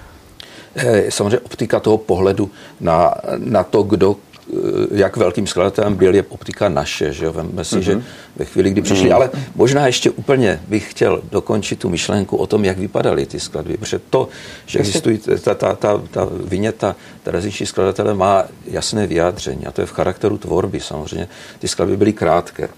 samozřejmě 1.08 1.38
optika 1.38 1.80
toho 1.80 1.98
pohledu 1.98 2.50
na, 2.80 3.14
na 3.36 3.64
to, 3.64 3.82
kdo 3.82 4.16
eh, 4.16 4.56
jak 4.90 5.16
velkým 5.16 5.46
skladatelem 5.46 5.94
byl, 5.94 6.14
je 6.14 6.22
optika 6.28 6.68
naše. 6.68 7.12
Že 7.12 7.24
jo? 7.24 7.32
Vemme 7.32 7.64
si, 7.64 7.76
mm-hmm. 7.76 7.80
že 7.80 7.94
mhm. 7.94 8.04
ve 8.36 8.44
chvíli, 8.44 8.70
kdy 8.70 8.82
přišli, 8.82 9.08
mm-hmm. 9.08 9.14
ale 9.14 9.30
možná 9.54 9.86
ještě 9.86 10.10
úplně 10.10 10.60
bych 10.68 10.90
chtěl 10.90 11.22
dokončit 11.30 11.78
tu 11.78 11.88
myšlenku 11.88 12.36
o 12.36 12.46
tom, 12.46 12.64
jak 12.64 12.78
vypadaly 12.78 13.26
ty 13.26 13.40
skladby, 13.40 13.76
protože 13.76 14.00
to, 14.10 14.28
že 14.66 14.78
existují, 14.78 15.18
ta, 15.18 15.54
ta, 15.54 15.74
ta, 15.74 16.02
ta 16.10 16.28
viněta 16.44 16.96
terezičtí 17.22 17.66
skladatele 17.66 18.14
má 18.14 18.44
jasné 18.66 19.06
vyjádření 19.06 19.66
a 19.66 19.72
to 19.72 19.80
je 19.80 19.86
v 19.86 19.92
charakteru 19.92 20.38
tvorby 20.38 20.80
samozřejmě. 20.80 21.28
Ty 21.58 21.68
skladby 21.68 21.96
byly 21.96 22.12
krátké. 22.12 22.68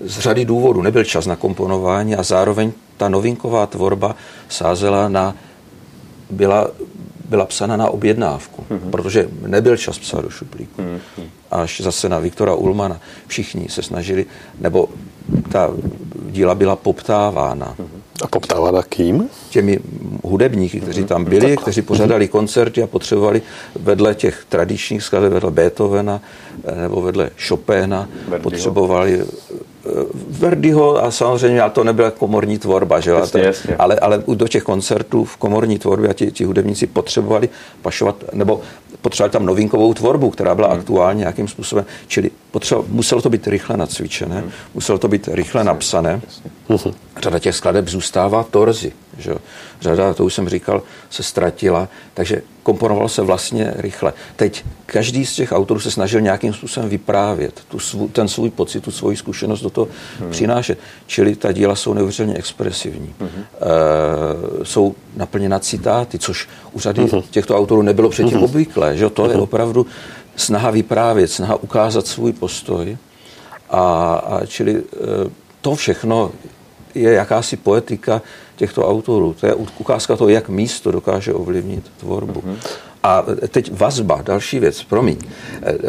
Z 0.00 0.18
řady 0.18 0.44
důvodů 0.44 0.82
nebyl 0.82 1.04
čas 1.04 1.26
na 1.26 1.36
komponování 1.36 2.16
a 2.16 2.22
zároveň 2.22 2.72
ta 2.96 3.08
novinková 3.08 3.66
tvorba 3.66 4.16
sázela 4.48 5.08
na 5.08 5.34
byla 6.30 6.70
byla 7.28 7.46
psána 7.46 7.76
na 7.76 7.90
objednávku, 7.90 8.64
mm-hmm. 8.70 8.90
protože 8.90 9.28
nebyl 9.46 9.76
čas 9.76 9.98
psát 9.98 10.20
do 10.20 10.30
šuplíku. 10.30 10.82
Mm-hmm. 10.82 11.26
Až 11.50 11.80
zase 11.80 12.08
na 12.08 12.18
Viktora 12.18 12.54
Ulmana 12.54 13.00
všichni 13.26 13.68
se 13.68 13.82
snažili, 13.82 14.26
nebo 14.60 14.88
ta 15.52 15.70
díla 16.30 16.54
byla 16.54 16.76
poptávána. 16.76 17.74
Mm-hmm. 17.78 18.00
A 18.22 18.26
poptávána 18.26 18.82
kým? 18.82 19.28
Těmi 19.50 19.78
hudebníky, 20.24 20.80
kteří 20.80 21.04
tam 21.04 21.22
mhm. 21.22 21.30
byli, 21.30 21.56
kteří 21.56 21.82
pořádali 21.82 22.28
koncerty 22.28 22.82
a 22.82 22.86
potřebovali 22.86 23.42
vedle 23.80 24.14
těch 24.14 24.44
tradičních 24.48 25.02
skladeb, 25.02 25.32
vedle 25.32 25.50
Beethovena 25.50 26.20
eh, 26.64 26.80
nebo 26.80 27.00
vedle 27.00 27.30
Chopina, 27.48 28.08
Verdiho. 28.28 28.42
potřebovali 28.42 29.22
Verdiho 30.28 31.04
a 31.04 31.10
samozřejmě 31.10 31.62
a 31.62 31.68
to 31.68 31.84
nebyla 31.84 32.10
komorní 32.10 32.58
tvorba, 32.58 33.00
že? 33.00 33.10
Jasně, 33.10 33.42
jasně. 33.42 33.76
Ale, 33.76 33.98
ale 33.98 34.22
do 34.34 34.48
těch 34.48 34.62
koncertů 34.62 35.24
v 35.24 35.36
komorní 35.36 35.78
tvorbě 35.78 36.10
a 36.10 36.12
ti, 36.12 36.30
ti 36.30 36.44
hudebníci 36.44 36.86
potřebovali 36.86 37.48
pašovat, 37.82 38.24
nebo 38.32 38.60
potřebovali 39.00 39.32
tam 39.32 39.46
novinkovou 39.46 39.94
tvorbu, 39.94 40.30
která 40.30 40.54
byla 40.54 40.68
hmm. 40.68 40.78
aktuální 40.78 41.20
nějakým 41.20 41.48
způsobem. 41.48 41.84
Čili 42.06 42.30
potřeba, 42.50 42.84
muselo 42.88 43.22
to 43.22 43.30
být 43.30 43.46
rychle 43.46 43.76
nacvičené, 43.76 44.40
hmm. 44.40 44.50
muselo 44.74 44.98
to 44.98 45.08
být 45.08 45.28
rychle 45.32 45.64
napsané. 45.64 46.20
Jasně. 46.68 46.92
Řada 47.22 47.38
těch 47.38 47.56
skladeb 47.56 47.88
zůstává 47.88 48.42
torzy. 48.42 48.92
Že? 49.18 49.34
Řada, 49.80 50.14
to 50.14 50.24
už 50.24 50.34
jsem 50.34 50.48
říkal, 50.48 50.82
se 51.10 51.22
ztratila, 51.22 51.88
takže 52.14 52.42
komponovalo 52.62 53.08
se 53.08 53.22
vlastně 53.22 53.74
rychle. 53.76 54.12
Teď 54.36 54.64
každý 54.86 55.26
z 55.26 55.34
těch 55.34 55.52
autorů 55.52 55.80
se 55.80 55.90
snažil 55.90 56.20
nějakým 56.20 56.54
způsobem 56.54 56.88
vyprávět 56.88 57.60
tu 57.68 57.78
svů, 57.78 58.08
ten 58.08 58.28
svůj 58.28 58.50
pocit, 58.50 58.80
tu 58.80 58.90
svoji 58.90 59.16
zkušenost 59.16 59.60
do 59.60 59.70
toho 59.70 59.88
hmm. 60.18 60.30
přinášet. 60.30 60.78
Čili 61.06 61.36
ta 61.36 61.52
díla 61.52 61.74
jsou 61.74 61.94
neuvěřitelně 61.94 62.34
expresivní. 62.34 63.14
Hmm. 63.20 63.30
E, 63.30 64.64
jsou 64.64 64.94
naplněna 65.16 65.58
citáty, 65.58 66.18
což 66.18 66.48
u 66.72 66.80
řady 66.80 67.02
hmm. 67.04 67.22
těchto 67.30 67.56
autorů 67.56 67.82
nebylo 67.82 68.08
předtím 68.08 68.36
hmm. 68.36 68.44
obvyklé. 68.44 68.96
Že? 68.96 69.10
To 69.10 69.22
hmm. 69.22 69.30
je 69.30 69.36
opravdu 69.38 69.86
snaha 70.36 70.70
vyprávět, 70.70 71.30
snaha 71.30 71.56
ukázat 71.56 72.06
svůj 72.06 72.32
postoj. 72.32 72.96
A, 73.70 74.14
a 74.14 74.46
čili 74.46 74.76
e, 74.76 74.82
to 75.60 75.74
všechno 75.74 76.30
je 76.94 77.12
jakási 77.12 77.56
poetika 77.56 78.22
těchto 78.56 78.88
autorů. 78.88 79.36
To 79.40 79.46
je 79.46 79.54
ukázka 79.54 80.16
toho, 80.16 80.28
jak 80.28 80.48
místo 80.48 80.90
dokáže 80.90 81.34
ovlivnit 81.34 81.84
tvorbu. 82.00 82.40
Mm-hmm. 82.40 82.56
A 83.02 83.24
teď 83.48 83.70
vazba, 83.72 84.22
další 84.22 84.58
věc, 84.58 84.82
promiň. 84.82 85.16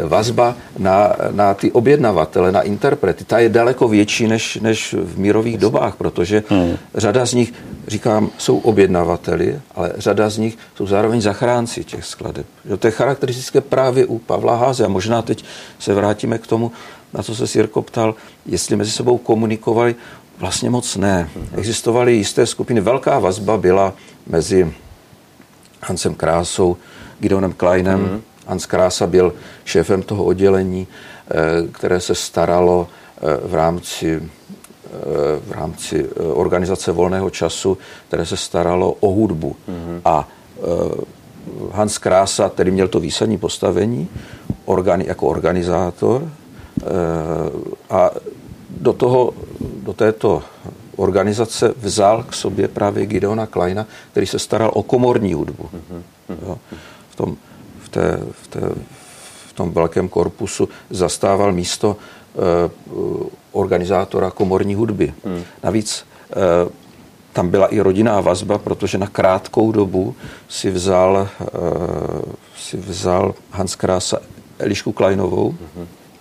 Vazba 0.06 0.56
na, 0.78 1.12
na 1.30 1.54
ty 1.54 1.72
objednavatele, 1.72 2.52
na 2.52 2.62
interprety, 2.62 3.24
ta 3.24 3.38
je 3.38 3.48
daleko 3.48 3.88
větší 3.88 4.28
než, 4.28 4.58
než 4.62 4.94
v 4.94 5.18
mírových 5.18 5.58
dobách, 5.58 5.96
protože 5.96 6.42
hmm. 6.48 6.76
řada 6.94 7.26
z 7.26 7.34
nich, 7.34 7.54
říkám, 7.88 8.30
jsou 8.38 8.58
objednavateli, 8.58 9.60
ale 9.74 9.92
řada 9.96 10.30
z 10.30 10.38
nich 10.38 10.58
jsou 10.74 10.86
zároveň 10.86 11.20
zachránci 11.20 11.84
těch 11.84 12.04
skladeb. 12.04 12.46
To 12.78 12.86
je 12.86 12.90
charakteristické 12.90 13.60
právě 13.60 14.06
u 14.06 14.18
Pavla 14.18 14.56
Háze 14.56 14.84
a 14.84 14.88
možná 14.88 15.22
teď 15.22 15.44
se 15.78 15.94
vrátíme 15.94 16.38
k 16.38 16.46
tomu, 16.46 16.72
na 17.14 17.22
co 17.22 17.34
se 17.34 17.46
Sirko 17.46 17.82
ptal, 17.82 18.14
jestli 18.46 18.76
mezi 18.76 18.90
sebou 18.90 19.18
komunikovali, 19.18 19.94
vlastně 20.40 20.70
moc 20.70 20.96
ne. 20.96 21.30
Existovaly 21.56 22.14
jisté 22.14 22.46
skupiny, 22.46 22.80
velká 22.80 23.18
vazba 23.18 23.56
byla 23.56 23.94
mezi 24.26 24.72
Hansem 25.82 26.14
Krásou, 26.14 26.76
Gideonem 27.20 27.52
Kleinem. 27.52 28.00
Mm. 28.00 28.22
Hans 28.46 28.66
Krása 28.66 29.06
byl 29.06 29.32
šéfem 29.64 30.02
toho 30.02 30.24
oddělení, 30.24 30.86
eh, 31.30 31.34
které 31.72 32.00
se 32.00 32.14
staralo 32.14 32.88
eh, 32.88 33.48
v 33.48 33.54
rámci 33.54 34.22
eh, 34.22 35.00
v 35.46 35.52
rámci 35.52 36.08
organizace 36.34 36.92
volného 36.92 37.30
času, 37.30 37.78
které 38.08 38.26
se 38.26 38.36
staralo 38.36 38.92
o 38.92 39.10
hudbu. 39.10 39.56
Mm. 39.68 40.00
A 40.04 40.28
Hans 41.72 41.98
Krása, 41.98 42.48
který 42.48 42.70
měl 42.70 42.88
to 42.88 43.00
výsadní 43.00 43.38
postavení 43.38 44.08
organi, 44.64 45.04
jako 45.06 45.26
organizátor 45.26 46.28
a 47.90 48.10
do, 48.80 48.92
toho, 48.92 49.34
do 49.60 49.92
této 49.92 50.42
organizace 50.96 51.74
vzal 51.76 52.22
k 52.22 52.32
sobě 52.32 52.68
právě 52.68 53.06
Gideona 53.06 53.46
Kleina, 53.46 53.86
který 54.10 54.26
se 54.26 54.38
staral 54.38 54.70
o 54.74 54.82
komorní 54.82 55.34
hudbu. 55.34 55.68
Jo. 56.42 56.58
V, 57.10 57.16
tom, 57.16 57.36
v, 57.80 57.88
té, 57.88 58.20
v, 58.42 58.48
té, 58.48 58.60
v 59.48 59.52
tom 59.52 59.70
velkém 59.70 60.08
korpusu 60.08 60.68
zastával 60.90 61.52
místo 61.52 61.96
uh, 62.34 63.26
organizátora 63.52 64.30
komorní 64.30 64.74
hudby. 64.74 65.14
Mm. 65.24 65.42
Navíc 65.62 66.06
uh, 66.36 66.72
tam 67.32 67.48
byla 67.48 67.66
i 67.66 67.80
rodinná 67.80 68.20
vazba, 68.20 68.58
protože 68.58 68.98
na 68.98 69.06
krátkou 69.06 69.72
dobu 69.72 70.14
si 70.48 70.70
vzal, 70.70 71.28
uh, 71.40 72.20
si 72.56 72.76
vzal 72.76 73.34
Hans 73.50 73.74
Krása 73.74 74.18
Elišku 74.58 74.92
Kleinovou, 74.92 75.54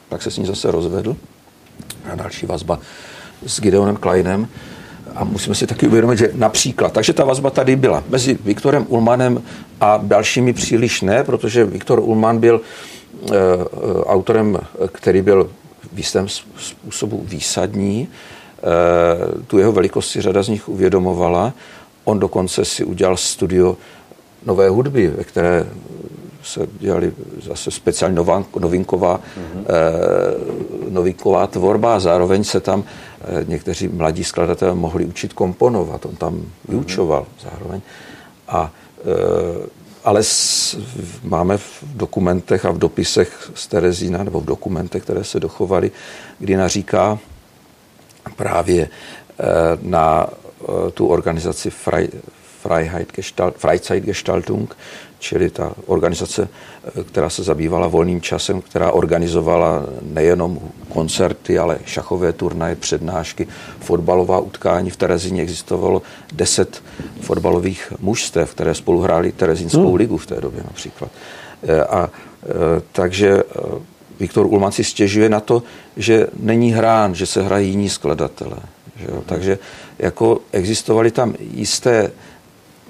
tak 0.10 0.22
se 0.22 0.32
s 0.32 0.38
ní 0.38 0.46
zase 0.46 0.72
rozvedl. 0.72 1.16
A 2.12 2.16
další 2.16 2.46
vazba 2.46 2.80
s 3.46 3.62
Gideonem 3.62 3.96
Kleinem. 3.96 4.48
A 5.16 5.24
musíme 5.24 5.56
si 5.56 5.68
taky 5.68 5.88
uvědomit, 5.88 6.18
že 6.18 6.32
například, 6.36 6.94
takže 6.94 7.14
ta 7.14 7.26
vazba 7.26 7.50
tady 7.50 7.76
byla 7.76 8.04
mezi 8.10 8.38
Viktorem 8.44 8.86
Ulmanem 8.90 9.44
a 9.82 10.00
dalšími 10.04 10.54
příliš 10.54 11.02
ne, 11.02 11.24
protože 11.24 11.66
Viktor 11.66 12.00
Ulman 12.00 12.40
byl 12.40 12.62
e, 12.62 13.36
autorem, 14.06 14.58
který 14.92 15.22
byl 15.22 15.50
v 15.94 15.98
jistém 15.98 16.28
způsobu 16.58 17.24
výsadní. 17.26 18.08
E, 18.08 19.44
tu 19.48 19.58
jeho 19.58 19.72
velikost 19.72 20.10
si 20.10 20.22
řada 20.22 20.44
z 20.44 20.48
nich 20.48 20.70
uvědomovala. 20.70 21.54
On 22.04 22.20
dokonce 22.20 22.66
si 22.66 22.84
udělal 22.84 23.18
studio 23.18 23.78
nové 24.46 24.70
hudby, 24.70 25.08
ve 25.08 25.24
které 25.24 25.66
se 26.44 26.68
dělali 26.80 27.14
zase 27.42 27.72
speciální 27.72 28.18
novinková, 28.60 29.18
mm-hmm. 29.18 29.64
eh, 29.68 30.90
novinková 30.90 31.48
tvorba 31.48 31.96
a 31.96 32.00
zároveň 32.00 32.44
se 32.44 32.60
tam 32.60 32.84
eh, 32.84 33.46
někteří 33.48 33.88
mladí 33.88 34.24
skladatelé 34.24 34.76
mohli 34.76 35.06
učit 35.06 35.34
komponovat. 35.34 36.06
On 36.06 36.16
tam 36.16 36.34
mm-hmm. 36.36 36.70
vyučoval 36.70 37.26
zároveň. 37.44 37.82
A, 38.48 38.72
eh, 39.00 39.70
ale 40.04 40.24
s, 40.24 40.78
máme 41.24 41.58
v 41.58 41.84
dokumentech 41.84 42.66
a 42.66 42.72
v 42.72 42.78
dopisech 42.78 43.52
z 43.56 43.68
Terezína, 43.68 44.24
nebo 44.24 44.40
v 44.40 44.46
dokumentech, 44.46 45.04
které 45.04 45.24
se 45.24 45.40
dochovaly, 45.40 45.92
kdy 46.40 46.56
naříká 46.56 47.20
právě 48.36 48.90
eh, 48.90 49.44
na 49.82 50.28
eh, 50.28 50.92
tu 50.92 51.08
organizaci 51.08 51.70
Freiheit 52.62 53.12
Gestalt, 53.16 53.58
Freizeitgestaltung, 53.58 54.78
čili 55.20 55.50
ta 55.50 55.74
organizace, 55.86 56.48
eh, 56.48 57.04
která 57.04 57.30
se 57.30 57.44
zabývala 57.44 57.88
volným 57.88 58.22
časem, 58.22 58.62
která 58.62 58.92
organizovala 58.92 59.86
nejenom 60.02 60.60
koncerty, 60.90 61.60
ale 61.60 61.80
šachové 61.86 62.34
turnaje, 62.34 62.76
přednášky, 62.76 63.48
fotbalová 63.80 64.40
utkání. 64.40 64.90
V 64.90 64.98
Terezíně 64.98 65.42
existovalo 65.42 66.02
deset 66.34 66.84
fotbalových 67.22 67.94
mužstev, 68.00 68.52
které 68.52 68.76
spolu 68.76 69.02
hráli 69.02 69.32
Terezínskou 69.32 69.88
hmm. 69.88 69.96
ligu 69.96 70.18
v 70.18 70.26
té 70.26 70.42
době 70.42 70.64
například. 70.64 71.12
Eh, 71.64 71.84
a 71.84 72.10
eh, 72.10 72.82
takže 72.92 73.44
Viktor 74.20 74.46
Ulman 74.46 74.72
si 74.72 74.84
stěžuje 74.84 75.30
na 75.30 75.40
to, 75.40 75.64
že 75.98 76.28
není 76.40 76.72
hrán, 76.72 77.16
že 77.16 77.26
se 77.26 77.44
hrají 77.44 77.70
jiní 77.70 77.90
skladatelé. 77.90 78.58
Že 78.96 79.06
jo? 79.06 79.24
Takže 79.26 79.60
jako 80.00 80.40
existovaly 80.52 81.12
tam 81.12 81.36
jisté 81.40 82.12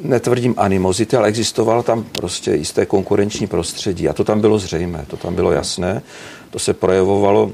netvrdím 0.02 0.54
animozity, 0.58 1.18
ale 1.18 1.28
existovalo 1.28 1.84
tam 1.84 2.04
prostě 2.04 2.52
jisté 2.52 2.86
konkurenční 2.86 3.47
prostředí 3.47 4.10
a 4.10 4.14
to 4.14 4.24
tam 4.24 4.41
bylo 4.41 4.60
zřejmé, 4.60 5.06
to 5.08 5.18
tam 5.18 5.36
bylo 5.36 5.52
jasné, 5.52 6.02
to 6.50 6.60
se 6.60 6.74
projevovalo 6.74 7.52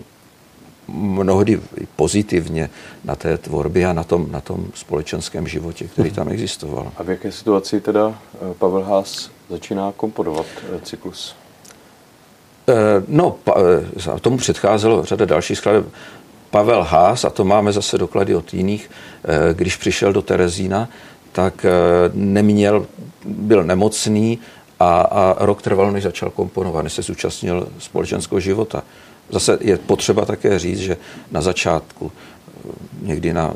mnohdy 0.88 1.62
pozitivně 1.96 2.70
na 3.04 3.16
té 3.16 3.38
tvorbě 3.38 3.86
a 3.86 3.94
na 3.94 4.04
tom, 4.04 4.32
na 4.32 4.42
tom 4.42 4.66
společenském 4.74 5.48
životě, 5.48 5.88
který 5.88 6.12
tam 6.12 6.30
existoval. 6.30 6.92
A 6.98 7.04
v 7.04 7.10
jaké 7.10 7.32
situaci 7.32 7.82
teda 7.82 8.16
eh, 8.34 8.54
Pavel 8.54 8.84
Haas 8.84 9.30
začíná 9.50 9.94
komponovat 9.98 10.46
eh, 10.76 10.80
cyklus? 10.84 11.36
Eh, 12.70 12.74
no, 13.08 13.36
tomu 14.22 14.38
předcházelo 14.38 15.06
řada 15.06 15.26
dalších 15.26 15.58
skladeb. 15.58 15.86
Pavel 16.50 16.84
Haas, 16.84 17.26
a 17.26 17.30
to 17.30 17.46
máme 17.46 17.72
zase 17.72 17.98
doklady 17.98 18.36
od 18.36 18.54
jiných, 18.54 18.90
když 19.54 19.76
přišel 19.76 20.14
do 20.14 20.22
Terezína, 20.22 20.90
tak 21.36 21.66
eh, 21.66 21.70
neměl, 22.14 22.88
byl 23.26 23.64
nemocný 23.64 24.40
a, 24.80 25.02
a 25.02 25.46
rok 25.46 25.62
trval, 25.62 25.92
než 25.92 26.04
začal 26.04 26.30
komponovat, 26.30 26.84
než 26.84 26.94
se 26.94 27.02
zúčastnil 27.02 27.68
společenského 27.80 28.40
života. 28.40 28.84
Zase 29.30 29.58
je 29.62 29.78
potřeba 29.78 30.26
také 30.26 30.60
říct, 30.60 30.80
že 30.80 30.98
na 31.32 31.42
začátku, 31.42 32.12
eh, 32.12 32.72
někdy 33.02 33.34
na, 33.34 33.54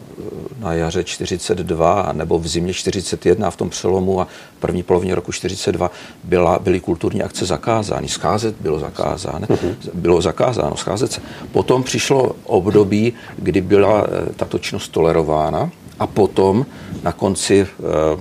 na 0.60 0.74
jaře 0.74 1.04
42 1.04 2.12
nebo 2.14 2.40
v 2.40 2.48
zimě 2.48 2.74
41 2.74 3.50
v 3.52 3.56
tom 3.56 3.70
přelomu 3.70 4.22
a 4.22 4.28
první 4.60 4.84
polovině 4.84 5.16
roku 5.16 5.32
42 5.32 5.92
byla, 6.24 6.60
byly 6.60 6.80
kulturní 6.80 7.24
akce 7.24 7.46
zakázány. 7.46 8.08
Scházet 8.08 8.56
bylo 8.60 8.80
zakázáno, 8.80 9.48
bylo 9.94 10.22
zakázáno 10.22 10.76
scházet 10.76 11.12
se. 11.12 11.22
Potom 11.52 11.84
přišlo 11.84 12.36
období, 12.44 13.14
kdy 13.38 13.62
byla 13.62 14.04
eh, 14.04 14.34
tato 14.36 14.60
činnost 14.60 14.90
tolerována 14.92 15.72
a 16.00 16.08
potom 16.08 16.66
na 17.04 17.12
konci, 17.12 17.68
eh, 17.68 18.20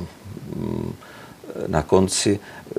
na 1.66 1.83
konci 1.83 2.39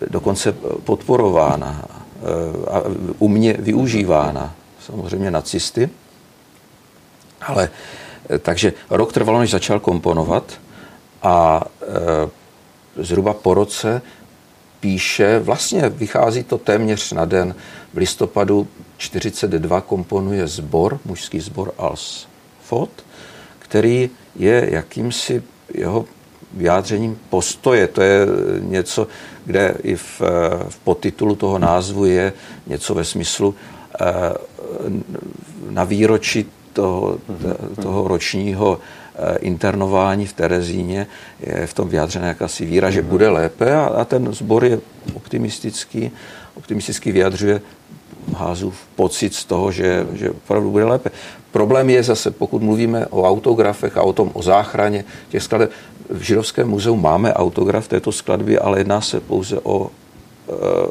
dokonce 0.10 0.52
podporována 0.84 1.86
eh, 1.86 2.70
a 2.72 2.82
umě 3.20 3.54
využívána 3.60 4.56
samozřejmě 4.86 5.32
nacisty. 5.32 5.90
Ale 7.42 7.70
eh, 8.30 8.40
takže 8.40 8.74
rok 8.90 9.14
trvalo, 9.14 9.40
než 9.40 9.52
začal 9.52 9.80
komponovat 9.80 10.60
a 11.24 11.64
zhruba 12.96 13.34
po 13.34 13.54
roce 13.54 14.02
píše, 14.80 15.40
vlastně 15.40 15.90
vychází 15.90 16.44
to 16.44 16.58
téměř 16.58 17.12
na 17.12 17.26
den, 17.26 17.56
v 17.94 17.98
listopadu 17.98 18.68
42 18.98 19.82
komponuje 19.82 20.48
sbor, 20.48 21.00
mužský 21.06 21.40
sbor 21.40 21.74
Als 21.78 22.28
Fot, 22.64 22.90
který 23.70 24.10
je 24.36 24.68
jakýmsi 24.72 25.44
jeho 25.74 26.06
vyjádřením 26.54 27.20
postoje. 27.30 27.88
To 27.88 28.02
je 28.02 28.28
něco, 28.60 29.08
kde 29.46 29.76
i 29.84 29.96
v, 29.96 30.22
v 30.70 30.80
podtitulu 30.84 31.36
toho 31.36 31.60
názvu 31.60 32.06
je 32.06 32.34
něco 32.68 32.94
ve 32.94 33.06
smyslu 33.06 33.56
eh, 34.02 34.06
na 35.70 35.84
výročí 35.84 36.46
toho, 36.74 37.18
toho 37.82 38.08
ročního 38.08 38.80
eh, 38.80 39.38
internování 39.38 40.26
v 40.26 40.34
Terezíně 40.34 41.08
je 41.40 41.68
v 41.68 41.74
tom 41.74 41.90
vyjádřena 41.90 42.28
jakási 42.28 42.66
víra, 42.66 42.92
že 42.92 43.02
bude 43.02 43.30
lépe 43.30 43.76
a, 43.76 43.86
a 43.86 44.06
ten 44.06 44.34
sbor 44.34 44.66
je 44.66 44.80
optimistický, 45.14 46.12
optimisticky 46.56 47.12
vyjadřuje 47.12 47.62
Házův 48.34 48.76
pocit 48.96 49.34
z 49.34 49.46
toho, 49.46 49.72
že, 49.72 50.08
že 50.14 50.32
opravdu 50.32 50.72
bude 50.72 50.86
lépe. 50.86 51.10
Problém 51.52 51.90
je 51.90 52.04
zase, 52.04 52.32
pokud 52.32 52.62
mluvíme 52.62 53.08
o 53.08 53.24
autografech 53.24 53.98
a 53.98 54.02
o 54.02 54.14
tom, 54.14 54.32
o 54.34 54.44
záchraně 54.44 55.06
těch 55.30 55.44
skladeb, 55.44 55.72
v 56.10 56.22
Židovském 56.22 56.68
muzeu 56.68 56.96
máme 56.96 57.34
autograf 57.34 57.88
této 57.88 58.12
skladby, 58.12 58.60
ale 58.60 58.80
jedná 58.80 59.02
se 59.02 59.20
pouze 59.20 59.60
o 59.64 59.92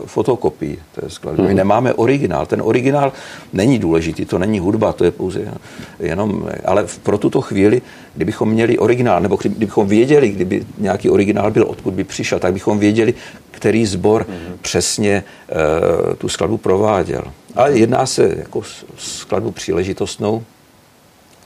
fotokopii 0.07 0.79
té 0.95 1.11
skladby. 1.11 1.43
My 1.43 1.55
nemáme 1.55 1.95
originál. 1.95 2.47
Ten 2.47 2.63
originál 2.65 3.13
není 3.53 3.79
důležitý, 3.79 4.25
to 4.25 4.39
není 4.39 4.59
hudba, 4.59 4.93
to 4.93 5.05
je 5.05 5.11
pouze 5.11 5.55
jenom, 6.01 6.49
ale 6.65 6.87
pro 7.03 7.19
tuto 7.19 7.41
chvíli, 7.41 7.83
kdybychom 8.15 8.51
měli 8.51 8.79
originál, 8.79 9.21
nebo 9.21 9.39
kdybychom 9.43 9.89
věděli, 9.89 10.29
kdyby 10.29 10.67
nějaký 10.79 11.11
originál 11.11 11.51
byl, 11.51 11.65
odkud 11.69 11.95
by 11.95 12.05
přišel, 12.05 12.39
tak 12.39 12.53
bychom 12.53 12.79
věděli, 12.79 13.15
který 13.51 13.87
sbor 13.87 14.23
mm-hmm. 14.23 14.57
přesně 14.63 15.25
uh, 15.49 16.15
tu 16.15 16.29
skladbu 16.29 16.57
prováděl. 16.59 17.23
Ale 17.55 17.79
jedná 17.79 18.07
se 18.07 18.35
jako 18.39 18.63
skladbu 18.97 19.51
příležitostnou, 19.51 20.45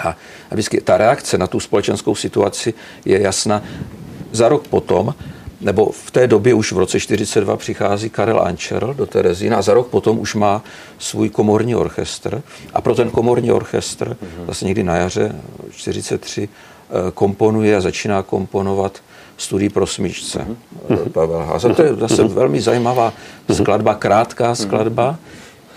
a 0.00 0.16
vždycky 0.50 0.80
ta 0.80 0.96
reakce 0.96 1.38
na 1.38 1.46
tu 1.46 1.60
společenskou 1.60 2.14
situaci 2.14 2.74
je 3.04 3.22
jasná. 3.22 3.62
Za 4.32 4.48
rok 4.48 4.68
potom, 4.68 5.14
nebo 5.62 5.90
v 5.92 6.10
té 6.10 6.26
době 6.26 6.54
už 6.54 6.72
v 6.72 6.78
roce 6.78 7.00
42 7.00 7.56
přichází 7.56 8.10
Karel 8.10 8.40
Ančerl 8.40 8.94
do 8.94 9.06
Terezína 9.06 9.56
a 9.56 9.62
za 9.62 9.74
rok 9.74 9.86
potom 9.86 10.18
už 10.18 10.34
má 10.34 10.62
svůj 10.98 11.28
komorní 11.28 11.74
orchestr 11.74 12.42
a 12.74 12.80
pro 12.80 12.94
ten 12.94 13.10
komorní 13.10 13.52
orchestr 13.52 14.16
zase 14.46 14.64
někdy 14.64 14.82
na 14.82 14.96
jaře 14.96 15.36
43 15.70 16.48
eh, 16.48 17.10
komponuje 17.14 17.76
a 17.76 17.80
začíná 17.80 18.22
komponovat 18.22 18.98
studii 19.36 19.68
pro 19.68 19.86
smyčce 19.86 20.46
mm-hmm. 20.88 21.10
Pavel 21.10 21.38
Háza. 21.38 21.74
To 21.74 21.82
je 21.82 21.94
zase 21.94 22.24
mm-hmm. 22.24 22.32
velmi 22.32 22.60
zajímavá 22.60 23.12
skladba, 23.52 23.94
krátká 23.94 24.54
skladba, 24.54 25.18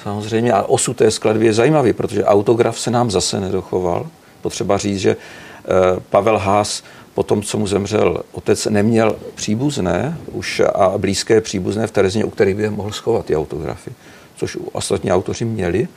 samozřejmě. 0.03 0.53
A 0.53 0.63
osud 0.63 0.97
té 0.97 1.11
skladby 1.11 1.45
je 1.45 1.53
zajímavý, 1.53 1.93
protože 1.93 2.25
autograf 2.25 2.79
se 2.79 2.91
nám 2.91 3.11
zase 3.11 3.39
nedochoval. 3.39 4.07
Potřeba 4.41 4.77
říct, 4.77 4.99
že 4.99 5.11
eh, 5.15 5.99
Pavel 6.09 6.37
Haas 6.37 6.83
po 7.15 7.23
tom, 7.23 7.41
co 7.41 7.57
mu 7.57 7.67
zemřel 7.67 8.23
otec, 8.31 8.65
neměl 8.65 9.15
příbuzné 9.35 10.17
už 10.31 10.61
a 10.75 10.97
blízké 10.97 11.41
příbuzné 11.41 11.87
v 11.87 11.91
Terezině, 11.91 12.25
u 12.25 12.29
kterých 12.29 12.55
by 12.55 12.69
mohl 12.69 12.91
schovat 12.91 13.25
ty 13.25 13.35
autografy, 13.35 13.91
což 14.35 14.57
ostatní 14.71 15.11
autoři 15.11 15.45
měli, 15.45 15.87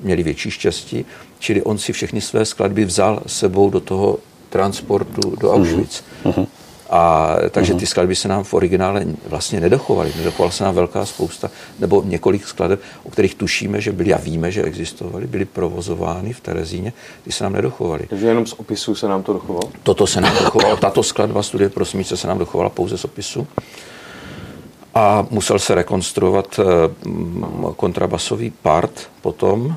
měli 0.00 0.22
větší 0.22 0.50
štěstí, 0.50 1.06
čili 1.38 1.62
on 1.62 1.78
si 1.78 1.92
všechny 1.92 2.20
své 2.20 2.44
skladby 2.44 2.84
vzal 2.84 3.22
sebou 3.26 3.70
do 3.70 3.80
toho 3.80 4.18
transportu 4.50 5.36
do 5.40 5.52
Auschwitz. 5.52 6.02
Uh-huh. 6.24 6.46
A 6.92 7.36
takže 7.50 7.74
ty 7.74 7.86
skladby 7.86 8.16
se 8.16 8.28
nám 8.28 8.44
v 8.44 8.54
originále 8.54 9.04
vlastně 9.26 9.60
nedochovaly. 9.60 10.12
Nedochovala 10.16 10.50
se 10.50 10.64
nám 10.64 10.74
velká 10.74 11.06
spousta, 11.06 11.50
nebo 11.78 12.02
několik 12.06 12.46
skladeb, 12.46 12.80
o 13.04 13.10
kterých 13.10 13.34
tušíme, 13.34 13.80
že 13.80 13.92
byly 13.92 14.14
a 14.14 14.18
víme, 14.18 14.50
že 14.50 14.62
existovaly, 14.62 15.26
byly 15.26 15.44
provozovány 15.44 16.32
v 16.32 16.40
Terezíně, 16.40 16.92
ty 17.24 17.32
se 17.32 17.44
nám 17.44 17.52
nedochovaly. 17.52 18.06
Takže 18.08 18.26
jenom 18.26 18.46
z 18.46 18.52
opisu 18.52 18.94
se 18.94 19.08
nám 19.08 19.22
to 19.22 19.32
dochovalo? 19.32 19.70
Toto 19.82 20.06
se 20.06 20.20
nám 20.20 20.36
dochovalo, 20.44 20.76
tato 20.76 21.02
skladba 21.02 21.42
studie 21.42 21.70
pro 21.70 21.84
smíce 21.84 22.16
se 22.16 22.26
nám 22.26 22.38
dochovala 22.38 22.70
pouze 22.70 22.98
z 22.98 23.04
opisu. 23.04 23.46
A 24.94 25.26
musel 25.30 25.58
se 25.58 25.74
rekonstruovat 25.74 26.60
eh, 26.60 26.64
kontrabasový 27.76 28.50
part 28.50 29.10
potom, 29.22 29.76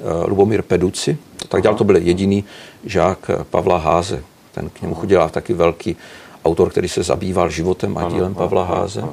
eh, 0.00 0.02
Lubomír 0.26 0.62
Peduci. 0.62 1.18
Tak 1.48 1.62
dělal, 1.62 1.76
to 1.76 1.84
byl 1.84 1.96
jediný 1.96 2.44
žák 2.84 3.30
Pavla 3.50 3.78
Háze. 3.78 4.22
Ten 4.52 4.70
k 4.70 4.82
němu 4.82 4.94
chodil 4.94 5.28
taky 5.28 5.54
velký 5.54 5.96
autor, 6.44 6.70
který 6.70 6.88
se 6.88 7.02
zabýval 7.02 7.50
životem 7.50 7.98
a 7.98 8.08
dílem 8.08 8.34
Pavla 8.34 8.64
Háze 8.64 9.04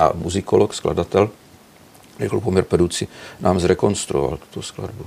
a 0.00 0.10
muzikolog, 0.14 0.74
skladatel, 0.74 1.30
Jakub 2.18 2.44
Pomír 2.44 2.64
Peduci, 2.64 3.08
nám 3.40 3.60
zrekonstruoval 3.60 4.38
tu 4.50 4.62
skladbu. 4.62 5.06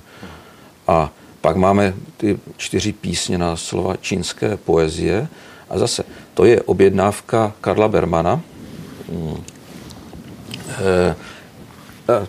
A 0.88 1.12
pak 1.41 1.56
máme 1.56 1.93
ty 2.18 2.39
čtyři 2.58 2.93
písně 2.93 3.38
na 3.38 3.56
slova 3.56 3.95
čínské 3.95 4.58
poezie 4.58 5.28
a 5.70 5.78
zase 5.78 6.04
to 6.34 6.45
je 6.45 6.62
objednávka 6.62 7.54
Karla 7.62 7.88
Bermana. 7.88 8.41
Hmm. 9.12 9.43
E, 10.80 11.16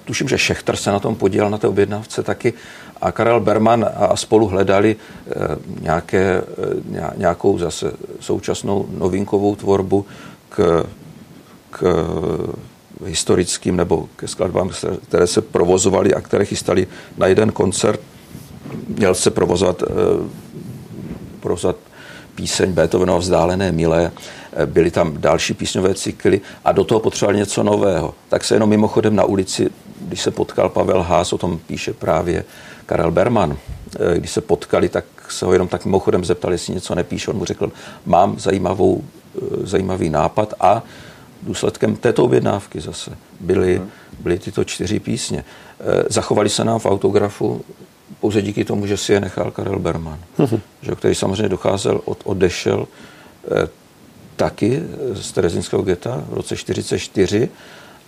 tuším, 0.04 0.28
že 0.28 0.38
Šechter 0.38 0.76
se 0.76 0.90
na 0.90 0.98
tom 0.98 1.16
podílel 1.16 1.50
na 1.50 1.58
té 1.58 1.68
objednávce 1.68 2.22
taky 2.22 2.52
a 3.02 3.12
Karel 3.12 3.40
Berman 3.40 3.86
a 3.96 4.16
spolu 4.16 4.46
hledali 4.46 4.96
eh, 4.96 5.32
nějaké, 5.80 6.42
eh, 6.94 7.12
nějakou 7.16 7.58
zase 7.58 7.92
současnou 8.20 8.86
novinkovou 8.98 9.56
tvorbu 9.56 10.06
k, 10.48 10.84
k 11.70 11.82
historickým 13.04 13.76
nebo 13.76 14.08
ke 14.16 14.28
skladbám, 14.28 14.70
které 15.08 15.26
se 15.26 15.42
provozovaly 15.42 16.14
a 16.14 16.20
které 16.20 16.44
chystali 16.44 16.86
na 17.18 17.26
jeden 17.26 17.52
koncert. 17.52 18.00
Měl 18.88 19.14
se 19.14 19.30
provozovat, 19.30 19.82
eh, 19.82 19.86
provozovat 21.40 21.76
píseň 22.34 22.72
Beethovenova 22.72 23.18
Vzdálené 23.18 23.72
milé, 23.72 24.10
byly 24.66 24.90
tam 24.90 25.14
další 25.16 25.54
písňové 25.54 25.94
cykly 25.94 26.40
a 26.64 26.72
do 26.72 26.84
toho 26.84 27.00
potřeboval 27.00 27.36
něco 27.36 27.62
nového. 27.62 28.14
Tak 28.28 28.44
se 28.44 28.54
jenom 28.54 28.68
mimochodem 28.68 29.16
na 29.16 29.24
ulici, 29.24 29.70
když 30.00 30.22
se 30.22 30.30
potkal 30.30 30.68
Pavel 30.68 31.02
Haas, 31.02 31.32
o 31.32 31.38
tom 31.38 31.58
píše 31.66 31.92
právě 31.92 32.44
Karel 32.92 33.10
Berman, 33.10 33.56
eh, 33.56 34.18
když 34.18 34.30
se 34.30 34.40
potkali, 34.40 34.88
tak 34.88 35.04
se 35.28 35.46
ho 35.46 35.52
jenom 35.52 35.68
tak 35.68 35.84
mimochodem 35.84 36.24
zeptali, 36.24 36.54
jestli 36.54 36.74
něco 36.74 36.94
nepíše. 36.94 37.30
On 37.30 37.36
mu 37.36 37.44
řekl, 37.44 37.72
mám 38.06 38.38
zajímavou, 38.38 39.04
eh, 39.36 39.40
zajímavý 39.66 40.10
nápad 40.10 40.54
a 40.60 40.82
důsledkem 41.42 41.96
této 41.96 42.24
objednávky 42.24 42.80
zase 42.80 43.10
byly, 43.40 43.78
mhm. 43.78 43.88
byly 44.20 44.38
tyto 44.38 44.64
čtyři 44.64 45.00
písně. 45.00 45.44
Eh, 45.80 46.04
zachovali 46.08 46.48
se 46.48 46.64
nám 46.64 46.78
v 46.78 46.86
autografu 46.86 47.64
pouze 48.20 48.42
díky 48.42 48.64
tomu, 48.64 48.86
že 48.86 48.96
si 48.96 49.12
je 49.12 49.20
nechal 49.20 49.50
Karel 49.50 49.78
Berman, 49.78 50.18
uh-huh. 50.38 50.60
že, 50.82 50.94
který 50.94 51.14
samozřejmě 51.14 51.48
docházel, 51.48 52.00
od, 52.04 52.18
odešel 52.24 52.86
eh, 52.86 53.68
taky 54.36 54.82
z 55.12 55.32
Terezinského 55.32 55.82
geta 55.82 56.24
v 56.28 56.34
roce 56.34 56.56
44, 56.56 57.48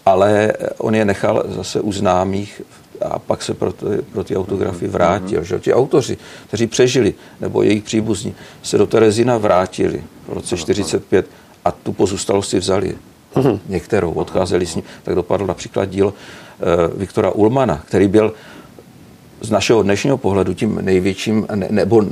ale 0.07 0.53
on 0.78 0.95
je 0.95 1.05
nechal 1.05 1.45
zase 1.49 1.80
u 1.80 1.93
známých 1.93 2.62
a 3.05 3.19
pak 3.19 3.43
se 3.43 3.55
pro, 3.55 3.73
ty, 3.73 3.87
pro 4.13 4.25
ty 4.25 4.37
autografy 4.37 4.87
vrátil. 4.89 5.41
Mm-hmm. 5.41 5.45
Že? 5.45 5.59
Ti 5.59 5.75
autoři, 5.75 6.17
kteří 6.47 6.67
přežili, 6.67 7.15
nebo 7.41 7.63
jejich 7.63 7.83
příbuzní, 7.83 8.35
se 8.63 8.79
do 8.79 8.87
Terezina 8.87 9.39
vrátili 9.39 10.03
v 10.29 10.33
roce 10.33 10.57
45 10.57 11.27
a 11.65 11.71
tu 11.71 11.93
pozůstalost 11.93 12.51
si 12.51 12.59
vzali. 12.59 12.97
Mm-hmm. 13.35 13.59
Některou 13.69 14.13
odcházeli 14.13 14.67
s 14.67 14.75
ní. 14.75 14.83
Tak 15.03 15.15
dopadl 15.15 15.47
například 15.47 15.85
díl 15.85 16.07
uh, 16.07 17.01
Viktora 17.01 17.31
Ulmana, 17.31 17.83
který 17.87 18.09
byl 18.09 18.35
z 19.41 19.51
našeho 19.51 19.83
dnešního 19.83 20.19
pohledu 20.19 20.55
tím 20.55 20.79
největším, 20.83 21.47
ne, 21.55 21.69
nebo 21.71 22.05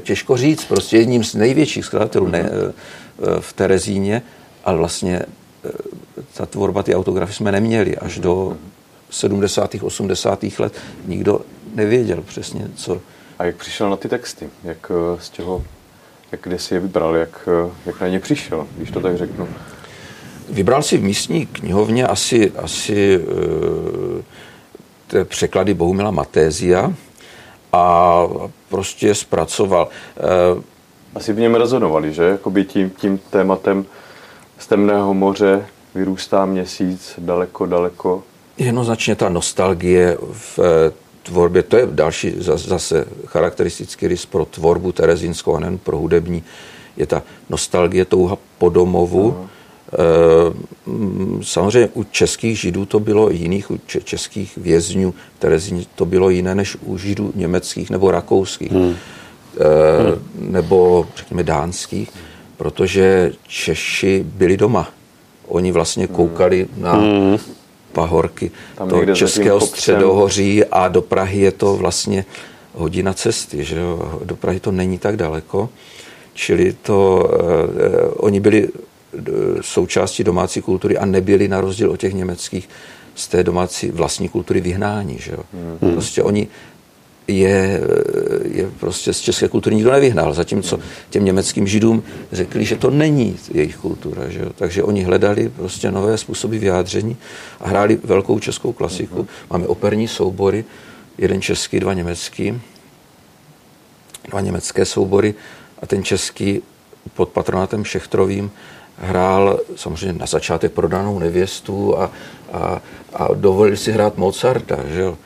těžko 0.00 0.36
říct, 0.36 0.64
prostě 0.64 0.96
jedním 0.96 1.24
z 1.24 1.34
největších 1.34 1.84
skladatelů 1.84 2.26
ne, 2.28 2.50
uh, 2.50 3.38
v 3.40 3.52
Terezíně, 3.52 4.22
ale 4.64 4.76
vlastně 4.78 5.22
ta 6.34 6.46
tvorba, 6.46 6.82
ty 6.82 6.94
autografy 6.94 7.32
jsme 7.32 7.52
neměli 7.52 7.96
až 7.96 8.18
do 8.18 8.56
70. 9.14 9.74
80. 9.82 10.44
let 10.58 10.72
nikdo 11.06 11.40
nevěděl 11.74 12.22
přesně, 12.22 12.68
co. 12.76 13.00
A 13.38 13.44
jak 13.44 13.56
přišel 13.56 13.90
na 13.90 13.96
ty 13.96 14.08
texty? 14.08 14.50
Jak 14.64 14.92
eh, 14.94 15.20
z 15.20 15.30
čeho, 15.30 15.64
jak 16.32 16.40
kde 16.40 16.58
si 16.58 16.74
je 16.74 16.80
vybral? 16.80 17.16
Jak, 17.16 17.48
eh, 17.66 17.70
jak 17.86 18.00
na 18.00 18.08
ně 18.08 18.20
přišel, 18.20 18.66
když 18.76 18.90
to 18.90 19.00
tak 19.00 19.16
řeknu? 19.16 19.48
Vybral 20.48 20.82
si 20.82 20.98
v 20.98 21.02
místní 21.02 21.46
knihovně 21.46 22.06
asi, 22.06 22.52
asi 22.52 23.20
e, 25.14 25.24
překlady 25.24 25.74
Bohumila 25.74 26.10
Matézia 26.10 26.92
a 27.72 28.22
prostě 28.68 29.14
zpracoval. 29.14 29.88
E, 30.16 30.62
asi 31.14 31.32
v 31.32 31.38
něm 31.38 31.54
rezonovali, 31.54 32.12
že? 32.12 32.22
Jakoby 32.22 32.64
tím, 32.64 32.90
tím 32.90 33.18
tématem 33.30 33.86
z 34.58 34.66
temného 34.66 35.14
moře 35.14 35.66
vyrůstá 35.94 36.46
měsíc 36.46 37.14
daleko, 37.18 37.66
daleko 37.66 38.22
jednoznačně 38.58 39.14
ta 39.14 39.28
nostalgie 39.28 40.18
v 40.32 40.58
eh, 40.58 40.92
tvorbě, 41.22 41.62
to 41.62 41.76
je 41.76 41.88
další 41.90 42.34
zase 42.56 43.04
charakteristický 43.26 44.08
rys 44.08 44.26
pro 44.26 44.44
tvorbu 44.44 44.92
terezinskou 44.92 45.56
a 45.56 45.60
nejen 45.60 45.78
pro 45.78 45.98
hudební, 45.98 46.44
je 46.96 47.06
ta 47.06 47.22
nostalgie, 47.50 48.04
touha 48.04 48.36
po 48.58 48.68
domovu. 48.68 49.30
Uh-huh. 49.30 49.48
Samozřejmě 51.42 51.88
u 51.94 52.04
českých 52.04 52.60
židů 52.60 52.86
to 52.86 53.00
bylo 53.00 53.30
jiných, 53.30 53.70
u 53.70 53.80
českých 54.04 54.56
vězňů 54.56 55.14
Terezín 55.38 55.84
to 55.94 56.04
bylo 56.04 56.30
jiné 56.30 56.54
než 56.54 56.76
u 56.82 56.98
židů 56.98 57.32
německých 57.34 57.90
nebo 57.90 58.10
rakouských, 58.10 58.72
hmm. 58.72 58.94
nebo 60.38 61.06
řekněme 61.16 61.42
dánských, 61.42 62.10
protože 62.56 63.32
Češi 63.46 64.24
byli 64.26 64.56
doma. 64.56 64.88
Oni 65.48 65.72
vlastně 65.72 66.06
koukali 66.06 66.66
na 66.76 66.92
hmm 66.92 67.38
pahorky 67.94 68.50
Tam 68.74 68.88
to 68.88 69.14
Českého 69.14 69.60
středohoří 69.60 70.64
a 70.64 70.88
do 70.88 71.02
Prahy 71.02 71.40
je 71.40 71.52
to 71.52 71.76
vlastně 71.76 72.24
hodina 72.74 73.12
cesty, 73.14 73.64
že 73.64 73.78
jo? 73.78 74.20
do 74.24 74.36
Prahy 74.36 74.60
to 74.60 74.72
není 74.72 74.98
tak 74.98 75.16
daleko, 75.16 75.68
čili 76.34 76.76
to, 76.82 77.30
eh, 77.32 78.08
oni 78.16 78.40
byli 78.40 78.68
eh, 78.68 79.22
součástí 79.60 80.24
domácí 80.24 80.62
kultury 80.62 80.98
a 80.98 81.06
nebyli 81.06 81.48
na 81.48 81.60
rozdíl 81.60 81.90
od 81.90 81.96
těch 81.96 82.14
německých 82.14 82.68
z 83.14 83.28
té 83.28 83.42
domácí 83.42 83.90
vlastní 83.90 84.28
kultury 84.28 84.60
vyhnání. 84.60 85.18
Že 85.18 85.32
jo? 85.32 85.42
Hmm. 85.80 85.92
Prostě 85.92 86.22
oni 86.22 86.48
je, 87.28 87.80
je 88.44 88.70
prostě 88.80 89.12
z 89.12 89.20
české 89.20 89.48
kultury 89.48 89.76
nikdo 89.76 89.92
nevyhnal. 89.92 90.34
Zatímco 90.34 90.78
těm 91.10 91.24
německým 91.24 91.66
židům 91.66 92.02
řekli, 92.32 92.64
že 92.64 92.76
to 92.76 92.90
není 92.90 93.36
jejich 93.54 93.76
kultura. 93.76 94.28
Že 94.28 94.40
jo? 94.40 94.50
Takže 94.54 94.82
oni 94.82 95.02
hledali 95.02 95.48
prostě 95.48 95.90
nové 95.90 96.18
způsoby 96.18 96.56
vyjádření 96.56 97.16
a 97.60 97.68
hráli 97.68 97.98
velkou 98.04 98.38
českou 98.38 98.72
klasiku. 98.72 99.28
Máme 99.50 99.66
operní 99.66 100.08
soubory, 100.08 100.64
jeden 101.18 101.42
český, 101.42 101.80
dva 101.80 101.94
německý, 101.94 102.60
dva 104.28 104.40
německé 104.40 104.84
soubory 104.84 105.34
a 105.82 105.86
ten 105.86 106.04
český 106.04 106.62
pod 107.14 107.28
patronátem 107.28 107.84
Šechtrovým 107.84 108.50
hrál 108.98 109.60
samozřejmě 109.76 110.18
na 110.18 110.26
začátek 110.26 110.72
prodanou 110.72 111.18
nevěstu 111.18 111.98
a, 111.98 112.10
a, 112.52 112.82
a 113.12 113.28
dovolil 113.34 113.76
si 113.76 113.92
hrát 113.92 114.16
Mozarta, 114.16 114.78
že 114.88 115.00
jo? 115.00 115.18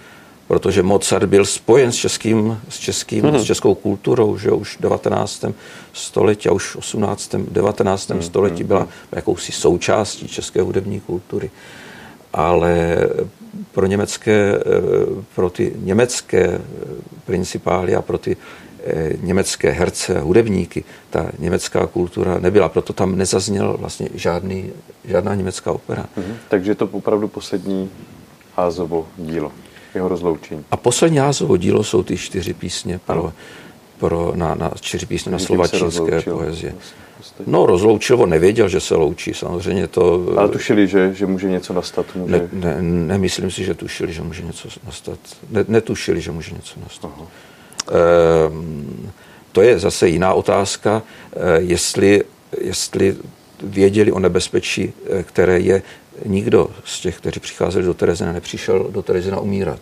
Protože 0.48 0.82
Mozart 0.82 1.28
byl 1.28 1.44
spojen 1.44 1.92
s, 1.92 1.96
českým, 1.96 2.60
s, 2.68 2.78
českým, 2.78 3.24
mm-hmm. 3.24 3.38
s 3.38 3.44
českou 3.44 3.74
kulturou, 3.74 4.38
že 4.38 4.50
už 4.50 4.76
v 4.76 4.80
19. 4.80 5.44
století 5.92 6.48
a 6.48 6.52
už 6.52 6.70
v 6.70 6.76
18. 6.76 7.34
19. 7.34 8.10
Mm-hmm. 8.10 8.18
století 8.18 8.64
byla 8.64 8.88
jakousi 9.12 9.52
součástí 9.52 10.28
české 10.28 10.62
hudební 10.62 11.00
kultury. 11.00 11.50
Ale 12.32 12.98
pro 13.72 13.86
německé, 13.86 14.54
eh, 14.56 14.62
pro 15.34 15.50
ty 15.50 15.72
německé 15.76 16.60
principály 17.24 17.94
a 17.94 18.02
pro 18.02 18.18
ty 18.18 18.36
eh, 18.84 19.12
německé 19.20 19.70
herce 19.70 20.18
a 20.18 20.22
hudebníky 20.22 20.84
ta 21.10 21.30
německá 21.38 21.86
kultura 21.86 22.38
nebyla, 22.38 22.68
proto 22.68 22.92
tam 22.92 23.16
nezazněl 23.18 23.76
vlastně 23.80 24.08
žádný, 24.14 24.72
žádná 25.04 25.34
německá 25.34 25.72
opera. 25.72 26.06
Mm-hmm. 26.18 26.34
Takže 26.48 26.70
je 26.70 26.74
to 26.74 26.88
opravdu 26.92 27.28
poslední 27.28 27.90
Házovo 28.56 29.06
dílo 29.16 29.52
jeho 29.94 30.08
rozloučení. 30.08 30.64
A 30.70 30.76
poslední 30.76 31.18
Házovo 31.18 31.56
dílo 31.56 31.84
jsou 31.84 32.02
ty 32.02 32.16
čtyři 32.16 32.54
písně 32.54 33.00
pro, 33.06 33.32
pro, 33.98 34.32
na, 34.36 34.54
na 34.54 34.72
čtyři 34.80 35.06
písně 35.06 35.32
na 35.32 35.38
slovačínské 35.38 36.22
poezie. 36.22 36.74
Vlastně, 37.18 37.44
no, 37.46 37.66
rozloučil, 37.66 38.22
on 38.22 38.30
nevěděl, 38.30 38.68
že 38.68 38.80
se 38.80 38.94
loučí, 38.94 39.34
samozřejmě 39.34 39.86
to... 39.86 40.26
Ale 40.36 40.48
tušili, 40.48 40.86
že, 40.86 41.14
že 41.14 41.26
může 41.26 41.48
něco 41.48 41.72
nastat? 41.72 42.06
Může... 42.14 42.32
Ne, 42.32 42.48
ne, 42.52 42.82
nemyslím 42.82 43.50
si, 43.50 43.64
že 43.64 43.74
tušili, 43.74 44.12
že 44.12 44.22
může 44.22 44.42
něco 44.42 44.68
nastat. 44.86 45.18
Ne, 45.50 45.64
netušili, 45.68 46.20
že 46.20 46.30
může 46.30 46.54
něco 46.54 46.80
nastat. 46.80 47.10
Aha. 47.16 47.26
Ehm, 47.88 49.10
to 49.52 49.62
je 49.62 49.78
zase 49.78 50.08
jiná 50.08 50.32
otázka, 50.32 51.02
e, 51.36 51.60
jestli, 51.60 52.24
jestli 52.60 53.16
věděli 53.62 54.12
o 54.12 54.18
nebezpečí, 54.18 54.92
e, 55.10 55.22
které 55.22 55.58
je 55.60 55.82
nikdo 56.26 56.70
z 56.84 57.00
těch, 57.00 57.16
kteří 57.16 57.40
přicházeli 57.40 57.84
do 57.84 57.94
Terezina, 57.94 58.32
nepřišel 58.32 58.86
do 58.90 59.02
Terezina 59.02 59.40
umírat. 59.40 59.80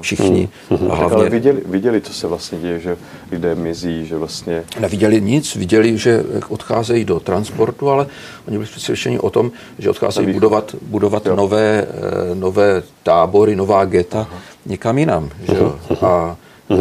Všichni. 0.00 0.48
Hmm. 0.70 0.90
A 0.90 0.94
hlavně... 0.94 1.16
Ale 1.16 1.30
viděli, 1.30 1.62
viděli, 1.66 2.00
co 2.00 2.12
se 2.12 2.26
vlastně 2.26 2.58
děje, 2.58 2.80
že 2.80 2.96
lidé 3.30 3.54
mizí, 3.54 4.06
že 4.06 4.16
vlastně... 4.16 4.64
Neviděli 4.80 5.20
nic, 5.20 5.56
viděli, 5.56 5.98
že 5.98 6.24
odcházejí 6.48 7.04
do 7.04 7.20
transportu, 7.20 7.90
ale 7.90 8.06
oni 8.48 8.58
byli 8.58 8.70
přesvědčeni 8.70 9.18
o 9.18 9.30
tom, 9.30 9.50
že 9.78 9.90
odcházejí 9.90 10.32
budovat, 10.32 10.74
budovat 10.82 11.24
nové, 11.24 11.86
eh, 11.88 12.34
nové 12.34 12.82
tábory, 13.02 13.56
nová 13.56 13.84
geta 13.84 14.20
Aha. 14.20 14.38
někam 14.66 14.98
jinam. 14.98 15.30
Že 15.42 15.56
jo? 15.56 15.78
A 16.00 16.36
eh, 16.70 16.76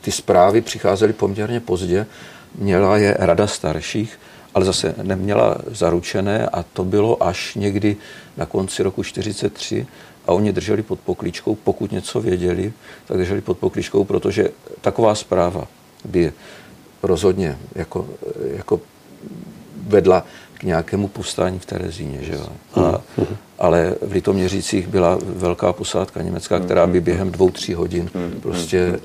ty 0.00 0.12
zprávy 0.12 0.60
přicházely 0.60 1.12
poměrně 1.12 1.60
pozdě. 1.60 2.06
Měla 2.58 2.96
je 2.96 3.16
rada 3.18 3.46
starších, 3.46 4.18
ale 4.54 4.64
zase 4.64 4.94
neměla 5.02 5.58
zaručené 5.66 6.48
a 6.48 6.62
to 6.62 6.84
bylo 6.84 7.22
až 7.22 7.54
někdy 7.54 7.96
na 8.36 8.46
konci 8.46 8.82
roku 8.82 9.02
43 9.02 9.86
a 10.26 10.32
oni 10.32 10.52
drželi 10.52 10.82
pod 10.82 11.00
poklíčkou, 11.00 11.54
pokud 11.54 11.92
něco 11.92 12.20
věděli, 12.20 12.72
tak 13.06 13.18
drželi 13.18 13.40
pod 13.40 13.58
poklíčkou, 13.58 14.04
protože 14.04 14.48
taková 14.80 15.14
zpráva 15.14 15.66
by 16.04 16.32
rozhodně 17.02 17.58
jako, 17.74 18.08
jako 18.56 18.80
vedla 19.86 20.24
k 20.54 20.62
nějakému 20.62 21.08
povstání 21.08 21.58
v 21.58 21.66
Terezíně. 21.66 22.18
Že 22.22 22.32
jo? 22.32 22.46
A, 22.74 23.00
ale 23.58 23.94
v 24.02 24.12
Litoměřících 24.12 24.88
byla 24.88 25.18
velká 25.22 25.72
posádka 25.72 26.22
německá, 26.22 26.60
která 26.60 26.86
by 26.86 27.00
během 27.00 27.30
dvou, 27.30 27.50
tří 27.50 27.74
hodin 27.74 28.10
prostě 28.40 29.00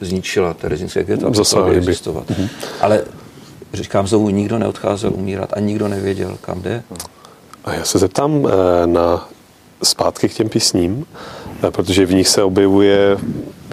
zničila 0.00 0.54
terezínské 0.54 1.04
ghetto 1.04 1.26
a 1.26 1.72
existovat. 1.72 2.32
Ale 2.80 3.04
říkám 3.74 4.06
znovu, 4.06 4.30
nikdo 4.30 4.58
neodcházel 4.58 5.12
umírat 5.14 5.52
a 5.52 5.60
nikdo 5.60 5.88
nevěděl, 5.88 6.38
kam 6.40 6.62
jde. 6.62 6.82
A 7.64 7.74
já 7.74 7.84
se 7.84 7.98
zeptám 7.98 8.46
eh, 8.46 8.86
na 8.86 9.28
zpátky 9.82 10.28
k 10.28 10.34
těm 10.34 10.48
písním, 10.48 11.06
eh, 11.62 11.70
protože 11.70 12.06
v 12.06 12.14
nich 12.14 12.28
se 12.28 12.42
objevuje 12.42 13.16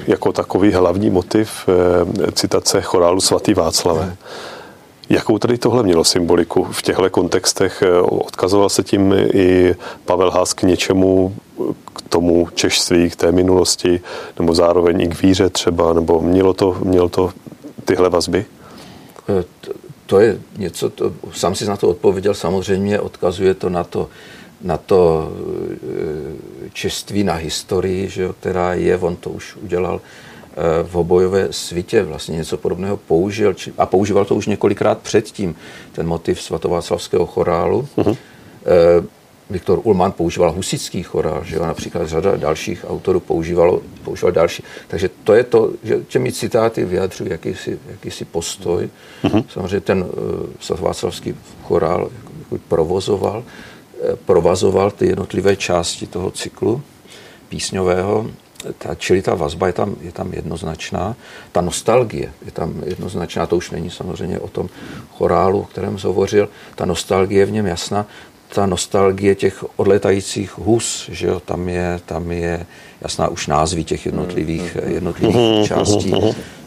jako 0.07 0.31
takový 0.31 0.73
hlavní 0.73 1.09
motiv 1.09 1.49
eh, 1.67 2.31
citace 2.31 2.81
chorálu 2.81 3.21
svatý 3.21 3.53
Václave. 3.53 4.15
Jakou 5.09 5.37
tady 5.37 5.57
tohle 5.57 5.83
mělo 5.83 6.03
symboliku 6.03 6.63
v 6.63 6.81
těchto 6.81 7.09
kontextech? 7.09 7.83
Odkazoval 8.01 8.69
se 8.69 8.83
tím 8.83 9.13
i 9.33 9.75
Pavel 10.05 10.31
Haas 10.31 10.53
k 10.53 10.63
něčemu, 10.63 11.35
k 11.93 12.01
tomu 12.09 12.47
češství, 12.55 13.09
k 13.09 13.15
té 13.15 13.31
minulosti, 13.31 14.01
nebo 14.39 14.55
zároveň 14.55 15.01
i 15.01 15.07
k 15.07 15.21
víře 15.21 15.49
třeba, 15.49 15.93
nebo 15.93 16.21
mělo 16.21 16.53
to, 16.53 16.77
mělo 16.83 17.09
to 17.09 17.31
tyhle 17.85 18.09
vazby? 18.09 18.45
To 20.05 20.19
je 20.19 20.39
něco, 20.57 20.89
to, 20.89 21.13
sám 21.33 21.55
si 21.55 21.65
na 21.65 21.77
to 21.77 21.89
odpověděl, 21.89 22.33
samozřejmě 22.33 22.99
odkazuje 22.99 23.53
to 23.53 23.69
na 23.69 23.83
to, 23.83 24.09
na 24.61 24.77
to 24.77 25.31
e, 26.65 26.69
čeství, 26.73 27.23
na 27.23 27.33
historii, 27.33 28.09
že 28.09 28.23
jo, 28.23 28.33
která 28.33 28.73
je, 28.73 28.97
on 28.97 29.15
to 29.15 29.29
už 29.29 29.55
udělal 29.55 30.01
e, 30.01 30.83
v 30.83 30.97
obojové 30.97 31.47
svitě, 31.51 32.03
vlastně 32.03 32.37
něco 32.37 32.57
podobného 32.57 32.97
použil 32.97 33.53
či, 33.53 33.73
a 33.77 33.85
používal 33.85 34.25
to 34.25 34.35
už 34.35 34.47
několikrát 34.47 34.97
předtím, 34.97 35.55
ten 35.91 36.07
motiv 36.07 36.41
svatováclavského 36.41 37.25
chorálu. 37.25 37.87
Uh-huh. 37.97 38.17
Viktor 39.49 39.79
Ullmann 39.83 40.11
používal 40.11 40.51
husický 40.51 41.03
chorál, 41.03 41.43
že 41.43 41.55
jo, 41.55 41.65
například 41.65 42.07
řada 42.07 42.37
dalších 42.37 42.85
autorů 42.87 43.19
používalo, 43.19 43.81
používal 44.03 44.31
další. 44.31 44.63
Takže 44.87 45.09
to 45.23 45.33
je 45.33 45.43
to, 45.43 45.71
že 45.83 45.99
těmi 46.07 46.31
citáty 46.31 46.85
vyjadřují 46.85 47.29
jakýsi, 47.29 47.79
jakýsi 47.87 48.25
postoj. 48.25 48.89
Mm-hmm. 49.23 49.43
Samozřejmě 49.49 49.79
ten 49.79 50.05
uh, 50.69 50.79
Václavský 50.79 51.35
chorál 51.63 52.09
jako 52.39 52.63
provozoval, 52.67 53.43
uh, 53.43 54.15
provazoval 54.15 54.91
ty 54.91 55.07
jednotlivé 55.07 55.55
části 55.55 56.07
toho 56.07 56.31
cyklu 56.31 56.81
písňového, 57.49 58.27
ta, 58.77 58.95
čili 58.95 59.21
ta 59.21 59.35
vazba 59.35 59.67
je 59.67 59.73
tam, 59.73 59.95
je 60.01 60.11
tam 60.11 60.33
jednoznačná. 60.33 61.15
Ta 61.51 61.61
nostalgie 61.61 62.31
je 62.45 62.51
tam 62.51 62.83
jednoznačná, 62.85 63.45
to 63.45 63.57
už 63.57 63.71
není 63.71 63.89
samozřejmě 63.89 64.39
o 64.39 64.47
tom 64.47 64.69
chorálu, 65.11 65.59
o 65.59 65.65
kterém 65.65 65.97
hovořil. 66.03 66.49
Ta 66.75 66.85
nostalgie 66.85 67.39
je 67.39 67.45
v 67.45 67.51
něm 67.51 67.65
jasná 67.65 68.05
ta 68.53 68.65
nostalgie 68.65 69.35
těch 69.35 69.79
odletajících 69.79 70.57
hus, 70.57 71.09
že 71.11 71.27
jo, 71.27 71.39
tam 71.39 71.69
je, 71.69 71.99
tam 72.05 72.31
je 72.31 72.65
jasná 73.01 73.27
už 73.27 73.47
názvy 73.47 73.83
těch 73.83 74.05
jednotlivých, 74.05 74.77
jednotlivých 74.85 75.67
částí, 75.67 76.13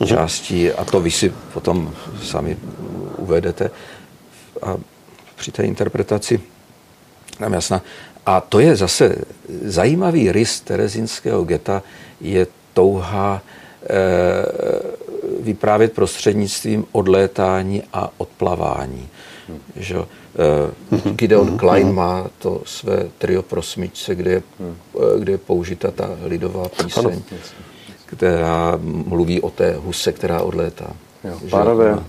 částí 0.06 0.72
a 0.72 0.84
to 0.84 1.00
vy 1.00 1.10
si 1.10 1.32
potom 1.54 1.94
sami 2.22 2.56
uvedete 3.18 3.70
a 4.62 4.76
při 5.36 5.52
té 5.52 5.62
interpretaci 5.62 6.40
tam 7.38 7.52
jasná. 7.52 7.82
A 8.26 8.40
to 8.40 8.60
je 8.60 8.76
zase 8.76 9.16
zajímavý 9.64 10.32
rys 10.32 10.60
terezínského 10.60 11.44
geta, 11.44 11.82
je 12.20 12.46
touha 12.74 13.42
e, 13.42 13.96
vyprávět 15.40 15.92
prostřednictvím 15.92 16.86
odlétání 16.92 17.82
a 17.92 18.10
odplavání. 18.16 19.08
Hmm. 19.48 19.60
Že? 19.76 19.96
Eh, 20.38 20.70
Gideon 21.14 21.58
Klein 21.58 21.94
má 21.94 22.26
to 22.38 22.62
své 22.64 23.08
trio 23.18 23.42
pro 23.42 23.62
smyčce, 23.62 24.14
kde 24.14 24.30
je, 24.30 24.42
eh, 24.60 25.18
kde 25.18 25.32
je 25.32 25.38
použita 25.38 25.90
ta 25.90 26.10
lidová 26.24 26.68
píseň, 26.68 27.22
která 28.06 28.78
mluví 28.82 29.40
o 29.40 29.50
té 29.50 29.76
huse, 29.76 30.12
která 30.12 30.40
odlétá. 30.40 30.92
Jo, 31.24 31.38
pánové, 31.50 32.04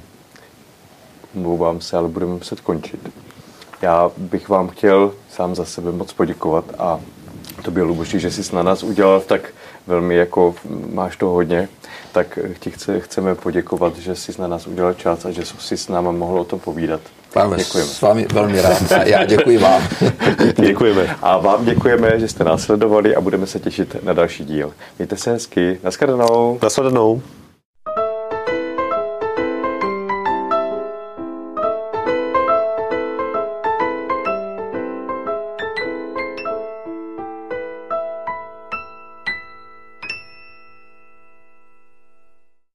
mluvám 1.33 1.81
se, 1.81 1.97
ale 1.97 2.07
budeme 2.07 2.31
muset 2.31 2.61
končit. 2.61 3.09
Já 3.81 4.11
bych 4.17 4.49
vám 4.49 4.67
chtěl 4.67 5.13
sám 5.29 5.55
za 5.55 5.65
sebe 5.65 5.91
moc 5.91 6.13
poděkovat 6.13 6.65
a 6.79 6.99
to 7.63 7.71
bylo 7.71 7.85
Luboši, 7.85 8.19
že 8.19 8.31
jsi 8.31 8.55
na 8.55 8.63
nás 8.63 8.83
udělal 8.83 9.21
tak 9.21 9.53
velmi 9.87 10.15
jako 10.15 10.55
máš 10.93 11.17
to 11.17 11.25
hodně, 11.25 11.69
tak 12.11 12.39
ti 12.59 12.71
chce, 12.71 12.99
chceme 12.99 13.35
poděkovat, 13.35 13.97
že 13.97 14.15
jsi 14.15 14.41
na 14.41 14.47
nás 14.47 14.67
udělal 14.67 14.93
čas 14.93 15.25
a 15.25 15.31
že 15.31 15.45
jsi 15.45 15.77
s 15.77 15.87
náma 15.87 16.11
mohl 16.11 16.39
o 16.39 16.43
tom 16.43 16.59
povídat. 16.59 17.01
Máme 17.37 17.57
děkujeme. 17.57 17.89
s 17.89 18.01
vámi 18.01 18.27
velmi 18.33 18.61
rád. 18.61 18.91
A 18.91 19.03
já 19.03 19.25
děkuji 19.25 19.57
vám. 19.57 19.81
děkujeme. 20.61 21.15
A 21.21 21.37
vám 21.37 21.65
děkujeme, 21.65 22.19
že 22.19 22.27
jste 22.27 22.43
nás 22.43 22.61
sledovali 22.61 23.15
a 23.15 23.21
budeme 23.21 23.47
se 23.47 23.59
těšit 23.59 24.03
na 24.03 24.13
další 24.13 24.45
díl. 24.45 24.73
Mějte 24.97 25.17
se 25.17 25.31
hezky. 25.31 25.79
Naschledanou. 25.83 26.59
Naschledanou. 26.63 27.21